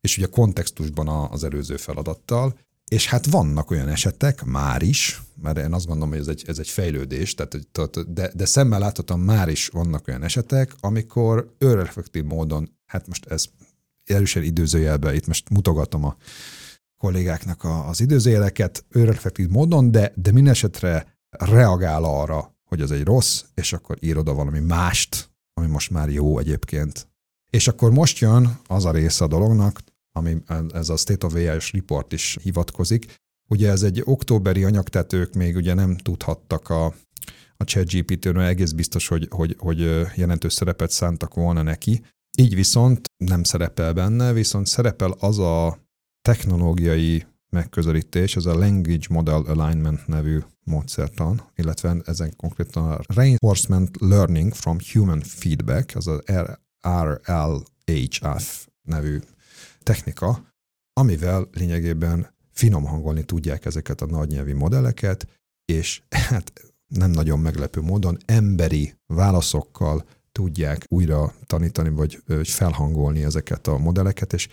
és 0.00 0.16
ugye 0.16 0.26
kontextusban 0.26 1.08
az 1.08 1.44
előző 1.44 1.76
feladattal, 1.76 2.58
és 2.88 3.06
hát 3.06 3.26
vannak 3.26 3.70
olyan 3.70 3.88
esetek 3.88 4.44
már 4.44 4.82
is, 4.82 5.22
mert 5.42 5.58
én 5.58 5.72
azt 5.72 5.86
gondolom, 5.86 6.10
hogy 6.10 6.20
ez 6.20 6.28
egy, 6.28 6.44
ez 6.46 6.58
egy 6.58 6.68
fejlődés, 6.68 7.34
tehát, 7.34 8.12
de, 8.12 8.30
de 8.34 8.44
szemmel 8.44 8.78
láthatóan 8.78 9.20
már 9.20 9.48
is 9.48 9.68
vannak 9.68 10.08
olyan 10.08 10.22
esetek, 10.22 10.74
amikor 10.80 11.54
önreflektív 11.58 12.24
módon, 12.24 12.70
hát 12.86 13.06
most 13.06 13.26
ez 13.26 13.44
erősen 14.10 14.42
időzőjelben, 14.42 15.14
itt 15.14 15.26
most 15.26 15.48
mutogatom 15.48 16.04
a 16.04 16.16
kollégáknak 16.96 17.64
a, 17.64 17.88
az 17.88 18.00
időzőjeleket 18.00 18.84
önreflektív 18.88 19.48
módon, 19.48 19.90
de, 19.90 20.12
de 20.14 20.32
minden 20.32 20.52
esetre 20.52 21.18
reagál 21.30 22.04
arra, 22.04 22.56
hogy 22.64 22.80
ez 22.80 22.90
egy 22.90 23.04
rossz, 23.04 23.44
és 23.54 23.72
akkor 23.72 23.96
ír 24.00 24.16
oda 24.16 24.34
valami 24.34 24.60
mást, 24.60 25.30
ami 25.54 25.66
most 25.66 25.90
már 25.90 26.10
jó 26.10 26.38
egyébként. 26.38 27.08
És 27.50 27.68
akkor 27.68 27.92
most 27.92 28.18
jön 28.18 28.58
az 28.66 28.84
a 28.84 28.90
része 28.90 29.24
a 29.24 29.28
dolognak, 29.28 29.80
ami 30.12 30.36
ez 30.72 30.88
a 30.88 30.96
State 30.96 31.26
of 31.26 31.34
AI-s 31.34 31.72
report 31.72 32.12
is 32.12 32.38
hivatkozik. 32.42 33.14
Ugye 33.48 33.70
ez 33.70 33.82
egy 33.82 34.02
októberi 34.04 34.64
anyag, 34.64 34.88
tehát 34.88 35.12
ők 35.12 35.34
még 35.34 35.56
ugye 35.56 35.74
nem 35.74 35.96
tudhattak 35.96 36.68
a, 36.68 36.84
a 37.56 37.64
ChatGPT-ről 37.64 38.40
egész 38.40 38.72
biztos, 38.72 39.08
hogy, 39.08 39.26
hogy, 39.30 39.56
hogy 39.58 39.78
jelentős 40.14 40.52
szerepet 40.52 40.90
szántak 40.90 41.34
volna 41.34 41.62
neki, 41.62 42.02
Így 42.36 42.54
viszont 42.54 43.00
nem 43.16 43.42
szerepel 43.42 43.92
benne, 43.92 44.32
viszont 44.32 44.66
szerepel 44.66 45.10
az 45.10 45.38
a 45.38 45.78
technológiai 46.22 47.26
megközelítés, 47.50 48.36
ez 48.36 48.46
a 48.46 48.58
Language 48.58 49.06
Model 49.08 49.42
Alignment 49.42 50.06
nevű 50.06 50.38
módszertan, 50.64 51.50
illetve 51.56 51.96
ezen 52.04 52.36
konkrétan 52.36 52.90
a 52.90 53.00
Reinforcement 53.06 53.96
Learning 54.00 54.54
from 54.54 54.76
Human 54.92 55.20
Feedback, 55.20 55.96
az 55.96 56.06
a 56.06 56.22
RLHF 57.02 58.66
nevű 58.82 59.18
technika, 59.82 60.52
amivel 60.92 61.48
lényegében 61.52 62.34
finom 62.52 62.84
hangolni 62.84 63.24
tudják 63.24 63.64
ezeket 63.64 64.00
a 64.00 64.06
nagynyelvi 64.06 64.52
modelleket, 64.52 65.26
és 65.64 66.02
hát 66.08 66.52
nem 66.86 67.10
nagyon 67.10 67.38
meglepő 67.38 67.80
módon 67.80 68.16
emberi 68.24 68.94
válaszokkal 69.06 70.04
tudják 70.38 70.84
újra 70.88 71.34
tanítani, 71.46 71.88
vagy 71.88 72.22
felhangolni 72.44 73.24
ezeket 73.24 73.66
a 73.66 73.78
modelleket, 73.78 74.32
és 74.32 74.48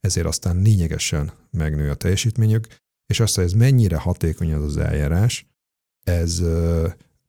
ezért 0.00 0.26
aztán 0.26 0.62
lényegesen 0.62 1.32
megnő 1.50 1.90
a 1.90 1.94
teljesítményük, 1.94 2.66
és 3.06 3.20
azt, 3.20 3.34
hogy 3.34 3.44
ez 3.44 3.52
mennyire 3.52 3.96
hatékony 3.96 4.52
az 4.52 4.62
az 4.62 4.76
eljárás, 4.76 5.46
ez, 6.06 6.38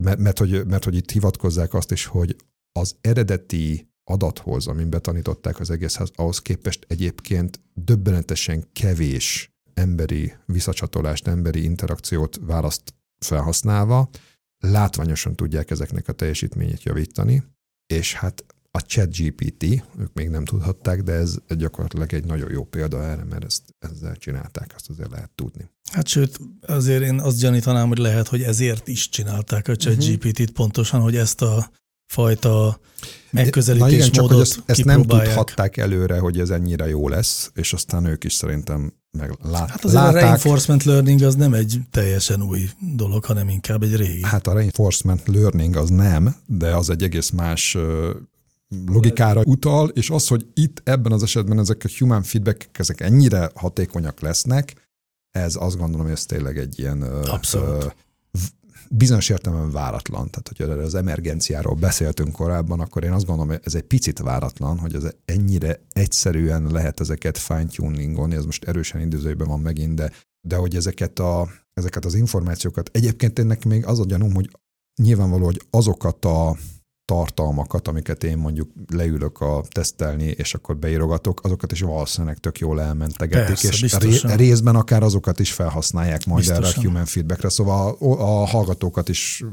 mert, 0.03 0.19
mert, 0.19 0.37
hogy, 0.37 0.65
mert 0.67 0.83
hogy 0.83 0.95
itt 0.95 1.11
hivatkozzák 1.11 1.73
azt 1.73 1.91
is, 1.91 2.05
hogy 2.05 2.35
az 2.71 2.95
eredeti 3.01 3.89
adathoz, 4.03 4.67
amin 4.67 4.89
betanították 4.89 5.59
az 5.59 5.69
egészhez, 5.69 6.11
ahhoz 6.15 6.41
képest 6.41 6.85
egyébként 6.87 7.61
döbbenetesen 7.73 8.65
kevés 8.73 9.53
emberi 9.73 10.33
visszacsatolást, 10.45 11.27
emberi 11.27 11.63
interakciót 11.63 12.39
választ 12.41 12.93
felhasználva, 13.25 14.09
látványosan 14.57 15.35
tudják 15.35 15.71
ezeknek 15.71 16.07
a 16.07 16.13
teljesítményét 16.13 16.83
javítani, 16.83 17.43
és 17.93 18.13
hát 18.13 18.45
a 18.71 18.79
chat 18.79 19.17
GPT, 19.17 19.63
ők 19.99 20.13
még 20.13 20.29
nem 20.29 20.45
tudhatták, 20.45 21.03
de 21.03 21.11
ez 21.11 21.35
gyakorlatilag 21.47 22.13
egy 22.13 22.25
nagyon 22.25 22.51
jó 22.51 22.63
példa 22.63 23.03
erre, 23.03 23.23
mert 23.23 23.43
ezt 23.43 23.75
ezzel 23.79 24.15
csinálták, 24.15 24.71
azt 24.75 24.89
azért 24.89 25.11
lehet 25.11 25.29
tudni. 25.35 25.69
Hát 25.91 26.07
sőt, 26.07 26.39
azért 26.61 27.03
én 27.03 27.19
azt 27.19 27.39
gyanítanám, 27.39 27.87
hogy 27.87 27.97
lehet, 27.97 28.27
hogy 28.27 28.41
ezért 28.41 28.87
is 28.87 29.09
csinálták 29.09 29.67
a 29.67 29.75
chat 29.75 29.97
uh-huh. 29.97 30.15
GPT-t 30.15 30.51
pontosan, 30.51 31.01
hogy 31.01 31.15
ezt 31.15 31.41
a 31.41 31.71
fajta 32.09 32.79
megközelítésmódot 33.31 33.99
igen, 33.99 34.11
csak, 34.11 34.27
hogy 34.27 34.39
ezt, 34.39 34.61
ezt 34.65 34.85
nem 34.85 35.03
tudhatták 35.03 35.77
előre, 35.77 36.19
hogy 36.19 36.39
ez 36.39 36.49
ennyire 36.49 36.87
jó 36.87 37.07
lesz, 37.07 37.51
és 37.53 37.73
aztán 37.73 38.05
ők 38.05 38.23
is 38.23 38.33
szerintem 38.33 38.93
meg 39.11 39.37
lát, 39.41 39.69
Hát 39.69 39.83
az 39.83 39.95
a 39.95 40.11
reinforcement 40.11 40.83
learning 40.83 41.21
az 41.21 41.35
nem 41.35 41.53
egy 41.53 41.79
teljesen 41.91 42.43
új 42.43 42.69
dolog, 42.95 43.25
hanem 43.25 43.49
inkább 43.49 43.83
egy 43.83 43.95
régi. 43.95 44.23
Hát 44.23 44.47
a 44.47 44.53
reinforcement 44.53 45.21
learning 45.25 45.75
az 45.75 45.89
nem, 45.89 46.35
de 46.45 46.75
az 46.75 46.89
egy 46.89 47.03
egész 47.03 47.29
más 47.29 47.77
logikára 48.85 49.41
utal, 49.45 49.89
és 49.89 50.09
az, 50.09 50.27
hogy 50.27 50.45
itt 50.53 50.81
ebben 50.83 51.11
az 51.11 51.23
esetben 51.23 51.59
ezek 51.59 51.81
a 51.85 51.89
human 51.97 52.23
feedback 52.23 52.79
ezek 52.79 53.01
ennyire 53.01 53.51
hatékonyak 53.55 54.19
lesznek, 54.19 54.87
ez 55.31 55.55
azt 55.55 55.77
gondolom, 55.77 56.05
hogy 56.05 56.15
ez 56.15 56.25
tényleg 56.25 56.57
egy 56.57 56.79
ilyen 56.79 57.01
Abszolút 57.01 57.95
bizonyos 58.89 59.29
értelemben 59.29 59.71
váratlan. 59.71 60.29
Tehát, 60.29 60.51
hogyha 60.55 60.83
az 60.83 60.95
emergenciáról 60.95 61.75
beszéltünk 61.75 62.31
korábban, 62.31 62.79
akkor 62.79 63.03
én 63.03 63.11
azt 63.11 63.25
gondolom, 63.25 63.51
hogy 63.51 63.61
ez 63.63 63.75
egy 63.75 63.83
picit 63.83 64.19
váratlan, 64.19 64.77
hogy 64.77 64.95
ez 64.95 65.07
ennyire 65.25 65.79
egyszerűen 65.91 66.71
lehet 66.71 66.99
ezeket 66.99 67.37
fine-tuningolni, 67.37 68.35
ez 68.35 68.45
most 68.45 68.65
erősen 68.65 69.01
időzőben 69.01 69.47
van 69.47 69.59
megint, 69.59 69.95
de, 69.95 70.11
de 70.47 70.55
hogy 70.55 70.75
ezeket, 70.75 71.19
a, 71.19 71.49
ezeket 71.73 72.05
az 72.05 72.15
információkat, 72.15 72.89
egyébként 72.93 73.39
ennek 73.39 73.65
még 73.65 73.85
az 73.85 73.99
a 73.99 74.05
gyanúm, 74.05 74.33
hogy 74.33 74.49
nyilvánvaló, 75.01 75.45
hogy 75.45 75.61
azokat 75.69 76.25
a 76.25 76.57
tartalmakat, 77.09 77.87
amiket 77.87 78.23
én 78.23 78.37
mondjuk 78.37 78.69
leülök 78.87 79.41
a 79.41 79.63
tesztelni, 79.69 80.25
és 80.25 80.53
akkor 80.53 80.77
beírogatok, 80.77 81.43
azokat 81.43 81.71
is 81.71 81.81
valószínűleg 81.81 82.37
tök 82.37 82.59
jól 82.59 82.81
elmentegetik, 82.81 83.47
Persze, 83.47 83.67
és 83.67 83.81
biztosan. 83.81 84.37
részben 84.37 84.75
akár 84.75 85.03
azokat 85.03 85.39
is 85.39 85.51
felhasználják 85.51 86.25
majd 86.25 86.39
biztosan. 86.39 86.63
erre 86.63 86.79
a 86.79 86.81
human 86.81 87.05
feedbackre, 87.05 87.49
szóval 87.49 87.97
a, 87.99 88.05
a 88.05 88.45
hallgatókat 88.45 89.09
is 89.09 89.43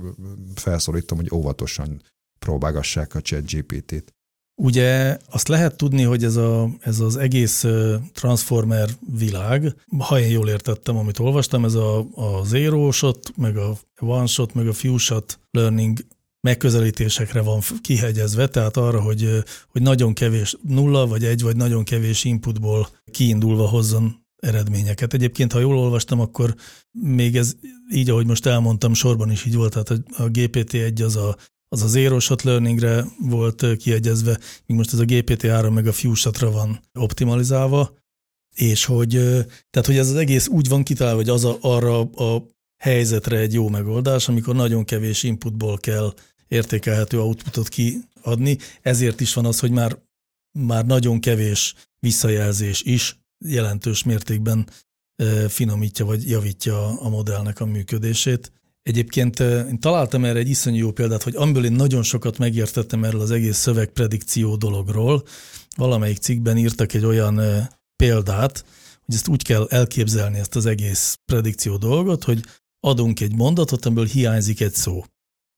felszólítom, 0.55 1.19
hogy 1.19 1.31
óvatosan 1.33 2.03
próbálgassák 2.39 3.15
a 3.15 3.21
chat 3.21 3.53
GPT-t. 3.53 4.15
Ugye 4.63 5.19
azt 5.31 5.49
lehet 5.49 5.77
tudni, 5.77 6.03
hogy 6.03 6.25
ez, 6.25 6.37
a, 6.37 6.69
ez 6.81 7.01
az 7.01 7.17
egész 7.17 7.65
transformer 8.13 8.89
világ, 9.19 9.75
ha 9.99 10.21
én 10.21 10.31
jól 10.31 10.49
értettem, 10.49 10.97
amit 10.97 11.19
olvastam, 11.19 11.65
ez 11.65 11.75
a, 11.75 11.99
a 12.15 12.45
zero 12.45 12.91
shot, 12.91 13.33
meg 13.37 13.57
a 13.57 13.77
one 13.99 14.27
shot, 14.27 14.55
meg 14.55 14.69
a 14.69 14.73
few 14.73 14.97
shot 14.97 15.39
learning 15.51 15.99
megközelítésekre 16.47 17.41
van 17.41 17.61
kihegyezve, 17.81 18.47
tehát 18.49 18.77
arra, 18.77 19.01
hogy, 19.01 19.29
hogy 19.69 19.83
nagyon 19.83 20.15
kevés 20.15 20.57
nulla, 20.63 21.07
vagy 21.07 21.25
egy, 21.25 21.43
vagy 21.43 21.57
nagyon 21.57 21.85
kevés 21.85 22.25
inputból 22.25 22.89
kiindulva 23.11 23.69
hozzon 23.69 24.25
eredményeket. 24.37 25.15
Egyébként, 25.15 25.53
ha 25.53 25.59
jól 25.59 25.79
olvastam, 25.79 26.21
akkor 26.21 26.55
még 26.91 27.37
ez 27.37 27.55
így, 27.93 28.11
ahogy 28.11 28.27
most 28.27 28.47
elmondtam, 28.47 28.95
sorban 28.95 29.31
is 29.31 29.45
így 29.45 29.55
volt, 29.55 29.73
tehát 29.73 29.91
a 30.11 30.31
GPT-1 30.31 31.05
az 31.05 31.17
a, 31.17 31.37
az 31.69 31.83
a 31.83 31.87
zero 31.87 32.19
shot 32.19 32.43
learningre 32.43 33.05
volt 33.21 33.77
kiegyezve, 33.77 34.39
míg 34.67 34.77
most 34.77 34.93
ez 34.93 34.99
a 34.99 35.05
GPT-3 35.05 35.73
meg 35.73 35.87
a 35.87 35.93
few 35.93 36.15
shotra 36.15 36.51
van 36.51 36.81
optimalizálva, 36.95 37.95
és 38.55 38.85
hogy, 38.85 39.11
tehát, 39.71 39.87
hogy 39.87 39.97
ez 39.97 40.09
az 40.09 40.17
egész 40.17 40.49
úgy 40.49 40.69
van 40.69 40.83
kitalálva, 40.83 41.21
hogy 41.21 41.29
az 41.29 41.45
a, 41.45 41.57
arra 41.61 42.01
a 42.01 42.55
helyzetre 42.77 43.39
egy 43.39 43.53
jó 43.53 43.69
megoldás, 43.69 44.29
amikor 44.29 44.55
nagyon 44.55 44.85
kevés 44.85 45.23
inputból 45.23 45.79
kell 45.79 46.15
értékelhető 46.49 47.21
outputot 47.21 47.69
kiadni. 47.69 48.59
Ezért 48.83 49.21
is 49.21 49.35
van 49.35 49.47
az, 49.47 49.61
hogy 49.61 49.71
már, 49.71 49.99
már 50.59 50.87
nagyon 50.87 51.21
kevés 51.21 51.75
visszajelzés 51.99 52.83
is 52.83 53.19
jelentős 53.45 54.03
mértékben 54.03 54.69
finomítja 55.49 56.05
vagy 56.05 56.29
javítja 56.29 57.01
a 57.01 57.09
modellnek 57.09 57.61
a 57.61 57.65
működését. 57.65 58.53
Egyébként 58.83 59.41
én 59.41 59.81
találtam 59.81 60.25
erre 60.25 60.39
egy 60.39 60.49
iszonyú 60.49 60.77
jó 60.77 60.93
példát, 60.93 61.23
hogy 61.23 61.37
amiből 61.37 61.65
én 61.65 61.73
nagyon 61.73 62.03
sokat 62.03 62.39
megértettem 62.39 63.05
erről 63.05 63.21
az 63.21 63.31
egész 63.31 63.57
szövegpredikció 63.57 64.57
dologról. 64.57 65.25
Valamelyik 65.77 66.19
cikkben 66.19 66.57
írtak 66.57 66.95
egy 66.95 67.05
olyan 67.05 67.41
példát, 67.97 68.65
hogy 69.05 69.15
ezt 69.15 69.29
úgy 69.29 69.43
kell 69.43 69.67
elképzelni 69.71 70.39
ezt 70.39 70.57
az 70.57 70.67
egész 70.67 71.19
predikció 71.25 71.77
dolgot, 71.77 72.25
hogy 72.25 72.45
adunk 72.81 73.21
egy 73.21 73.35
mondatot, 73.35 73.87
amiből 73.87 74.07
hiányzik 74.07 74.61
egy 74.61 74.75
szó. 74.75 75.05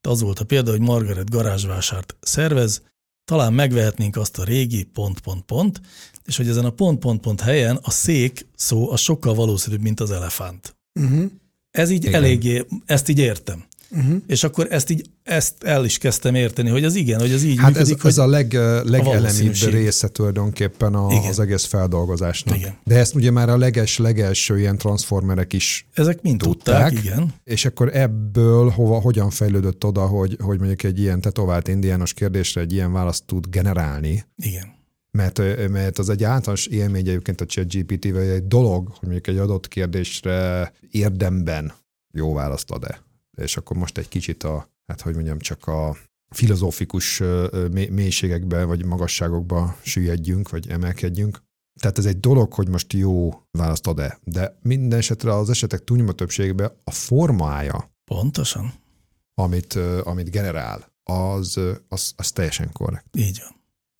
Az 0.08 0.20
volt 0.20 0.38
a 0.38 0.44
példa, 0.44 0.70
hogy 0.70 0.80
Margaret 0.80 1.30
garázsvásárt 1.30 2.16
szervez, 2.20 2.82
talán 3.24 3.52
megvehetnénk 3.52 4.16
azt 4.16 4.38
a 4.38 4.44
régi 4.44 4.84
pont-pont-pont, 4.84 5.80
és 6.24 6.36
hogy 6.36 6.48
ezen 6.48 6.64
a 6.64 6.70
pont-pont-pont 6.70 7.40
helyen 7.40 7.78
a 7.82 7.90
szék 7.90 8.46
szó 8.56 8.90
az 8.90 9.00
sokkal 9.00 9.34
valószínűbb, 9.34 9.80
mint 9.80 10.00
az 10.00 10.10
elefánt. 10.10 10.76
Uh-huh. 11.00 11.30
Ez 11.70 11.90
így 11.90 12.04
Igen. 12.04 12.14
eléggé, 12.14 12.66
ezt 12.86 13.08
így 13.08 13.18
értem. 13.18 13.64
Uh-huh. 13.90 14.22
És 14.26 14.44
akkor 14.44 14.66
ezt 14.70 14.90
így 14.90 15.10
ezt 15.22 15.64
el 15.64 15.84
is 15.84 15.98
kezdtem 15.98 16.34
érteni, 16.34 16.68
hogy 16.68 16.84
az 16.84 16.94
igen, 16.94 17.20
hogy 17.20 17.32
az 17.32 17.42
így 17.42 17.58
hát 17.58 17.72
működik. 17.72 17.98
Ez, 17.98 18.04
ez 18.04 18.18
a 18.18 18.26
leg, 18.26 18.52
legelemibb 18.84 19.54
része 19.54 20.08
tulajdonképpen 20.08 20.94
a, 20.94 21.06
az 21.06 21.40
egész 21.40 21.64
feldolgozásnak. 21.64 22.56
Igen. 22.56 22.78
De 22.84 22.98
ezt 22.98 23.14
ugye 23.14 23.30
már 23.30 23.48
a 23.48 23.56
leges, 23.56 23.98
legelső 23.98 24.58
ilyen 24.58 24.78
transformerek 24.78 25.52
is 25.52 25.86
Ezek 25.94 26.22
mind 26.22 26.38
tudták, 26.38 26.88
tudták 26.88 27.04
igen. 27.04 27.34
És 27.44 27.64
akkor 27.64 27.96
ebből 27.96 28.68
hova, 28.68 29.00
hogyan 29.00 29.30
fejlődött 29.30 29.84
oda, 29.84 30.06
hogy, 30.06 30.36
hogy 30.40 30.58
mondjuk 30.58 30.82
egy 30.82 31.00
ilyen 31.00 31.20
tetovált 31.20 31.68
indiános 31.68 32.12
kérdésre 32.12 32.60
egy 32.60 32.72
ilyen 32.72 32.92
választ 32.92 33.24
tud 33.26 33.46
generálni. 33.50 34.24
Igen. 34.36 34.76
Mert, 35.10 35.68
mert 35.70 35.98
az 35.98 36.08
egy 36.08 36.24
általános 36.24 36.66
élmény 36.66 37.08
egyébként 37.08 37.40
a 37.40 37.46
ChatGPT-vel 37.46 38.22
egy 38.22 38.46
dolog, 38.46 38.88
hogy 38.88 39.08
mondjuk 39.08 39.26
egy 39.26 39.36
adott 39.36 39.68
kérdésre 39.68 40.72
érdemben 40.90 41.72
jó 42.12 42.34
választ 42.34 42.70
ad-e 42.70 43.06
és 43.38 43.56
akkor 43.56 43.76
most 43.76 43.98
egy 43.98 44.08
kicsit 44.08 44.42
a, 44.42 44.68
hát 44.86 45.00
hogy 45.00 45.14
mondjam, 45.14 45.38
csak 45.38 45.66
a 45.66 45.96
filozófikus 46.30 47.22
mélységekbe 47.70 48.64
vagy 48.64 48.84
magasságokba 48.84 49.76
süllyedjünk, 49.82 50.50
vagy 50.50 50.68
emelkedjünk. 50.68 51.42
Tehát 51.80 51.98
ez 51.98 52.06
egy 52.06 52.20
dolog, 52.20 52.52
hogy 52.52 52.68
most 52.68 52.92
jó 52.92 53.42
választ 53.50 53.86
ad-e, 53.86 54.18
de 54.24 54.58
minden 54.62 54.98
esetre 54.98 55.34
az 55.34 55.50
esetek 55.50 55.84
túlnyomó 55.84 56.12
többségében 56.12 56.72
a 56.84 56.90
formája, 56.90 57.96
Pontosan. 58.08 58.72
Amit, 59.34 59.74
amit 60.02 60.30
generál, 60.30 60.92
az, 61.02 61.60
az, 61.88 62.12
az 62.16 62.32
teljesen 62.32 62.72
korrekt. 62.72 63.16
Így 63.16 63.40
van. 63.42 63.56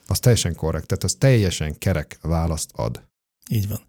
Az 0.07 0.19
teljesen 0.19 0.55
korrekt, 0.55 0.87
tehát 0.87 1.05
az 1.05 1.15
teljesen 1.15 1.79
kerek 1.79 2.19
választ 2.23 2.71
ad. 2.73 3.09
Így 3.51 3.69
van. 3.69 3.81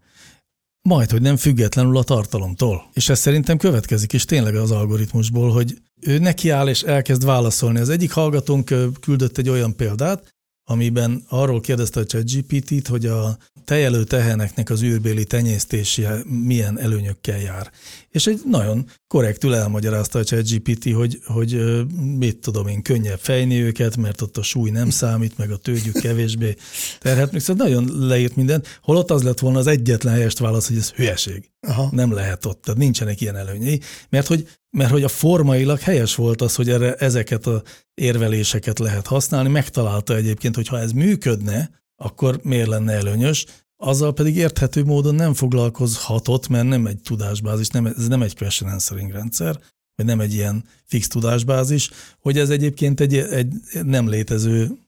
Majd, 0.82 1.10
hogy 1.10 1.22
nem 1.22 1.36
függetlenül 1.36 1.96
a 1.96 2.02
tartalomtól. 2.02 2.90
És 2.92 3.08
ez 3.08 3.18
szerintem 3.18 3.56
következik 3.56 4.12
is 4.12 4.24
tényleg 4.24 4.54
az 4.54 4.70
algoritmusból, 4.70 5.52
hogy 5.52 5.78
ő 6.00 6.18
nekiáll 6.18 6.68
és 6.68 6.82
elkezd 6.82 7.24
válaszolni. 7.24 7.80
Az 7.80 7.88
egyik 7.88 8.12
hallgatónk 8.12 8.74
küldött 9.00 9.38
egy 9.38 9.48
olyan 9.48 9.76
példát, 9.76 10.28
amiben 10.64 11.24
arról 11.28 11.60
kérdezte 11.60 12.00
a 12.00 12.04
ChatGPT-t, 12.04 12.86
hogy 12.86 13.06
a 13.06 13.38
tejelő 13.64 14.04
teheneknek 14.04 14.70
az 14.70 14.82
űrbéli 14.82 15.24
tenyésztése 15.24 16.22
milyen 16.24 16.78
előnyökkel 16.78 17.38
jár. 17.38 17.70
És 18.10 18.26
egy 18.26 18.40
nagyon 18.46 18.86
korrektül 19.06 19.54
elmagyarázta 19.54 20.18
a 20.18 20.24
ChatGPT, 20.24 20.92
hogy, 20.92 21.20
hogy 21.24 21.82
mit 22.18 22.38
tudom 22.38 22.66
én, 22.66 22.82
könnyebb 22.82 23.18
fejni 23.18 23.60
őket, 23.60 23.96
mert 23.96 24.20
ott 24.20 24.36
a 24.36 24.42
súly 24.42 24.70
nem 24.70 24.90
számít, 24.90 25.38
meg 25.38 25.50
a 25.50 25.56
tőgyük 25.56 26.00
kevésbé 26.00 26.54
terhet. 27.00 27.32
Még 27.32 27.40
szóval 27.40 27.66
nagyon 27.66 28.06
leírt 28.06 28.36
mindent, 28.36 28.78
holott 28.82 29.10
az 29.10 29.22
lett 29.22 29.38
volna 29.38 29.58
az 29.58 29.66
egyetlen 29.66 30.14
helyest 30.14 30.38
válasz, 30.38 30.68
hogy 30.68 30.76
ez 30.76 30.90
hülyeség. 30.90 31.50
Aha. 31.60 31.88
Nem 31.92 32.12
lehet 32.12 32.46
ott, 32.46 32.62
tehát 32.62 32.80
nincsenek 32.80 33.20
ilyen 33.20 33.36
előnyei, 33.36 33.80
mert 34.08 34.26
hogy, 34.26 34.48
mert 34.70 34.90
hogy 34.90 35.02
a 35.02 35.08
formailag 35.08 35.78
helyes 35.78 36.14
volt 36.14 36.42
az, 36.42 36.54
hogy 36.54 36.68
erre 36.70 36.94
ezeket 36.94 37.46
a 37.46 37.62
érveléseket 37.94 38.78
lehet 38.78 39.06
használni, 39.06 39.48
megtalálta 39.48 40.16
egyébként, 40.16 40.54
hogy 40.54 40.68
ha 40.68 40.78
ez 40.78 40.92
működne, 40.92 41.70
akkor 41.96 42.40
miért 42.42 42.68
lenne 42.68 42.92
előnyös, 42.92 43.46
azzal 43.80 44.12
pedig 44.12 44.36
érthető 44.36 44.84
módon 44.84 45.14
nem 45.14 45.34
foglalkozhatott, 45.34 46.48
mert 46.48 46.68
nem 46.68 46.86
egy 46.86 47.00
tudásbázis, 47.00 47.68
nem, 47.68 47.86
ez 47.86 48.08
nem 48.08 48.22
egy 48.22 48.36
question 48.36 48.70
answering 48.70 49.10
rendszer, 49.10 49.60
vagy 49.96 50.06
nem 50.06 50.20
egy 50.20 50.34
ilyen 50.34 50.64
fix 50.84 51.08
tudásbázis, 51.08 51.90
hogy 52.20 52.38
ez 52.38 52.50
egyébként 52.50 53.00
egy, 53.00 53.14
egy 53.16 53.54
nem 53.82 54.08
létező 54.08 54.78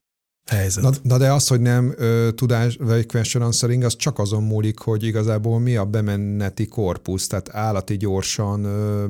helyzet. 0.51 0.83
Na, 0.83 0.91
na 1.03 1.19
de 1.19 1.33
az, 1.33 1.49
hogy 1.49 1.61
nem 1.61 1.95
ö, 1.97 2.29
tudás, 2.35 2.77
vagy 2.77 3.07
question 3.07 3.43
answering, 3.43 3.83
az 3.83 3.97
csak 3.97 4.19
azon 4.19 4.43
múlik, 4.43 4.79
hogy 4.79 5.05
igazából 5.05 5.59
mi 5.59 5.77
a 5.77 5.85
bemeneti 5.85 6.67
korpusz, 6.67 7.27
tehát 7.27 7.55
állati 7.55 7.97
gyorsan 7.97 8.65
ö, 8.65 9.07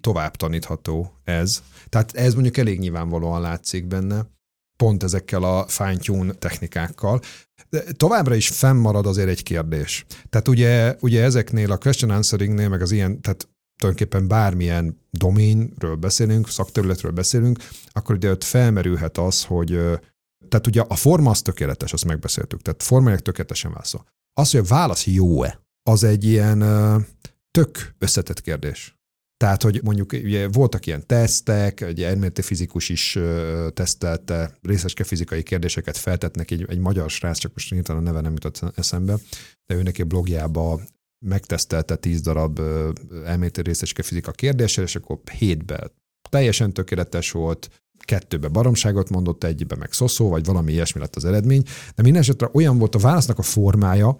tovább 0.00 0.36
tanítható 0.36 1.12
ez. 1.24 1.62
Tehát 1.88 2.16
ez 2.16 2.34
mondjuk 2.34 2.56
elég 2.56 2.78
nyilvánvalóan 2.78 3.40
látszik 3.40 3.86
benne, 3.86 4.26
pont 4.78 5.02
ezekkel 5.02 5.42
a 5.42 5.66
fine-tune 5.68 6.32
technikákkal. 6.32 7.20
De 7.70 7.82
továbbra 7.92 8.34
is 8.34 8.48
fennmarad 8.48 9.06
azért 9.06 9.28
egy 9.28 9.42
kérdés. 9.42 10.06
Tehát 10.28 10.48
ugye, 10.48 10.96
ugye 11.00 11.22
ezeknél 11.22 11.72
a 11.72 11.78
question 11.78 12.10
answeringnél, 12.10 12.68
meg 12.68 12.82
az 12.82 12.90
ilyen, 12.90 13.20
tehát 13.20 13.48
tulajdonképpen 13.78 14.28
bármilyen 14.28 15.00
doménről 15.10 15.94
beszélünk, 15.94 16.48
szakterületről 16.48 17.12
beszélünk, 17.12 17.58
akkor 17.86 18.14
ugye 18.14 18.30
ott 18.30 18.44
felmerülhet 18.44 19.18
az, 19.18 19.44
hogy 19.44 19.70
tehát 20.48 20.66
ugye 20.66 20.84
a 20.88 20.96
forma 20.96 21.30
az 21.30 21.42
tökéletes, 21.42 21.92
azt 21.92 22.04
megbeszéltük, 22.04 22.62
tehát 22.62 22.82
formailag 22.82 23.20
tökéletesen 23.20 23.70
válaszol. 23.70 24.04
Az, 24.32 24.50
hogy 24.50 24.60
a 24.60 24.68
válasz 24.68 25.06
jó-e, 25.06 25.60
az 25.82 26.04
egy 26.04 26.24
ilyen 26.24 26.58
tök 27.50 27.94
összetett 27.98 28.40
kérdés. 28.40 28.97
Tehát, 29.38 29.62
hogy 29.62 29.80
mondjuk 29.84 30.12
ugye 30.12 30.48
voltak 30.48 30.86
ilyen 30.86 31.06
tesztek, 31.06 31.80
egy 31.80 32.02
elméleti 32.02 32.42
fizikus 32.42 32.88
is 32.88 33.18
tesztelte, 33.74 34.56
részeske 34.62 35.04
fizikai 35.04 35.42
kérdéseket 35.42 35.96
feltetnek 35.96 36.50
egy, 36.50 36.66
egy 36.68 36.78
magyar 36.78 37.10
srác, 37.10 37.38
csak 37.38 37.52
most 37.52 37.70
nyilván 37.70 37.96
a 37.96 38.00
neve 38.00 38.20
nem 38.20 38.32
jutott 38.32 38.60
eszembe, 38.76 39.18
de 39.66 39.74
ő 39.74 39.82
neki 39.82 40.02
blogjába 40.02 40.80
megtesztelte 41.26 41.96
tíz 41.96 42.20
darab 42.20 42.60
elméleti 43.24 43.62
részeske 43.62 44.02
fizika 44.02 44.30
kérdéssel, 44.30 44.84
és 44.84 44.96
akkor 44.96 45.18
hétbe 45.32 45.90
teljesen 46.30 46.72
tökéletes 46.72 47.30
volt, 47.30 47.70
kettőbe 48.04 48.48
baromságot 48.48 49.10
mondott, 49.10 49.44
egybe 49.44 49.76
meg 49.76 49.92
szoszó, 49.92 50.28
vagy 50.28 50.44
valami 50.44 50.72
ilyesmi 50.72 51.00
lett 51.00 51.16
az 51.16 51.24
eredmény, 51.24 51.62
de 51.94 52.02
minden 52.02 52.22
esetre 52.22 52.50
olyan 52.52 52.78
volt 52.78 52.94
a 52.94 52.98
válasznak 52.98 53.38
a 53.38 53.42
formája, 53.42 54.16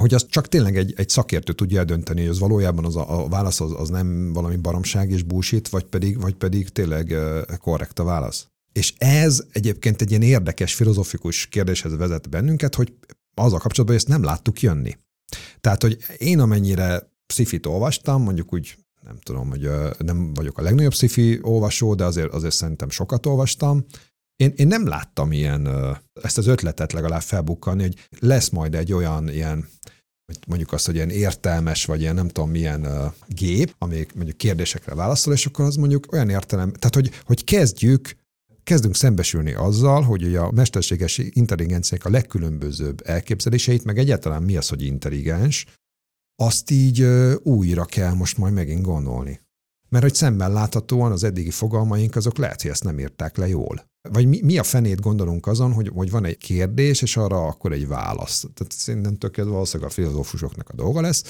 hogy 0.00 0.14
azt 0.14 0.28
csak 0.28 0.48
tényleg 0.48 0.76
egy, 0.76 0.92
egy 0.96 1.08
szakértő 1.08 1.52
tudja 1.52 1.78
eldönteni, 1.78 2.20
hogy 2.20 2.28
az 2.28 2.38
valójában 2.38 2.84
az 2.84 2.96
a, 2.96 3.24
a 3.24 3.28
válasz 3.28 3.60
az, 3.60 3.72
az 3.76 3.88
nem 3.88 4.32
valami 4.32 4.56
baromság 4.56 5.10
és 5.10 5.22
bullshit, 5.22 5.68
vagy 5.68 5.84
pedig, 5.84 6.20
vagy 6.20 6.34
pedig 6.34 6.68
tényleg 6.68 7.14
korrekt 7.58 7.98
a 7.98 8.04
válasz. 8.04 8.46
És 8.72 8.94
ez 8.98 9.44
egyébként 9.52 10.02
egy 10.02 10.10
ilyen 10.10 10.22
érdekes 10.22 10.74
filozofikus 10.74 11.46
kérdéshez 11.46 11.96
vezet 11.96 12.28
bennünket, 12.28 12.74
hogy 12.74 12.92
az 13.34 13.52
a 13.52 13.58
kapcsolatban, 13.58 13.86
hogy 13.86 13.96
ezt 13.96 14.08
nem 14.08 14.22
láttuk 14.22 14.60
jönni. 14.60 14.98
Tehát, 15.60 15.82
hogy 15.82 15.98
én 16.18 16.40
amennyire 16.40 17.12
szifit 17.26 17.66
olvastam, 17.66 18.22
mondjuk 18.22 18.52
úgy 18.52 18.76
nem 19.02 19.18
tudom, 19.22 19.48
hogy 19.48 19.70
nem 19.98 20.34
vagyok 20.34 20.58
a 20.58 20.62
legnagyobb 20.62 20.94
szifi 20.94 21.38
olvasó, 21.42 21.94
de 21.94 22.04
azért, 22.04 22.32
azért 22.32 22.54
szerintem 22.54 22.90
sokat 22.90 23.26
olvastam. 23.26 23.84
Én, 24.40 24.52
én 24.56 24.66
nem 24.66 24.86
láttam 24.86 25.32
ilyen, 25.32 25.68
ezt 26.22 26.38
az 26.38 26.46
ötletet 26.46 26.92
legalább 26.92 27.20
felbukkanni, 27.20 27.82
hogy 27.82 27.96
lesz 28.18 28.48
majd 28.48 28.74
egy 28.74 28.92
olyan 28.92 29.28
ilyen 29.28 29.68
mondjuk 30.46 30.72
azt, 30.72 30.86
hogy 30.86 30.94
ilyen 30.94 31.10
értelmes, 31.10 31.84
vagy 31.84 32.00
ilyen 32.00 32.14
nem 32.14 32.28
tudom 32.28 32.50
milyen 32.50 33.12
gép, 33.26 33.74
ami 33.78 34.06
mondjuk 34.14 34.36
kérdésekre 34.36 34.94
válaszol, 34.94 35.32
és 35.32 35.46
akkor 35.46 35.64
az 35.64 35.76
mondjuk 35.76 36.12
olyan 36.12 36.28
értelem, 36.28 36.72
tehát 36.72 36.94
hogy, 36.94 37.10
hogy 37.24 37.44
kezdjük 37.44 38.16
kezdünk 38.62 38.94
szembesülni 38.94 39.52
azzal, 39.52 40.02
hogy 40.02 40.36
a 40.36 40.50
mesterséges 40.50 41.18
intelligenciák 41.18 42.04
a 42.04 42.10
legkülönbözőbb 42.10 43.02
elképzeléseit, 43.04 43.84
meg 43.84 43.98
egyáltalán 43.98 44.42
mi 44.42 44.56
az, 44.56 44.68
hogy 44.68 44.82
intelligens, 44.82 45.66
azt 46.42 46.70
így 46.70 47.02
újra 47.42 47.84
kell 47.84 48.12
most 48.12 48.38
majd 48.38 48.52
megint 48.52 48.82
gondolni. 48.82 49.40
Mert 49.90 50.04
hogy 50.04 50.14
szemben 50.14 50.52
láthatóan 50.52 51.12
az 51.12 51.24
eddigi 51.24 51.50
fogalmaink 51.50 52.16
azok 52.16 52.38
lehet, 52.38 52.62
hogy 52.62 52.70
ezt 52.70 52.84
nem 52.84 52.98
írták 52.98 53.36
le 53.36 53.48
jól. 53.48 53.88
Vagy 54.08 54.26
mi, 54.26 54.40
mi 54.42 54.58
a 54.58 54.62
fenét 54.62 55.00
gondolunk 55.00 55.46
azon, 55.46 55.72
hogy, 55.72 55.90
hogy 55.94 56.10
van 56.10 56.24
egy 56.24 56.38
kérdés, 56.38 57.02
és 57.02 57.16
arra 57.16 57.46
akkor 57.46 57.72
egy 57.72 57.88
válasz. 57.88 58.40
Tehát 58.54 58.72
szerintem 58.72 59.16
tökéletes 59.16 59.52
valószínűleg 59.52 59.90
a 59.90 59.94
filozófusoknak 59.94 60.68
a 60.68 60.74
dolga 60.74 61.00
lesz. 61.00 61.24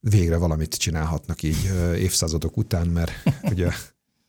Végre 0.00 0.36
valamit 0.36 0.74
csinálhatnak 0.74 1.42
így 1.42 1.70
évszázadok 1.96 2.56
után, 2.56 2.86
mert 2.86 3.12
ugye 3.52 3.70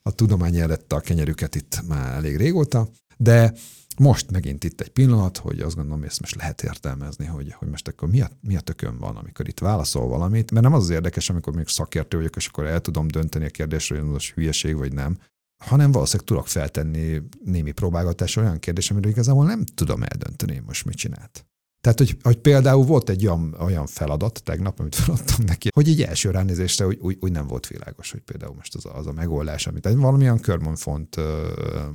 a 0.01 0.11
tudomány 0.11 0.57
elette 0.57 0.95
a 0.95 0.99
kenyerüket 0.99 1.55
itt 1.55 1.81
már 1.87 2.15
elég 2.15 2.35
régóta, 2.37 2.89
de 3.17 3.53
most 3.99 4.31
megint 4.31 4.63
itt 4.63 4.81
egy 4.81 4.89
pillanat, 4.89 5.37
hogy 5.37 5.59
azt 5.59 5.75
gondolom, 5.75 5.99
hogy 5.99 6.09
ezt 6.09 6.19
most 6.19 6.35
lehet 6.35 6.63
értelmezni, 6.63 7.25
hogy, 7.25 7.53
hogy 7.53 7.67
most 7.67 7.87
akkor 7.87 8.09
mi 8.09 8.21
a, 8.21 8.29
mi 8.41 8.55
a 8.55 8.59
tökön 8.59 8.97
van, 8.97 9.15
amikor 9.15 9.47
itt 9.47 9.59
válaszol 9.59 10.07
valamit, 10.07 10.51
mert 10.51 10.63
nem 10.63 10.73
az 10.73 10.83
az 10.83 10.89
érdekes, 10.89 11.29
amikor 11.29 11.55
még 11.55 11.67
szakértő 11.67 12.17
vagyok, 12.17 12.35
és 12.35 12.47
akkor 12.47 12.65
el 12.65 12.79
tudom 12.79 13.07
dönteni 13.07 13.45
a 13.45 13.49
kérdésre, 13.49 13.99
hogy 13.99 14.09
most 14.09 14.33
hülyeség 14.33 14.75
vagy 14.75 14.93
nem, 14.93 15.17
hanem 15.63 15.91
valószínűleg 15.91 16.27
tudok 16.27 16.47
feltenni 16.47 17.21
némi 17.43 17.71
próbálgatás 17.71 18.35
olyan 18.35 18.59
kérdés, 18.59 18.91
amiről 18.91 19.11
igazából 19.11 19.45
nem 19.45 19.65
tudom 19.65 20.03
eldönteni, 20.03 20.61
most 20.65 20.85
mit 20.85 20.97
csinált. 20.97 21.45
Tehát, 21.81 21.97
hogy, 21.97 22.17
hogy 22.21 22.37
például 22.37 22.85
volt 22.85 23.09
egy 23.09 23.25
olyan, 23.25 23.55
olyan 23.59 23.87
feladat 23.87 24.41
tegnap, 24.43 24.79
amit 24.79 24.95
feladtam 24.95 25.45
neki, 25.45 25.69
hogy 25.73 25.87
így 25.87 26.01
első 26.01 26.31
ránézésre 26.31 26.85
úgy, 26.85 26.97
úgy, 27.01 27.17
úgy 27.19 27.31
nem 27.31 27.47
volt 27.47 27.67
világos, 27.67 28.11
hogy 28.11 28.19
például 28.21 28.53
most 28.55 28.75
az 28.75 28.85
a, 28.85 28.97
az 28.97 29.07
a 29.07 29.11
megoldás, 29.11 29.67
amit 29.67 29.85
egy 29.85 29.95
valamilyen 29.95 30.39
körmonfont 30.39 31.15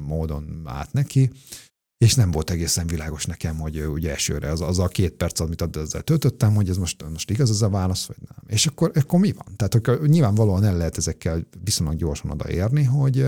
módon 0.06 0.62
át 0.64 0.92
neki, 0.92 1.30
és 1.98 2.14
nem 2.14 2.30
volt 2.30 2.50
egészen 2.50 2.86
világos 2.86 3.24
nekem, 3.24 3.58
hogy 3.58 3.86
ugye 3.86 4.10
elsőre 4.10 4.50
az, 4.50 4.60
az 4.60 4.78
a 4.78 4.88
két 4.88 5.12
perc, 5.12 5.40
amit 5.40 5.76
ezzel 5.76 6.02
töltöttem, 6.02 6.54
hogy 6.54 6.68
ez 6.68 6.76
most, 6.76 7.04
most 7.10 7.30
igaz 7.30 7.50
az 7.50 7.62
a 7.62 7.68
válasz, 7.68 8.06
vagy 8.06 8.16
nem. 8.28 8.44
És 8.46 8.66
akkor, 8.66 8.90
akkor 8.94 9.20
mi 9.20 9.32
van? 9.32 9.56
Tehát 9.56 9.74
akkor 9.74 10.06
nyilvánvalóan 10.06 10.64
el 10.64 10.76
lehet 10.76 10.96
ezekkel 10.96 11.46
viszonylag 11.64 11.96
gyorsan 11.96 12.30
odaérni, 12.30 12.82
hogy 12.82 13.24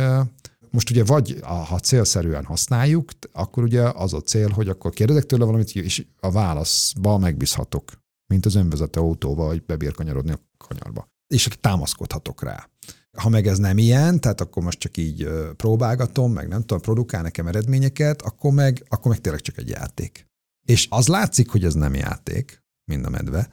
most 0.71 0.91
ugye 0.91 1.05
vagy 1.05 1.39
ha 1.43 1.79
célszerűen 1.79 2.45
használjuk, 2.45 3.11
akkor 3.33 3.63
ugye 3.63 3.83
az 3.83 4.13
a 4.13 4.21
cél, 4.21 4.49
hogy 4.49 4.69
akkor 4.69 4.91
kérdezek 4.91 5.27
tőle 5.27 5.45
valamit, 5.45 5.75
és 5.75 6.07
a 6.21 6.31
válaszba 6.31 7.19
megbízhatok, 7.19 7.93
mint 8.27 8.47
az 8.47 8.55
önvezető 8.55 9.01
autóval, 9.01 9.49
hogy 9.49 9.65
bebír 9.65 9.95
kanyarodni 9.95 10.33
a 10.33 10.41
kanyarba. 10.57 11.09
És 11.27 11.49
támaszkodhatok 11.61 12.43
rá. 12.43 12.69
Ha 13.17 13.29
meg 13.29 13.47
ez 13.47 13.59
nem 13.59 13.79
ilyen, 13.79 14.21
tehát 14.21 14.41
akkor 14.41 14.63
most 14.63 14.79
csak 14.79 14.97
így 14.97 15.29
próbálgatom, 15.57 16.33
meg 16.33 16.49
nem 16.49 16.61
tudom, 16.61 16.81
produkál 16.81 17.23
nekem 17.23 17.47
eredményeket, 17.47 18.23
akkor 18.23 18.53
meg, 18.53 18.85
akkor 18.89 19.11
meg 19.11 19.21
tényleg 19.21 19.41
csak 19.41 19.59
egy 19.59 19.69
játék. 19.69 20.27
És 20.67 20.87
az 20.91 21.07
látszik, 21.07 21.49
hogy 21.49 21.65
ez 21.65 21.75
nem 21.75 21.95
játék, 21.95 22.63
mind 22.85 23.05
a 23.05 23.11
medve, 23.11 23.49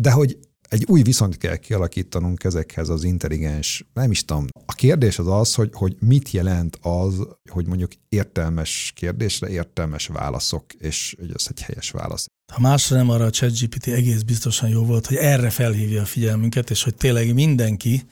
de 0.00 0.10
hogy 0.10 0.38
egy 0.68 0.84
új 0.88 1.02
viszont 1.02 1.36
kell 1.36 1.56
kialakítanunk 1.56 2.44
ezekhez 2.44 2.88
az 2.88 3.04
intelligens, 3.04 3.86
nem 3.94 4.10
is 4.10 4.24
tudom. 4.24 4.46
A 4.66 4.72
kérdés 4.72 5.18
az 5.18 5.26
az, 5.26 5.54
hogy, 5.54 5.70
hogy 5.72 5.96
mit 6.00 6.30
jelent 6.30 6.78
az, 6.80 7.14
hogy 7.50 7.66
mondjuk 7.66 7.92
értelmes 8.08 8.92
kérdésre 8.94 9.48
értelmes 9.48 10.06
válaszok, 10.06 10.72
és 10.72 11.14
hogy 11.18 11.30
ez 11.34 11.46
egy 11.48 11.62
helyes 11.62 11.90
válasz. 11.90 12.26
Ha 12.52 12.60
másra 12.60 12.96
nem, 12.96 13.10
arra 13.10 13.24
a 13.24 13.30
ChatGPT 13.30 13.86
egész 13.86 14.22
biztosan 14.22 14.68
jó 14.68 14.84
volt, 14.84 15.06
hogy 15.06 15.16
erre 15.16 15.50
felhívja 15.50 16.02
a 16.02 16.04
figyelmünket, 16.04 16.70
és 16.70 16.82
hogy 16.82 16.94
tényleg 16.94 17.34
mindenki, 17.34 18.02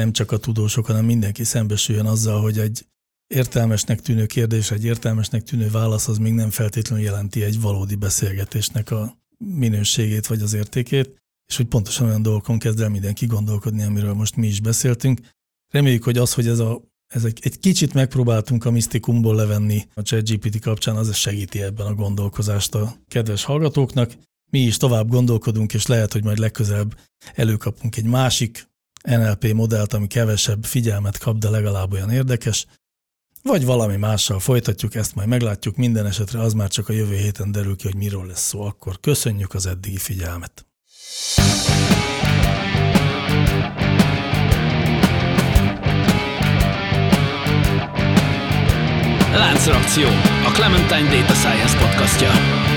nem 0.00 0.12
csak 0.12 0.32
a 0.32 0.36
tudósok, 0.36 0.86
hanem 0.86 1.04
mindenki 1.04 1.44
szembesüljön 1.44 2.06
azzal, 2.06 2.40
hogy 2.40 2.58
egy 2.58 2.86
értelmesnek 3.26 4.00
tűnő 4.00 4.26
kérdés, 4.26 4.70
egy 4.70 4.84
értelmesnek 4.84 5.42
tűnő 5.42 5.70
válasz 5.70 6.08
az 6.08 6.18
még 6.18 6.32
nem 6.32 6.50
feltétlenül 6.50 7.04
jelenti 7.04 7.42
egy 7.42 7.60
valódi 7.60 7.94
beszélgetésnek 7.94 8.90
a 8.90 9.18
minőségét 9.38 10.26
vagy 10.26 10.42
az 10.42 10.52
értékét, 10.52 11.16
és 11.48 11.56
hogy 11.56 11.66
pontosan 11.66 12.06
olyan 12.06 12.22
dolgokon 12.22 12.58
kezd 12.58 12.80
el 12.80 12.88
mindenki 12.88 13.26
gondolkodni, 13.26 13.82
amiről 13.82 14.14
most 14.14 14.36
mi 14.36 14.46
is 14.46 14.60
beszéltünk. 14.60 15.20
Reméljük, 15.72 16.04
hogy 16.04 16.18
az, 16.18 16.34
hogy 16.34 16.46
ez 16.46 16.58
a 16.58 16.88
ez 17.14 17.24
egy, 17.24 17.38
egy 17.42 17.58
kicsit 17.58 17.94
megpróbáltunk 17.94 18.64
a 18.64 18.70
misztikumból 18.70 19.34
levenni 19.34 19.88
a 19.94 20.02
ChatGPT 20.02 20.60
kapcsán, 20.60 20.96
az 20.96 21.16
segíti 21.16 21.62
ebben 21.62 21.86
a 21.86 21.94
gondolkozást 21.94 22.74
a 22.74 22.96
kedves 23.08 23.44
hallgatóknak. 23.44 24.12
Mi 24.50 24.60
is 24.60 24.76
tovább 24.76 25.08
gondolkodunk, 25.08 25.74
és 25.74 25.86
lehet, 25.86 26.12
hogy 26.12 26.24
majd 26.24 26.38
legközelebb 26.38 26.98
előkapunk 27.34 27.96
egy 27.96 28.04
másik 28.04 28.69
NLP 29.08 29.52
modellt, 29.52 29.92
ami 29.92 30.06
kevesebb 30.06 30.64
figyelmet 30.64 31.18
kap, 31.18 31.38
de 31.38 31.50
legalább 31.50 31.92
olyan 31.92 32.10
érdekes. 32.10 32.66
vagy 33.42 33.64
valami 33.64 33.96
mással 33.96 34.40
folytatjuk, 34.40 34.94
ezt 34.94 35.14
majd 35.14 35.28
meglátjuk, 35.28 35.76
minden 35.76 36.06
esetre 36.06 36.40
az 36.40 36.52
már 36.52 36.68
csak 36.68 36.88
a 36.88 36.92
jövő 36.92 37.16
héten 37.16 37.52
derül 37.52 37.76
ki, 37.76 37.86
hogy 37.86 37.96
miről 37.96 38.26
lesz 38.26 38.46
szó. 38.46 38.62
Akkor 38.62 39.00
köszönjük 39.00 39.54
az 39.54 39.66
eddigi 39.66 39.96
figyelmet! 39.96 40.66
Láncreakció, 49.34 50.06
a 50.46 50.50
Clementine 50.52 51.08
Data 51.08 51.34
Science 51.34 51.78
podcastja. 51.78 52.69